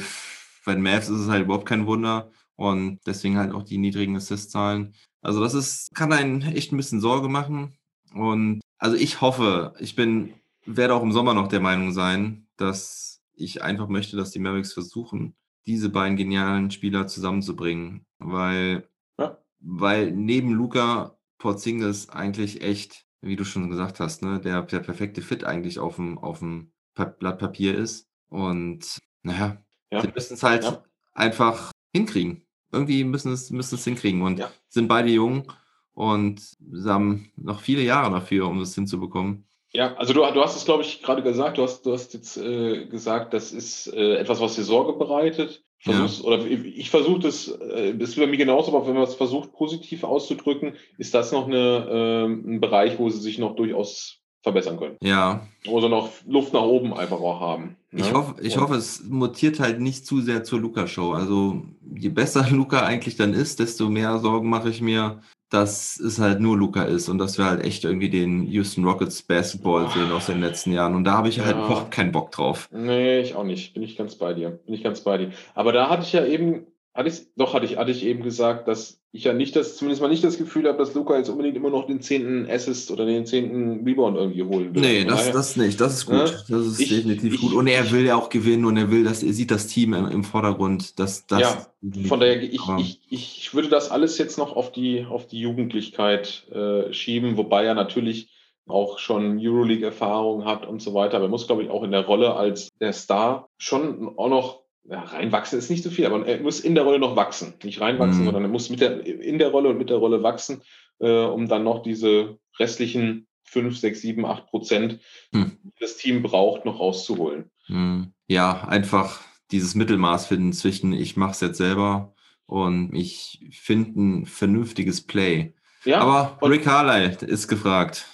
[0.65, 4.15] bei den Mavs ist es halt überhaupt kein Wunder und deswegen halt auch die niedrigen
[4.15, 4.93] Assist-Zahlen.
[5.21, 7.75] Also das ist, kann einen echt ein bisschen Sorge machen
[8.13, 10.33] und also ich hoffe, ich bin,
[10.65, 14.73] werde auch im Sommer noch der Meinung sein, dass ich einfach möchte, dass die Mavericks
[14.73, 15.35] versuchen,
[15.67, 18.87] diese beiden genialen Spieler zusammenzubringen, weil,
[19.19, 19.37] Ja.
[19.59, 25.21] weil neben Luca Porzingis eigentlich echt, wie du schon gesagt hast, ne, der, der perfekte
[25.21, 28.07] Fit eigentlich auf dem, auf dem Blatt Papier ist.
[28.29, 29.57] Und naja,
[29.91, 30.01] Ja.
[30.01, 30.83] sie müssen es halt Ja.
[31.13, 32.45] einfach hinkriegen.
[32.71, 34.51] Irgendwie müssen es, müssen es hinkriegen und Ja.
[34.69, 35.51] sind beide jung
[35.93, 39.45] und sie haben noch viele Jahre dafür, um das hinzubekommen.
[39.73, 42.37] Ja, also du, du hast es, glaube ich, gerade gesagt, du hast, du hast jetzt
[42.37, 45.63] äh, gesagt, das ist äh, etwas, was dir Sorge bereitet.
[45.83, 45.93] Ja.
[45.93, 49.03] Versuchst, Oder ich, ich versuche das, äh, das ist bei mir genauso, aber wenn man
[49.03, 53.55] es versucht, positiv auszudrücken, ist das noch eine, ähm, ein Bereich, wo sie sich noch
[53.55, 54.97] durchaus verbessern können.
[55.01, 57.77] Ja, Wo sie noch Luft nach oben einfach auch haben.
[57.91, 58.13] ich, ne?
[58.13, 61.11] hoffe, ich hoffe, es mutiert halt nicht zu sehr zur Luca-Show.
[61.11, 61.63] Also
[61.95, 65.21] je besser Luca eigentlich dann ist, desto mehr Sorgen mache ich mir,
[65.51, 69.21] dass es halt nur Luca ist und dass wir halt echt irgendwie den Houston Rockets
[69.21, 70.95] Basketball sehen aus den letzten Jahren.
[70.95, 71.65] Und da habe ich halt Ja.
[71.65, 72.69] überhaupt keinen Bock drauf.
[72.71, 73.73] Nee, ich auch nicht.
[73.73, 74.51] Bin ich ganz bei dir.
[74.65, 75.31] Bin ich ganz bei dir.
[75.53, 78.67] Aber da hatte ich ja eben, hatte ich, doch hatte ich, hatte ich eben gesagt,
[78.67, 81.55] dass ich ja nicht das, zumindest mal nicht das Gefühl habe, dass Luca jetzt unbedingt
[81.57, 84.81] immer noch den zehnten Assist oder den zehnten Rebound irgendwie holen will.
[84.81, 85.79] Nee, das, das nicht.
[85.81, 86.15] Das ist gut.
[86.15, 86.25] Ja,
[86.57, 87.53] Das ist ich- definitiv ich- gut.
[87.53, 90.07] Und er will ja auch gewinnen und er will, dass er sieht das Team im,
[90.07, 90.99] im Vordergrund.
[90.99, 91.67] Das, das Ja,
[92.07, 96.47] Von daher, ich, ich, ich würde das alles jetzt noch auf die, auf die Jugendlichkeit
[96.51, 98.29] äh, schieben, wobei er natürlich
[98.67, 101.17] auch schon Euroleague-Erfahrung hat und so weiter.
[101.17, 104.60] Aber er muss, glaube ich, auch in der Rolle als der Star schon auch noch
[104.91, 107.53] ja, reinwachsen ist nicht so viel, aber er muss in der Rolle noch wachsen.
[107.63, 108.25] Nicht reinwachsen, Mhm.
[108.25, 110.61] sondern er muss mit der, in der Rolle und mit der Rolle wachsen,
[110.99, 114.99] äh, um dann noch diese restlichen 5, 6, 7, 8 Prozent,
[115.33, 115.57] Hm.
[115.63, 117.49] die das Team braucht, noch rauszuholen.
[117.67, 122.13] Hm, Ja, einfach dieses Mittelmaß finden zwischen ich mache es jetzt selber
[122.45, 125.53] und ich finde ein vernünftiges Play.
[125.85, 128.05] Ja, Aber Rick Carlisle ist gefragt.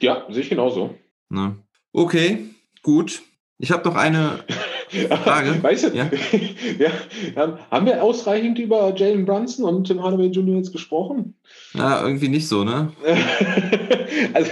[0.00, 0.94] ja sehe ich genauso.
[1.28, 1.56] Ne?
[1.92, 2.48] Okay,
[2.82, 3.22] gut.
[3.58, 4.44] Ich habe noch eine
[4.88, 5.58] Frage.
[5.62, 6.10] Weißt du, Ja.
[6.78, 7.58] ja.
[7.70, 10.56] haben wir ausreichend über Jalen Brunson und Tim Hardaway Jr.
[10.56, 11.34] jetzt gesprochen?
[11.74, 12.92] Na, irgendwie nicht so, ne?
[14.34, 14.50] also,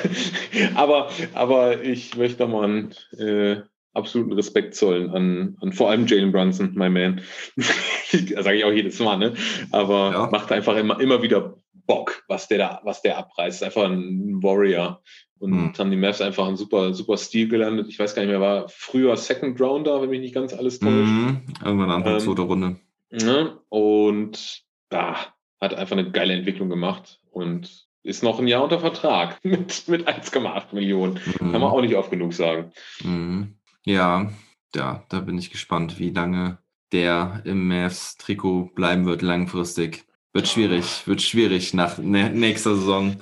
[0.75, 3.63] aber, aber ich möchte mal einen, äh,
[3.95, 7.21] absoluten Respekt zollen an, an vor allem Jalen Brunson, my man.
[7.57, 9.35] Sage ich auch jedes Mal, ne?
[9.71, 10.29] Aber ja.
[10.31, 11.57] macht einfach immer, immer wieder
[11.87, 13.63] Bock, was der da, was der abreißt.
[13.63, 15.03] Einfach ein Warrior.
[15.45, 15.73] Und mhm.
[15.79, 17.89] haben die Mavs einfach einen super, super Stil gelandet.
[17.91, 20.95] Ich weiß gar nicht mehr, war früher Second Rounder, wenn mich nicht ganz alles täuscht.
[20.95, 21.43] Mhm.
[21.63, 22.77] Irgendwann Anfang ähm, zweite Runde.
[23.11, 23.59] Ne?
[23.69, 25.17] Und da
[25.61, 30.09] hat einfach eine geile Entwicklung gemacht und ist noch ein Jahr unter Vertrag mit, mit
[30.09, 31.21] 1,8 Millionen.
[31.27, 31.53] Mhm.
[31.53, 32.73] Kann man auch nicht oft genug sagen.
[33.03, 33.57] Mhm.
[33.85, 34.33] Ja,
[34.75, 36.57] ja, da bin ich gespannt, wie lange
[36.91, 40.07] der im Mavs-Trikot bleiben wird langfristig.
[40.33, 43.17] Wird schwierig, wird schwierig nach nächster Saison.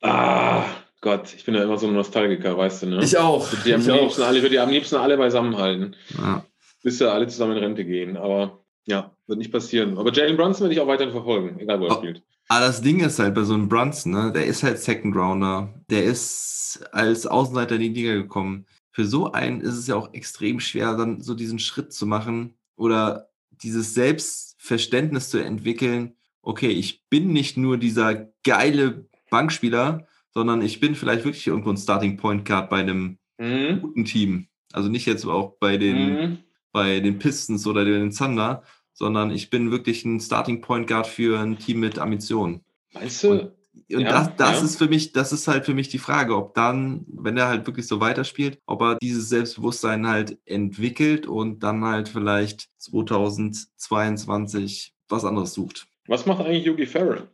[0.00, 0.64] Ah,
[1.02, 3.00] Gott, ich bin ja immer so ein Nostalgiker, weißt du, ne?
[3.02, 3.44] Ich auch.
[3.52, 5.96] Ich würde die, am, liebsten alle, die am liebsten alle beisammen halten.
[6.16, 6.46] Ja.
[6.84, 8.16] Bis sie alle zusammen in Rente gehen.
[8.16, 9.98] Aber ja, wird nicht passieren.
[9.98, 12.22] Aber Jalen Brunson werde ich auch weiterhin verfolgen, egal wo er oh, spielt.
[12.46, 14.32] Aber das Ding ist halt bei so einem Brunson, ne?
[14.32, 15.74] Der ist halt Second Rounder.
[15.90, 18.66] Der ist als Außenseiter in die Liga gekommen.
[18.92, 22.54] Für so einen ist es ja auch extrem schwer, dann so diesen Schritt zu machen
[22.76, 26.14] oder dieses Selbstverständnis zu entwickeln.
[26.42, 31.76] Okay, ich bin nicht nur dieser geile Bankspieler, sondern ich bin vielleicht wirklich irgendwo ein
[31.76, 33.80] Starting Point Guard bei einem mhm.
[33.80, 34.46] guten Team.
[34.72, 36.38] Also nicht jetzt auch bei den, mhm.
[36.72, 41.40] bei den Pistons oder den Thunder, sondern ich bin wirklich ein Starting Point Guard für
[41.40, 42.64] ein Team mit Ambitionen.
[42.92, 43.32] Meinst du?
[43.32, 43.52] Und,
[43.92, 44.64] und ja, das, das ja.
[44.64, 47.66] ist für mich, das ist halt für mich die Frage, ob dann, wenn er halt
[47.66, 55.24] wirklich so weiterspielt, ob er dieses Selbstbewusstsein halt entwickelt und dann halt vielleicht 2022 was
[55.24, 55.86] anderes sucht.
[56.06, 57.28] Was macht eigentlich Yogi Farrell?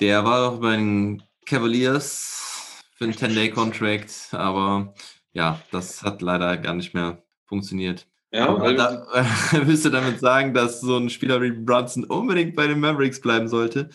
[0.00, 4.94] Der war doch bei den Cavaliers für einen 10-Day-Contract, aber
[5.32, 8.06] ja, das hat leider gar nicht mehr funktioniert.
[8.32, 9.06] Ja, aber da,
[9.64, 13.48] willst du damit sagen, dass so ein Spieler wie Brunson unbedingt bei den Mavericks bleiben
[13.48, 13.90] sollte?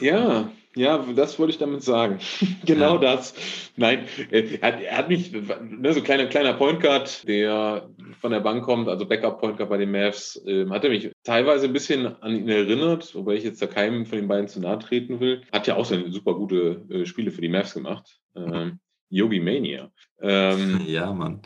[0.00, 2.18] Ja, ja, das wollte ich damit sagen.
[2.64, 3.00] genau ja.
[3.00, 3.34] das.
[3.76, 7.90] Nein, er hat, er hat mich, ne, so kleiner, kleiner Point Guard, der
[8.20, 11.10] von der Bank kommt, also Backup Point Guard bei den Mavs, äh, hat er mich
[11.24, 14.60] teilweise ein bisschen an ihn erinnert, wobei ich jetzt da keinem von den beiden zu
[14.60, 15.42] nahe treten will.
[15.52, 18.20] Hat ja auch seine super gute äh, Spiele für die Mavs gemacht.
[18.34, 18.78] Ähm,
[19.10, 19.90] Yogi Mania.
[20.22, 21.42] Ähm, ja, Mann.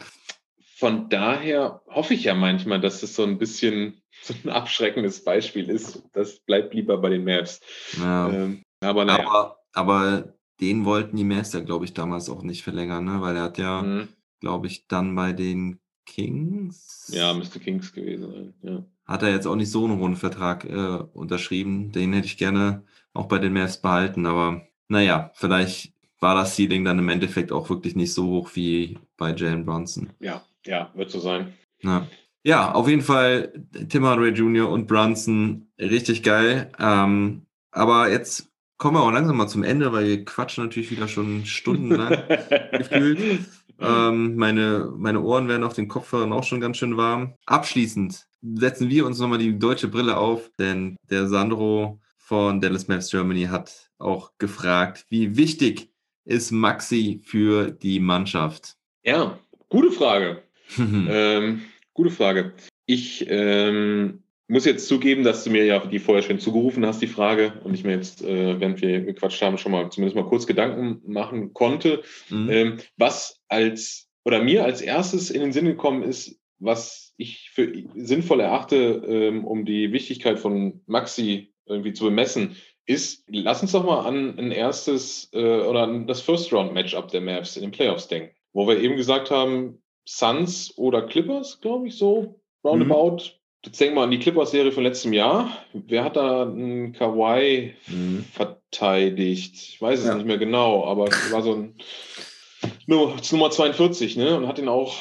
[0.79, 5.71] Von daher hoffe ich ja manchmal, dass es so ein bisschen so ein abschreckendes Beispiel
[5.71, 6.03] ist.
[6.13, 7.61] Das bleibt lieber bei den Mavs.
[7.99, 8.29] Ja.
[8.29, 9.27] Ähm, aber, naja.
[9.27, 13.23] aber, aber den wollten die Meister, glaube ich, damals auch nicht verlängern, ne?
[13.23, 14.09] weil er hat ja, mhm.
[14.41, 17.11] glaube ich, dann bei den Kings.
[17.11, 18.55] Ja, müsste Kings gewesen sein.
[18.61, 18.85] Ja.
[19.07, 21.91] Hat er jetzt auch nicht so einen hohen Vertrag äh, unterschrieben.
[21.91, 22.83] Den hätte ich gerne
[23.15, 27.71] auch bei den Mavs behalten, aber naja, vielleicht war das Ceiling dann im Endeffekt auch
[27.71, 30.11] wirklich nicht so hoch wie bei Jalen Brunson.
[30.21, 31.55] Ja, ja, wird so sein.
[31.83, 32.07] Ja.
[32.43, 33.53] ja, auf jeden Fall
[33.89, 34.69] Tim Hardaway Jr.
[34.69, 36.71] und Brunson richtig geil.
[36.79, 41.09] Ähm, aber jetzt kommen wir auch langsam mal zum Ende, weil wir quatschen natürlich wieder
[41.09, 42.23] schon stundenlang
[42.73, 43.47] gefühlt.
[43.79, 47.35] Ähm, meine, meine Ohren werden auf den Kopfhörern auch schon ganz schön warm.
[47.45, 53.11] Abschließend setzen wir uns nochmal die deutsche Brille auf, denn der Sandro von Dallas Maps
[53.11, 55.91] Germany hat auch gefragt, wie wichtig
[56.25, 58.77] ist Maxi für die Mannschaft?
[59.05, 59.39] Ja,
[59.69, 60.43] gute Frage.
[60.79, 61.63] ähm,
[61.95, 62.55] gute Frage.
[62.87, 67.07] Ich ähm, muss jetzt zugeben, dass du mir ja die vorher schon zugerufen hast, die
[67.09, 70.47] Frage, und ich mir jetzt, äh, während wir gequatscht haben, schon mal zumindest mal kurz
[70.47, 72.03] Gedanken machen konnte.
[72.31, 72.51] Mhm.
[72.51, 77.73] Ähm, was als oder mir als erstes in den Sinn gekommen ist, was ich für
[77.95, 82.57] sinnvoll erachte, ähm, um die Wichtigkeit von Maxi irgendwie zu bemessen,
[82.87, 87.57] ist, lass uns doch mal an ein erstes äh, oder an das First-Round-Matchup der Mavs
[87.57, 92.41] in den Playoffs denken, wo wir eben gesagt haben, Suns oder Clippers, glaube ich, so
[92.65, 93.17] roundabout.
[93.17, 93.31] Mhm.
[93.65, 95.51] Jetzt denken wir an die Clippers-Serie von letztem Jahr.
[95.73, 98.25] Wer hat da einen Kawhi mhm.
[98.33, 99.55] verteidigt?
[99.55, 100.15] Ich weiß es ja.
[100.15, 101.75] nicht mehr genau, aber es war so ein
[102.87, 104.37] Nummer 42, ne?
[104.37, 104.95] Und hat ihn auch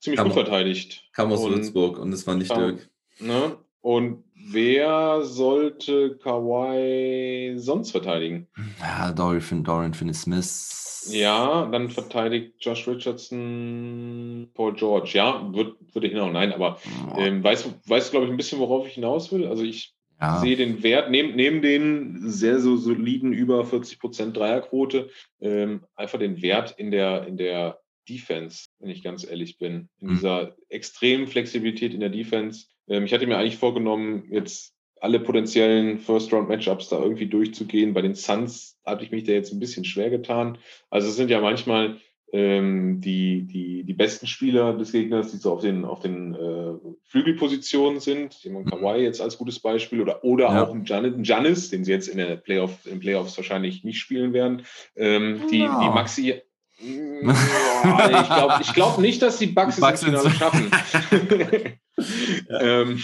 [0.00, 1.04] ziemlich kam gut verteidigt.
[1.12, 2.90] Kam aus Würzburg und es war nicht kam, Dirk.
[3.20, 3.56] Ne?
[3.80, 8.48] Und wer sollte Kawhi sonst verteidigen?
[8.80, 15.10] Ja, Dorian, Dorian Finney-Smith ja, dann verteidigt Josh Richardson Paul George.
[15.14, 16.32] Ja, würde hinhauen.
[16.32, 16.78] Nein, aber
[17.16, 19.46] ähm, weißt, du, glaube ich, ein bisschen, worauf ich hinaus will?
[19.46, 20.40] Also ich ja.
[20.40, 25.10] sehe den Wert neben, neben den sehr so soliden über 40 Prozent Dreierquote,
[25.40, 29.88] ähm, einfach den Wert in der, in der Defense, wenn ich ganz ehrlich bin.
[30.00, 30.14] In mhm.
[30.14, 32.66] dieser extremen Flexibilität in der Defense.
[32.88, 37.94] Ähm, ich hatte mir eigentlich vorgenommen, jetzt alle potenziellen First-Round-Matchups da irgendwie durchzugehen.
[37.94, 40.58] Bei den Suns hatte ich mich da jetzt ein bisschen schwer getan.
[40.90, 41.98] Also es sind ja manchmal
[42.32, 46.74] ähm, die, die, die besten Spieler des Gegners, die so auf den, auf den äh,
[47.04, 48.34] Flügelpositionen sind.
[48.42, 48.70] Jemand mhm.
[48.70, 50.64] Kawhi jetzt als gutes Beispiel oder, oder ja.
[50.64, 50.84] auch ein
[51.24, 54.62] Janis, den sie jetzt in der Playoff, in Playoffs wahrscheinlich nicht spielen werden.
[54.94, 56.34] Ähm, die, die Maxi,
[56.80, 60.70] Ja, ich glaube ich glaub nicht, dass die Bugs, Die Bucks es ins sind Finale
[60.70, 61.78] schaffen.
[62.60, 63.00] ähm,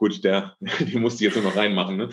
[0.00, 1.96] gut, der, die musste ich jetzt nur noch reinmachen.
[1.98, 2.08] Ne?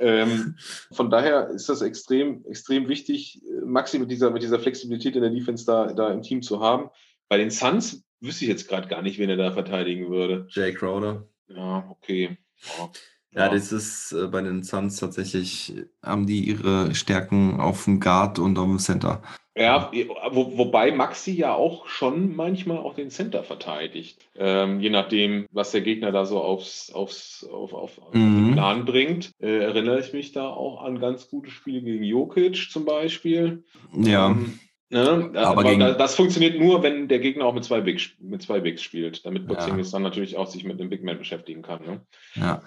[0.00, 0.56] Ähm,
[0.92, 5.30] von daher ist das extrem, extrem wichtig, Maxi mit dieser, mit dieser Flexibilität in der
[5.30, 6.90] Defense da, da im Team zu haben.
[7.28, 10.48] Bei den Suns wüsste ich jetzt gerade gar nicht, wen er da verteidigen würde.
[10.50, 11.28] Jay Crowder.
[11.46, 12.36] Ja, okay.
[12.76, 12.90] Ja.
[13.30, 18.38] Ja, das ist äh, bei den Suns tatsächlich, haben die ihre Stärken auf dem Guard
[18.38, 19.22] und auf dem Center.
[19.58, 19.90] Ja,
[20.30, 24.18] wo, wobei Maxi ja auch schon manchmal auch den Center verteidigt.
[24.36, 28.46] Ähm, je nachdem, was der Gegner da so aufs, aufs, auf, auf, Mhm.
[28.46, 32.70] den Plan bringt, äh, erinnere ich mich da auch an ganz gute Spiele gegen Jokic
[32.70, 33.64] zum Beispiel.
[33.94, 34.58] Ja, Ähm,
[34.90, 35.30] ne?
[35.34, 38.42] Aber Aber gegen- da, das funktioniert nur, wenn der Gegner auch mit zwei Bigs, mit
[38.42, 39.48] zwei Bigs spielt, damit Ja.
[39.54, 41.82] Porzingis dann natürlich auch sich mit einem Big Man beschäftigen kann.
[41.84, 42.00] Ne?
[42.36, 42.62] ja.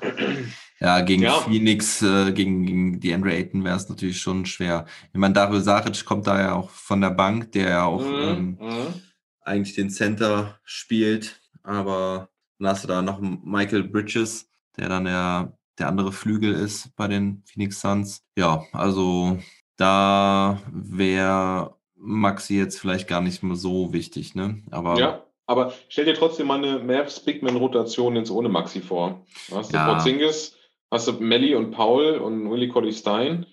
[0.79, 1.33] Ja, gegen Ja.
[1.33, 4.85] Phoenix, äh, gegen, gegen die Andre Ayton wäre es natürlich schon schwer.
[5.13, 8.57] Ich meine, Dario Saric kommt da ja auch von der Bank, der ja auch ähm,
[8.59, 8.85] Mhm, mhm.
[9.41, 12.29] eigentlich den Center spielt, aber
[12.59, 17.07] dann hast du da noch Michael Bridges, der dann der, der andere Flügel ist bei
[17.07, 18.23] den Phoenix Suns.
[18.37, 19.37] Ja, also
[19.77, 24.63] da wäre Maxi jetzt vielleicht gar nicht mehr so wichtig, ne?
[24.71, 29.23] Aber Ja, aber stell dir trotzdem mal eine Mavs Bigman-Rotation jetzt ohne Maxi vor.
[29.49, 29.85] Da Hast du Ja.
[29.93, 30.55] Porzingis,
[30.89, 33.45] hast du Melly und Paul und Willie Colley Stein.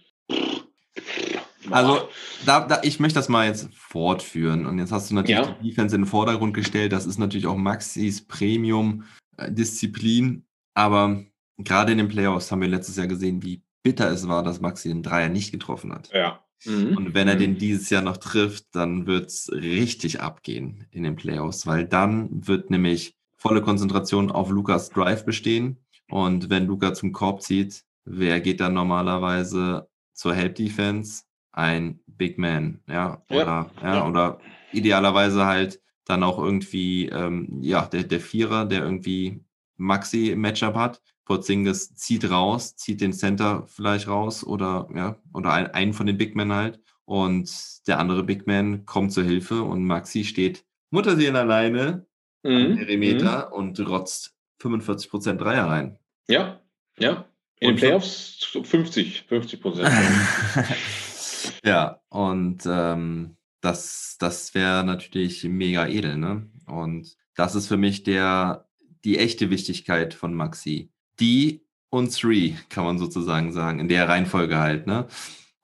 [1.71, 2.09] Also,
[2.47, 4.65] da, da, ich möchte das mal jetzt fortführen.
[4.67, 5.55] Und jetzt hast du natürlich Ja.
[5.61, 6.93] die Defense in den Vordergrund gestellt.
[6.93, 10.47] Das ist natürlich auch Maxis Premium-Disziplin.
[10.75, 11.23] Aber
[11.59, 14.89] gerade in den Playoffs haben wir letztes Jahr gesehen, wie bitter es war, dass Maxi
[14.89, 16.09] den Dreier nicht getroffen hat.
[16.15, 16.43] ja.
[16.65, 16.97] Mhm.
[16.97, 17.39] Und wenn er Mhm.
[17.41, 22.71] den dieses Jahr noch trifft, dann wird's richtig abgehen in den Playoffs, weil dann wird
[22.71, 25.79] nämlich volle Konzentration auf Lukas Drive bestehen.
[26.11, 31.23] Und wenn Luca zum Korb zieht, wer geht dann normalerweise zur Help Defense?
[31.53, 34.07] Ein Big Man, ja, Ja, oder, ja, ja.
[34.09, 34.39] oder
[34.73, 39.41] idealerweise halt dann auch irgendwie, ähm, ja, der, der Vierer, der irgendwie
[39.77, 41.01] Maxi im Matchup hat.
[41.29, 46.17] Porzingis zieht raus, zieht den Center vielleicht raus oder, ja, oder ein, einen von den
[46.17, 46.81] Big Men halt.
[47.05, 52.07] Und der andere Big Man kommt zur Hilfe und Maxi steht Mutterseelen alleine
[52.43, 52.77] am Mhm.
[52.77, 55.99] Perimeter und rotzt 45% Dreier rein.
[56.29, 56.63] Ja,
[56.99, 57.27] ja.
[57.61, 59.89] In Und den Playoffs 50, 50 Prozent.
[61.65, 66.49] ja, und ähm, das, das wäre natürlich mega edel, ne?
[66.67, 68.69] Und das ist für mich der,
[69.05, 70.91] die echte Wichtigkeit von Maxi.
[71.21, 75.07] Die und Three, kann man sozusagen sagen, in der Reihenfolge halt, ne?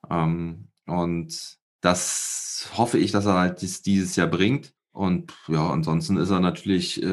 [0.09, 4.73] Ähm, und das hoffe ich, dass er halt dies, dieses Jahr bringt.
[4.91, 7.07] Und ja, ansonsten ist er natürlich äh,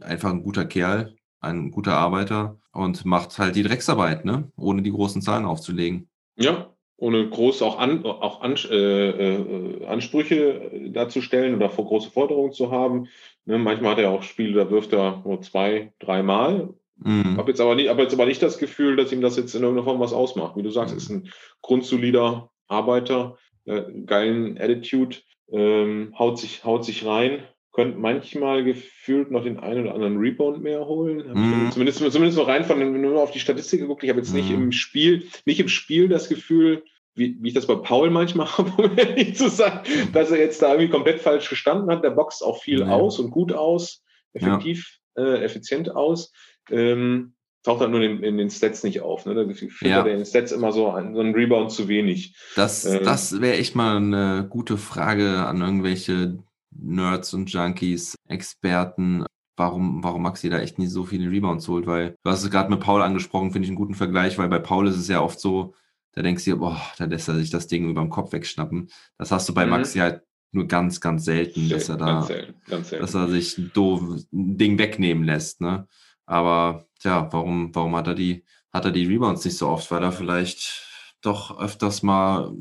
[0.00, 4.50] einfach ein guter Kerl, ein guter Arbeiter und macht halt die Drecksarbeit, ne?
[4.56, 6.08] Ohne die großen Zahlen aufzulegen.
[6.36, 12.52] Ja, ohne groß auch, an, auch an, äh, äh, Ansprüche darzustellen oder vor große Forderungen
[12.52, 13.06] zu haben.
[13.44, 16.74] Ne, manchmal hat er auch Spiele, da wirft er nur zwei, dreimal.
[17.02, 17.36] Mhm.
[17.36, 19.62] Habe jetzt aber nicht, habe jetzt aber nicht das Gefühl, dass ihm das jetzt in
[19.62, 20.56] irgendeiner Form was ausmacht.
[20.56, 20.98] Wie du sagst, Mhm.
[20.98, 21.30] ist ein
[21.62, 25.16] grundsolider Arbeiter, äh, geilen Attitude,
[25.50, 30.62] ähm, haut sich, haut sich rein, könnte manchmal gefühlt noch den einen oder anderen Rebound
[30.62, 31.20] mehr holen.
[31.28, 31.70] Hab Mhm.
[31.70, 34.02] Zumindest, zumindest so rein von, wenn man nur auf die Statistik geguckt.
[34.02, 34.56] Ich habe jetzt nicht Mhm.
[34.64, 36.82] im Spiel, nicht im Spiel das Gefühl,
[37.14, 39.80] wie, wie ich das bei Paul manchmal habe, um ehrlich zu sein,
[40.12, 42.02] dass er jetzt da irgendwie komplett falsch gestanden hat.
[42.02, 42.88] Der boxt auch viel Ja.
[42.90, 44.02] aus und gut aus,
[44.32, 46.32] effektiv, äh, effizient aus.
[46.70, 47.34] Ähm,
[47.64, 49.26] taucht halt nur in, in den Stats nicht auf.
[49.26, 49.34] Ne?
[49.34, 49.98] Da gefühlt Ja.
[50.04, 52.34] er in den Stats immer so einen, so einen Rebound zu wenig.
[52.56, 53.04] Das, Ähm.
[53.04, 56.38] das wäre echt mal eine gute Frage an irgendwelche
[56.70, 59.24] Nerds und Junkies, Experten,
[59.56, 62.70] warum, warum Maxi da echt nie so viele Rebounds holt, weil du hast es gerade
[62.70, 65.40] mit Paul angesprochen, finde ich einen guten Vergleich, weil bei Paul ist es ja oft
[65.40, 65.74] so,
[66.12, 68.88] da denkst du dir, boah, da lässt er sich das Ding über den Kopf wegschnappen.
[69.18, 69.70] Das hast du bei Mhm.
[69.70, 70.22] Maxi halt
[70.52, 73.02] nur ganz, ganz selten, dass er da, ganz selten, ganz selten.
[73.04, 74.00] dass er sich ein doof
[74.32, 75.86] ein Ding wegnehmen lässt, ne?
[76.28, 79.90] Aber tja, warum, warum hat er die, hat er die Rebounds nicht so oft?
[79.90, 80.86] Weil er vielleicht
[81.22, 82.52] doch öfters mal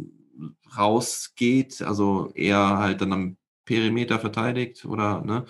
[0.78, 5.46] rausgeht, also eher halt dann am Perimeter verteidigt oder ne?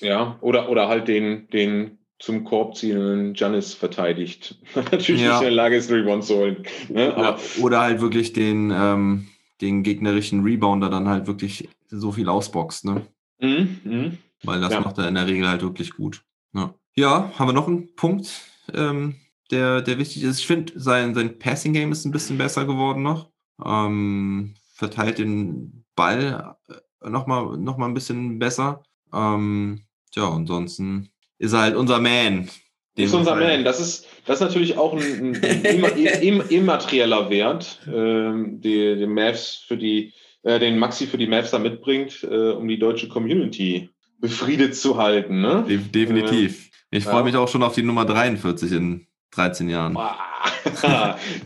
[0.00, 4.58] Ja, oder, oder halt den, den zum Korb ziehenden Janis verteidigt.
[4.74, 5.28] Natürlich Ja.
[5.28, 6.64] nicht in der Lage ist, Rebound zu holen.
[6.88, 7.14] Ne?
[7.14, 9.28] Oder, oder halt wirklich den, ähm,
[9.60, 13.06] den gegnerischen Rebounder dann halt wirklich so viel ausboxt, ne?
[13.40, 14.18] Mhm, mhm.
[14.42, 14.80] Weil das Ja.
[14.80, 16.24] macht er in der Regel halt wirklich gut.
[16.54, 18.28] Ja, ja haben wir noch einen Punkt,
[18.74, 19.16] ähm,
[19.50, 20.40] der, der wichtig ist.
[20.40, 23.30] Ich finde, sein, sein Passing-Game ist ein bisschen besser geworden noch.
[23.64, 28.82] Ähm, verteilt den Ball äh, nochmal noch mal ein bisschen besser.
[29.12, 31.08] Ähm, tja, ansonsten
[31.38, 32.42] ist er halt unser Man.
[32.44, 32.60] ist
[32.96, 33.64] Den unser wir- Man.
[33.64, 35.88] Das ist, das ist natürlich auch ein, ein, ein imma-
[36.20, 40.12] im, immaterieller Wert, ähm, die, die Mavs für die
[40.42, 43.88] äh, den Maxi für die Mavs da mitbringt, äh, um die deutsche Community
[44.20, 45.40] befriedet zu halten.
[45.40, 45.64] Ne?
[45.68, 46.67] De definitiv.
[46.90, 49.96] Ich freue mich auch schon auf die Nummer 43 in 13 Jahren.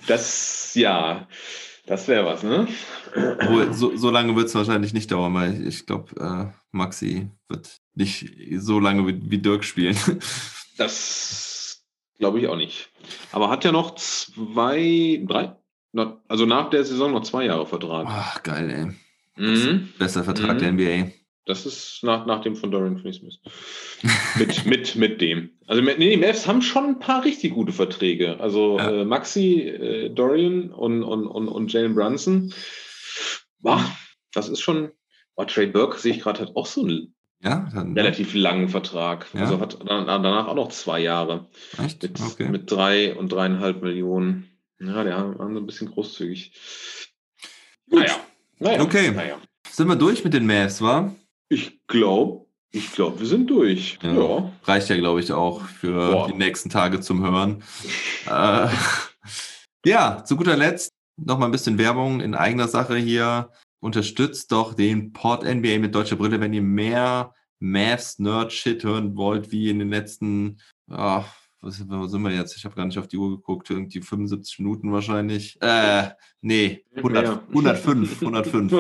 [0.06, 1.28] Das, ja,
[1.86, 2.66] das wäre was, ne?
[3.73, 8.32] So, so lange wird es wahrscheinlich nicht dauern, weil ich glaube, äh, Maxi wird nicht
[8.56, 9.97] so lange wie, wie Dirk spielen.
[10.78, 11.85] Das
[12.19, 12.89] glaube ich auch nicht.
[13.31, 15.55] Aber hat ja noch zwei, drei,
[16.27, 18.06] also nach der Saison noch zwei Jahre Vertrag.
[18.09, 18.97] Ach, geil,
[19.36, 19.44] ey.
[19.44, 19.90] Mhm.
[19.98, 20.59] Bester Vertrag Mhm.
[20.59, 21.12] der NBA.
[21.44, 23.40] Das ist nach, nach dem von Dorian Finney-Smith.
[24.39, 25.51] mit, mit, mit dem.
[25.66, 28.39] Also nee, die Mavs haben schon ein paar richtig gute Verträge.
[28.40, 29.01] Also Ja.
[29.01, 32.55] äh, Maxi, äh, Dorian und, und, und, und Jalen Brunson.
[33.60, 33.85] Boah,
[34.32, 34.90] das ist schon.
[35.35, 39.27] Boah, Trey Burke sehe ich gerade hat auch so einen Ja, dann, relativ langen Vertrag.
[39.35, 39.40] Ja.
[39.40, 41.48] Also hat dann, danach auch noch zwei Jahre.
[41.82, 42.02] Echt?
[42.02, 42.48] Mit, Okay.
[42.51, 44.48] mit drei und dreieinhalb Millionen.
[44.81, 46.52] Ja, der haben haben so ein bisschen großzügig.
[47.86, 48.14] Naja.
[48.59, 48.81] naja.
[48.82, 49.10] Okay.
[49.10, 49.39] Naja.
[49.69, 51.14] Sind wir durch mit den Mavs, wa?
[51.53, 53.99] Ich glaube, ich glaube, wir sind durch.
[54.03, 54.15] Ja.
[54.15, 54.53] Ja.
[54.65, 56.29] Reicht ja, glaube ich, auch für Boah.
[56.29, 57.62] die nächsten Tage zum Hören.
[58.27, 58.69] äh,
[59.85, 63.51] ja, zu guter Letzt noch mal ein bisschen Werbung in eigener Sache hier.
[63.81, 69.15] Unterstützt doch den Pod NBA mit deutscher Brille, wenn ihr mehr Mavs Nerd Shit hören
[69.15, 70.59] wollt, wie in den letzten,
[70.91, 71.24] ah,
[71.62, 72.56] was, wo sind wir jetzt?
[72.56, 75.56] Ich habe gar nicht auf die Uhr geguckt, irgendwie 75 Minuten wahrscheinlich.
[75.62, 76.10] Äh,
[76.40, 77.43] nee, 100, Mehr.
[77.48, 78.72] 105, 105.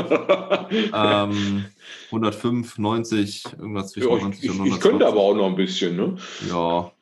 [0.92, 1.64] ähm,
[2.06, 4.74] 105, 90, irgendwas zwischen ja, 90 ich, und ich, 120.
[4.74, 6.16] ich könnte aber auch noch ein bisschen, ne?
[6.48, 6.92] Ja.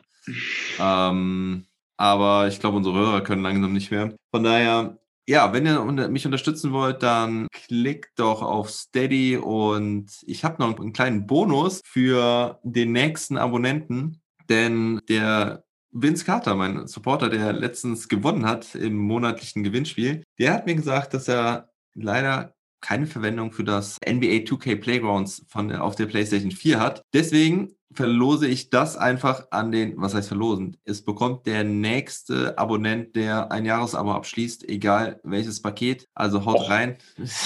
[0.78, 1.64] Ähm,
[1.96, 4.14] aber ich glaube, unsere Hörer können langsam nicht mehr.
[4.30, 10.44] Von daher, ja, wenn ihr mich unterstützen wollt, dann klickt doch auf Steady und ich
[10.44, 17.28] habe noch einen kleinen Bonus für den nächsten Abonnenten, denn der Vince Carter, mein Supporter,
[17.28, 23.06] der letztens gewonnen hat im monatlichen Gewinnspiel, der hat mir gesagt, dass er leider keine
[23.06, 27.02] Verwendung für das NBA 2K Playgrounds von auf der PlayStation 4 hat.
[27.12, 30.76] Deswegen verlose ich das einfach an den, was heißt verlosen?
[30.84, 36.06] Es bekommt der nächste Abonnent, der ein Jahresabo abschließt, egal welches Paket.
[36.14, 36.70] Also haut Och.
[36.70, 36.96] rein.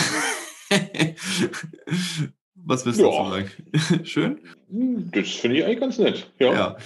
[2.64, 3.50] was willst du dazu sagen?
[4.04, 4.40] Schön?
[4.68, 6.30] Das finde ich eigentlich ganz nett.
[6.38, 6.52] Ja.
[6.52, 6.76] Ja,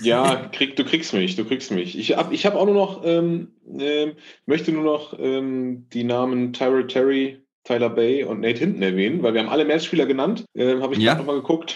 [0.00, 1.96] Ja, krieg, du kriegst mich, du kriegst mich.
[1.96, 4.14] Ich habe ich hab auch nur noch, ähm, ähm,
[4.46, 9.34] möchte nur noch ähm, die Namen Tyrell Terry, Tyler Bay und Nate Hinton erwähnen, weil
[9.34, 11.14] wir haben alle Matchspieler genannt, ähm, habe ich Ja.
[11.14, 11.74] nochmal geguckt.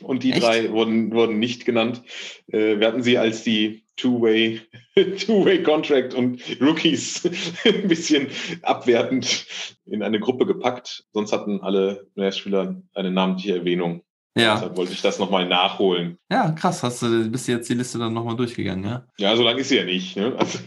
[0.00, 0.42] Und die Echt?
[0.42, 2.02] drei wurden, wurden nicht genannt.
[2.52, 4.60] Äh, wir hatten sie als die Two-Way
[5.26, 7.22] Two-Way Contract und Rookies
[7.64, 8.28] ein bisschen
[8.62, 9.46] abwertend
[9.86, 11.04] in eine Gruppe gepackt.
[11.12, 14.02] Sonst hatten alle Matchspieler eine namentliche Erwähnung.
[14.38, 16.18] Ja, Deshalb wollte ich das nochmal nachholen.
[16.30, 19.06] ja, krass, hast du, bist du jetzt die Liste dann nochmal durchgegangen, ja?
[19.16, 20.14] Ja, so lange ist sie ja nicht.
[20.14, 20.36] Ne?
[20.38, 20.58] Also,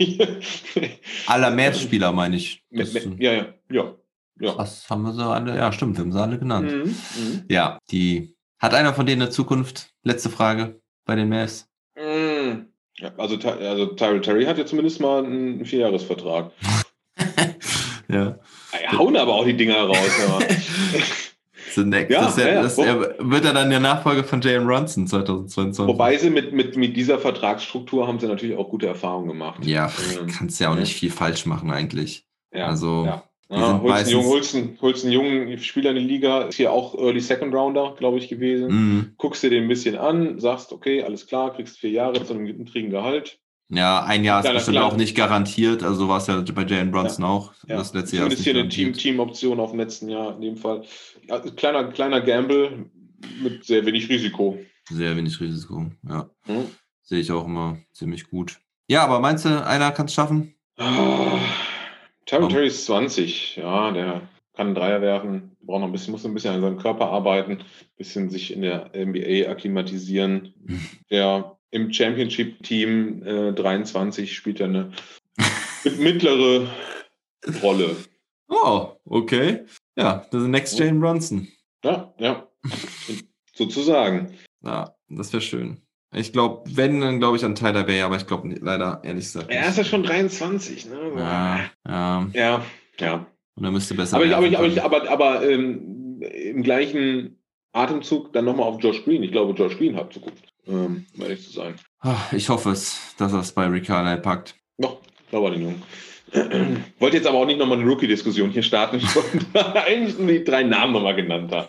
[1.28, 2.64] Aller Mavs-Spieler, meine ich.
[2.72, 2.84] ja,
[3.34, 3.96] ja, ja.
[4.40, 4.56] Ja.
[4.56, 6.72] das haben wir so alle, ja, stimmt, wir haben sie alle genannt.
[6.72, 7.44] Mhm, mhm.
[7.50, 8.36] Ja, die.
[8.60, 9.92] Hat einer von denen eine Zukunft?
[10.04, 11.68] Letzte Frage bei den Mavs.
[11.96, 12.68] Mhm.
[12.98, 16.52] Ja, also, also Tyrell Terry hat ja zumindest mal einen Vierjahresvertrag.
[18.10, 18.38] ja.
[18.84, 19.98] Ja, hauen aber auch die Dinger raus.
[21.76, 22.12] The next.
[22.12, 22.62] Ja, das ja, ja, ja.
[22.64, 25.88] das, er, wird er dann der Nachfolger von Jalen Brunson 2022?
[25.88, 29.66] Wobei sie mit, mit, mit dieser Vertragsstruktur haben sie natürlich auch gute Erfahrungen gemacht.
[29.66, 30.82] Ja, Ähm, kannst ja auch ne?
[30.82, 32.26] nicht viel falsch machen eigentlich.
[32.52, 33.58] ja, also, ja.
[33.60, 36.72] Ja, holst, einen jungen, holst, einen, holst einen jungen Spieler in die Liga, ist hier
[36.72, 38.68] auch Early Second Rounder, glaube ich, gewesen.
[38.72, 39.14] Mhm.
[39.18, 42.44] Guckst dir den ein bisschen an, sagst, okay, alles klar, kriegst vier Jahre zu einem
[42.44, 43.40] niedrigen Gehalt.
[43.72, 45.84] Ja, ein Jahr ist Kleiner- bestimmt kleiner- auch nicht garantiert.
[45.84, 47.54] Also war es ja bei Jalen Brunson auch.
[47.68, 47.78] Ja.
[47.78, 49.02] Das letzte Jahr ist Zumindest hier eine nicht Team- garantiert.
[49.04, 50.84] Team-Option auf dem letzten Jahr in dem Fall.
[51.28, 52.90] Ja, kleiner, kleiner Gamble
[53.44, 54.58] mit sehr wenig Risiko.
[54.90, 55.86] Sehr wenig Risiko.
[56.08, 56.66] Ja, Hm?
[57.04, 58.60] sehe ich auch immer ziemlich gut.
[58.88, 60.56] Ja, aber meinst du, einer kann es schaffen?
[60.78, 61.38] Ah,
[62.30, 64.22] Terry ist 20, ja, der
[64.54, 67.54] kann einen Dreier werfen, braucht noch ein bisschen, muss ein bisschen an seinem Körper arbeiten,
[67.54, 67.64] ein
[67.98, 70.54] bisschen sich in der NBA akklimatisieren.
[71.10, 74.92] Der im Championship-Team äh, 23 spielt er eine
[75.84, 76.68] mit- mittlere
[77.62, 77.96] Rolle.
[78.48, 79.66] Oh, okay.
[79.96, 81.48] Ja, das ist Next Jalen Brunson.
[81.84, 82.48] Ja, ja.
[83.56, 84.34] Sozusagen.
[84.64, 85.82] Ja, das wäre schön.
[86.14, 89.52] Ich glaube, wenn, dann glaube ich an Tyler Bay, aber ich glaube leider, ehrlich gesagt.
[89.52, 90.98] Er ist ja schon 23, ne?
[91.16, 92.28] ja, ja.
[92.34, 92.66] Ja,
[93.00, 93.26] ja.
[93.56, 97.38] Und er müsste besser Aber, ich, aber, ich, aber, ich, aber, aber ähm, im gleichen
[97.74, 99.22] Atemzug dann nochmal auf Josh Green.
[99.22, 101.76] Ich glaube, Josh Green hat Zukunft, ähm, um ehrlich zu sein.
[102.00, 104.56] Ah, Ich hoffe es, dass er es bei Rick Carlisle packt.
[104.78, 104.98] Noch,
[105.30, 105.84] glaube den Jungen.
[107.00, 108.98] Wollte jetzt aber auch nicht nochmal eine Rookie-Diskussion hier starten.
[108.98, 109.40] Ich wollte
[109.86, 111.68] eigentlich nur die drei Namen nochmal genannt haben.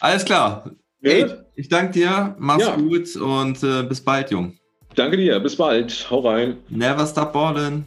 [0.00, 0.70] Alles klar.
[1.02, 1.26] Ey,
[1.56, 2.34] ich danke dir.
[2.38, 2.76] Mach's Ja.
[2.76, 4.54] gut und äh, bis bald, Jung.
[4.94, 5.38] Danke dir.
[5.40, 6.06] Bis bald.
[6.10, 6.58] Hau rein.
[6.68, 7.84] Never stop ballin'.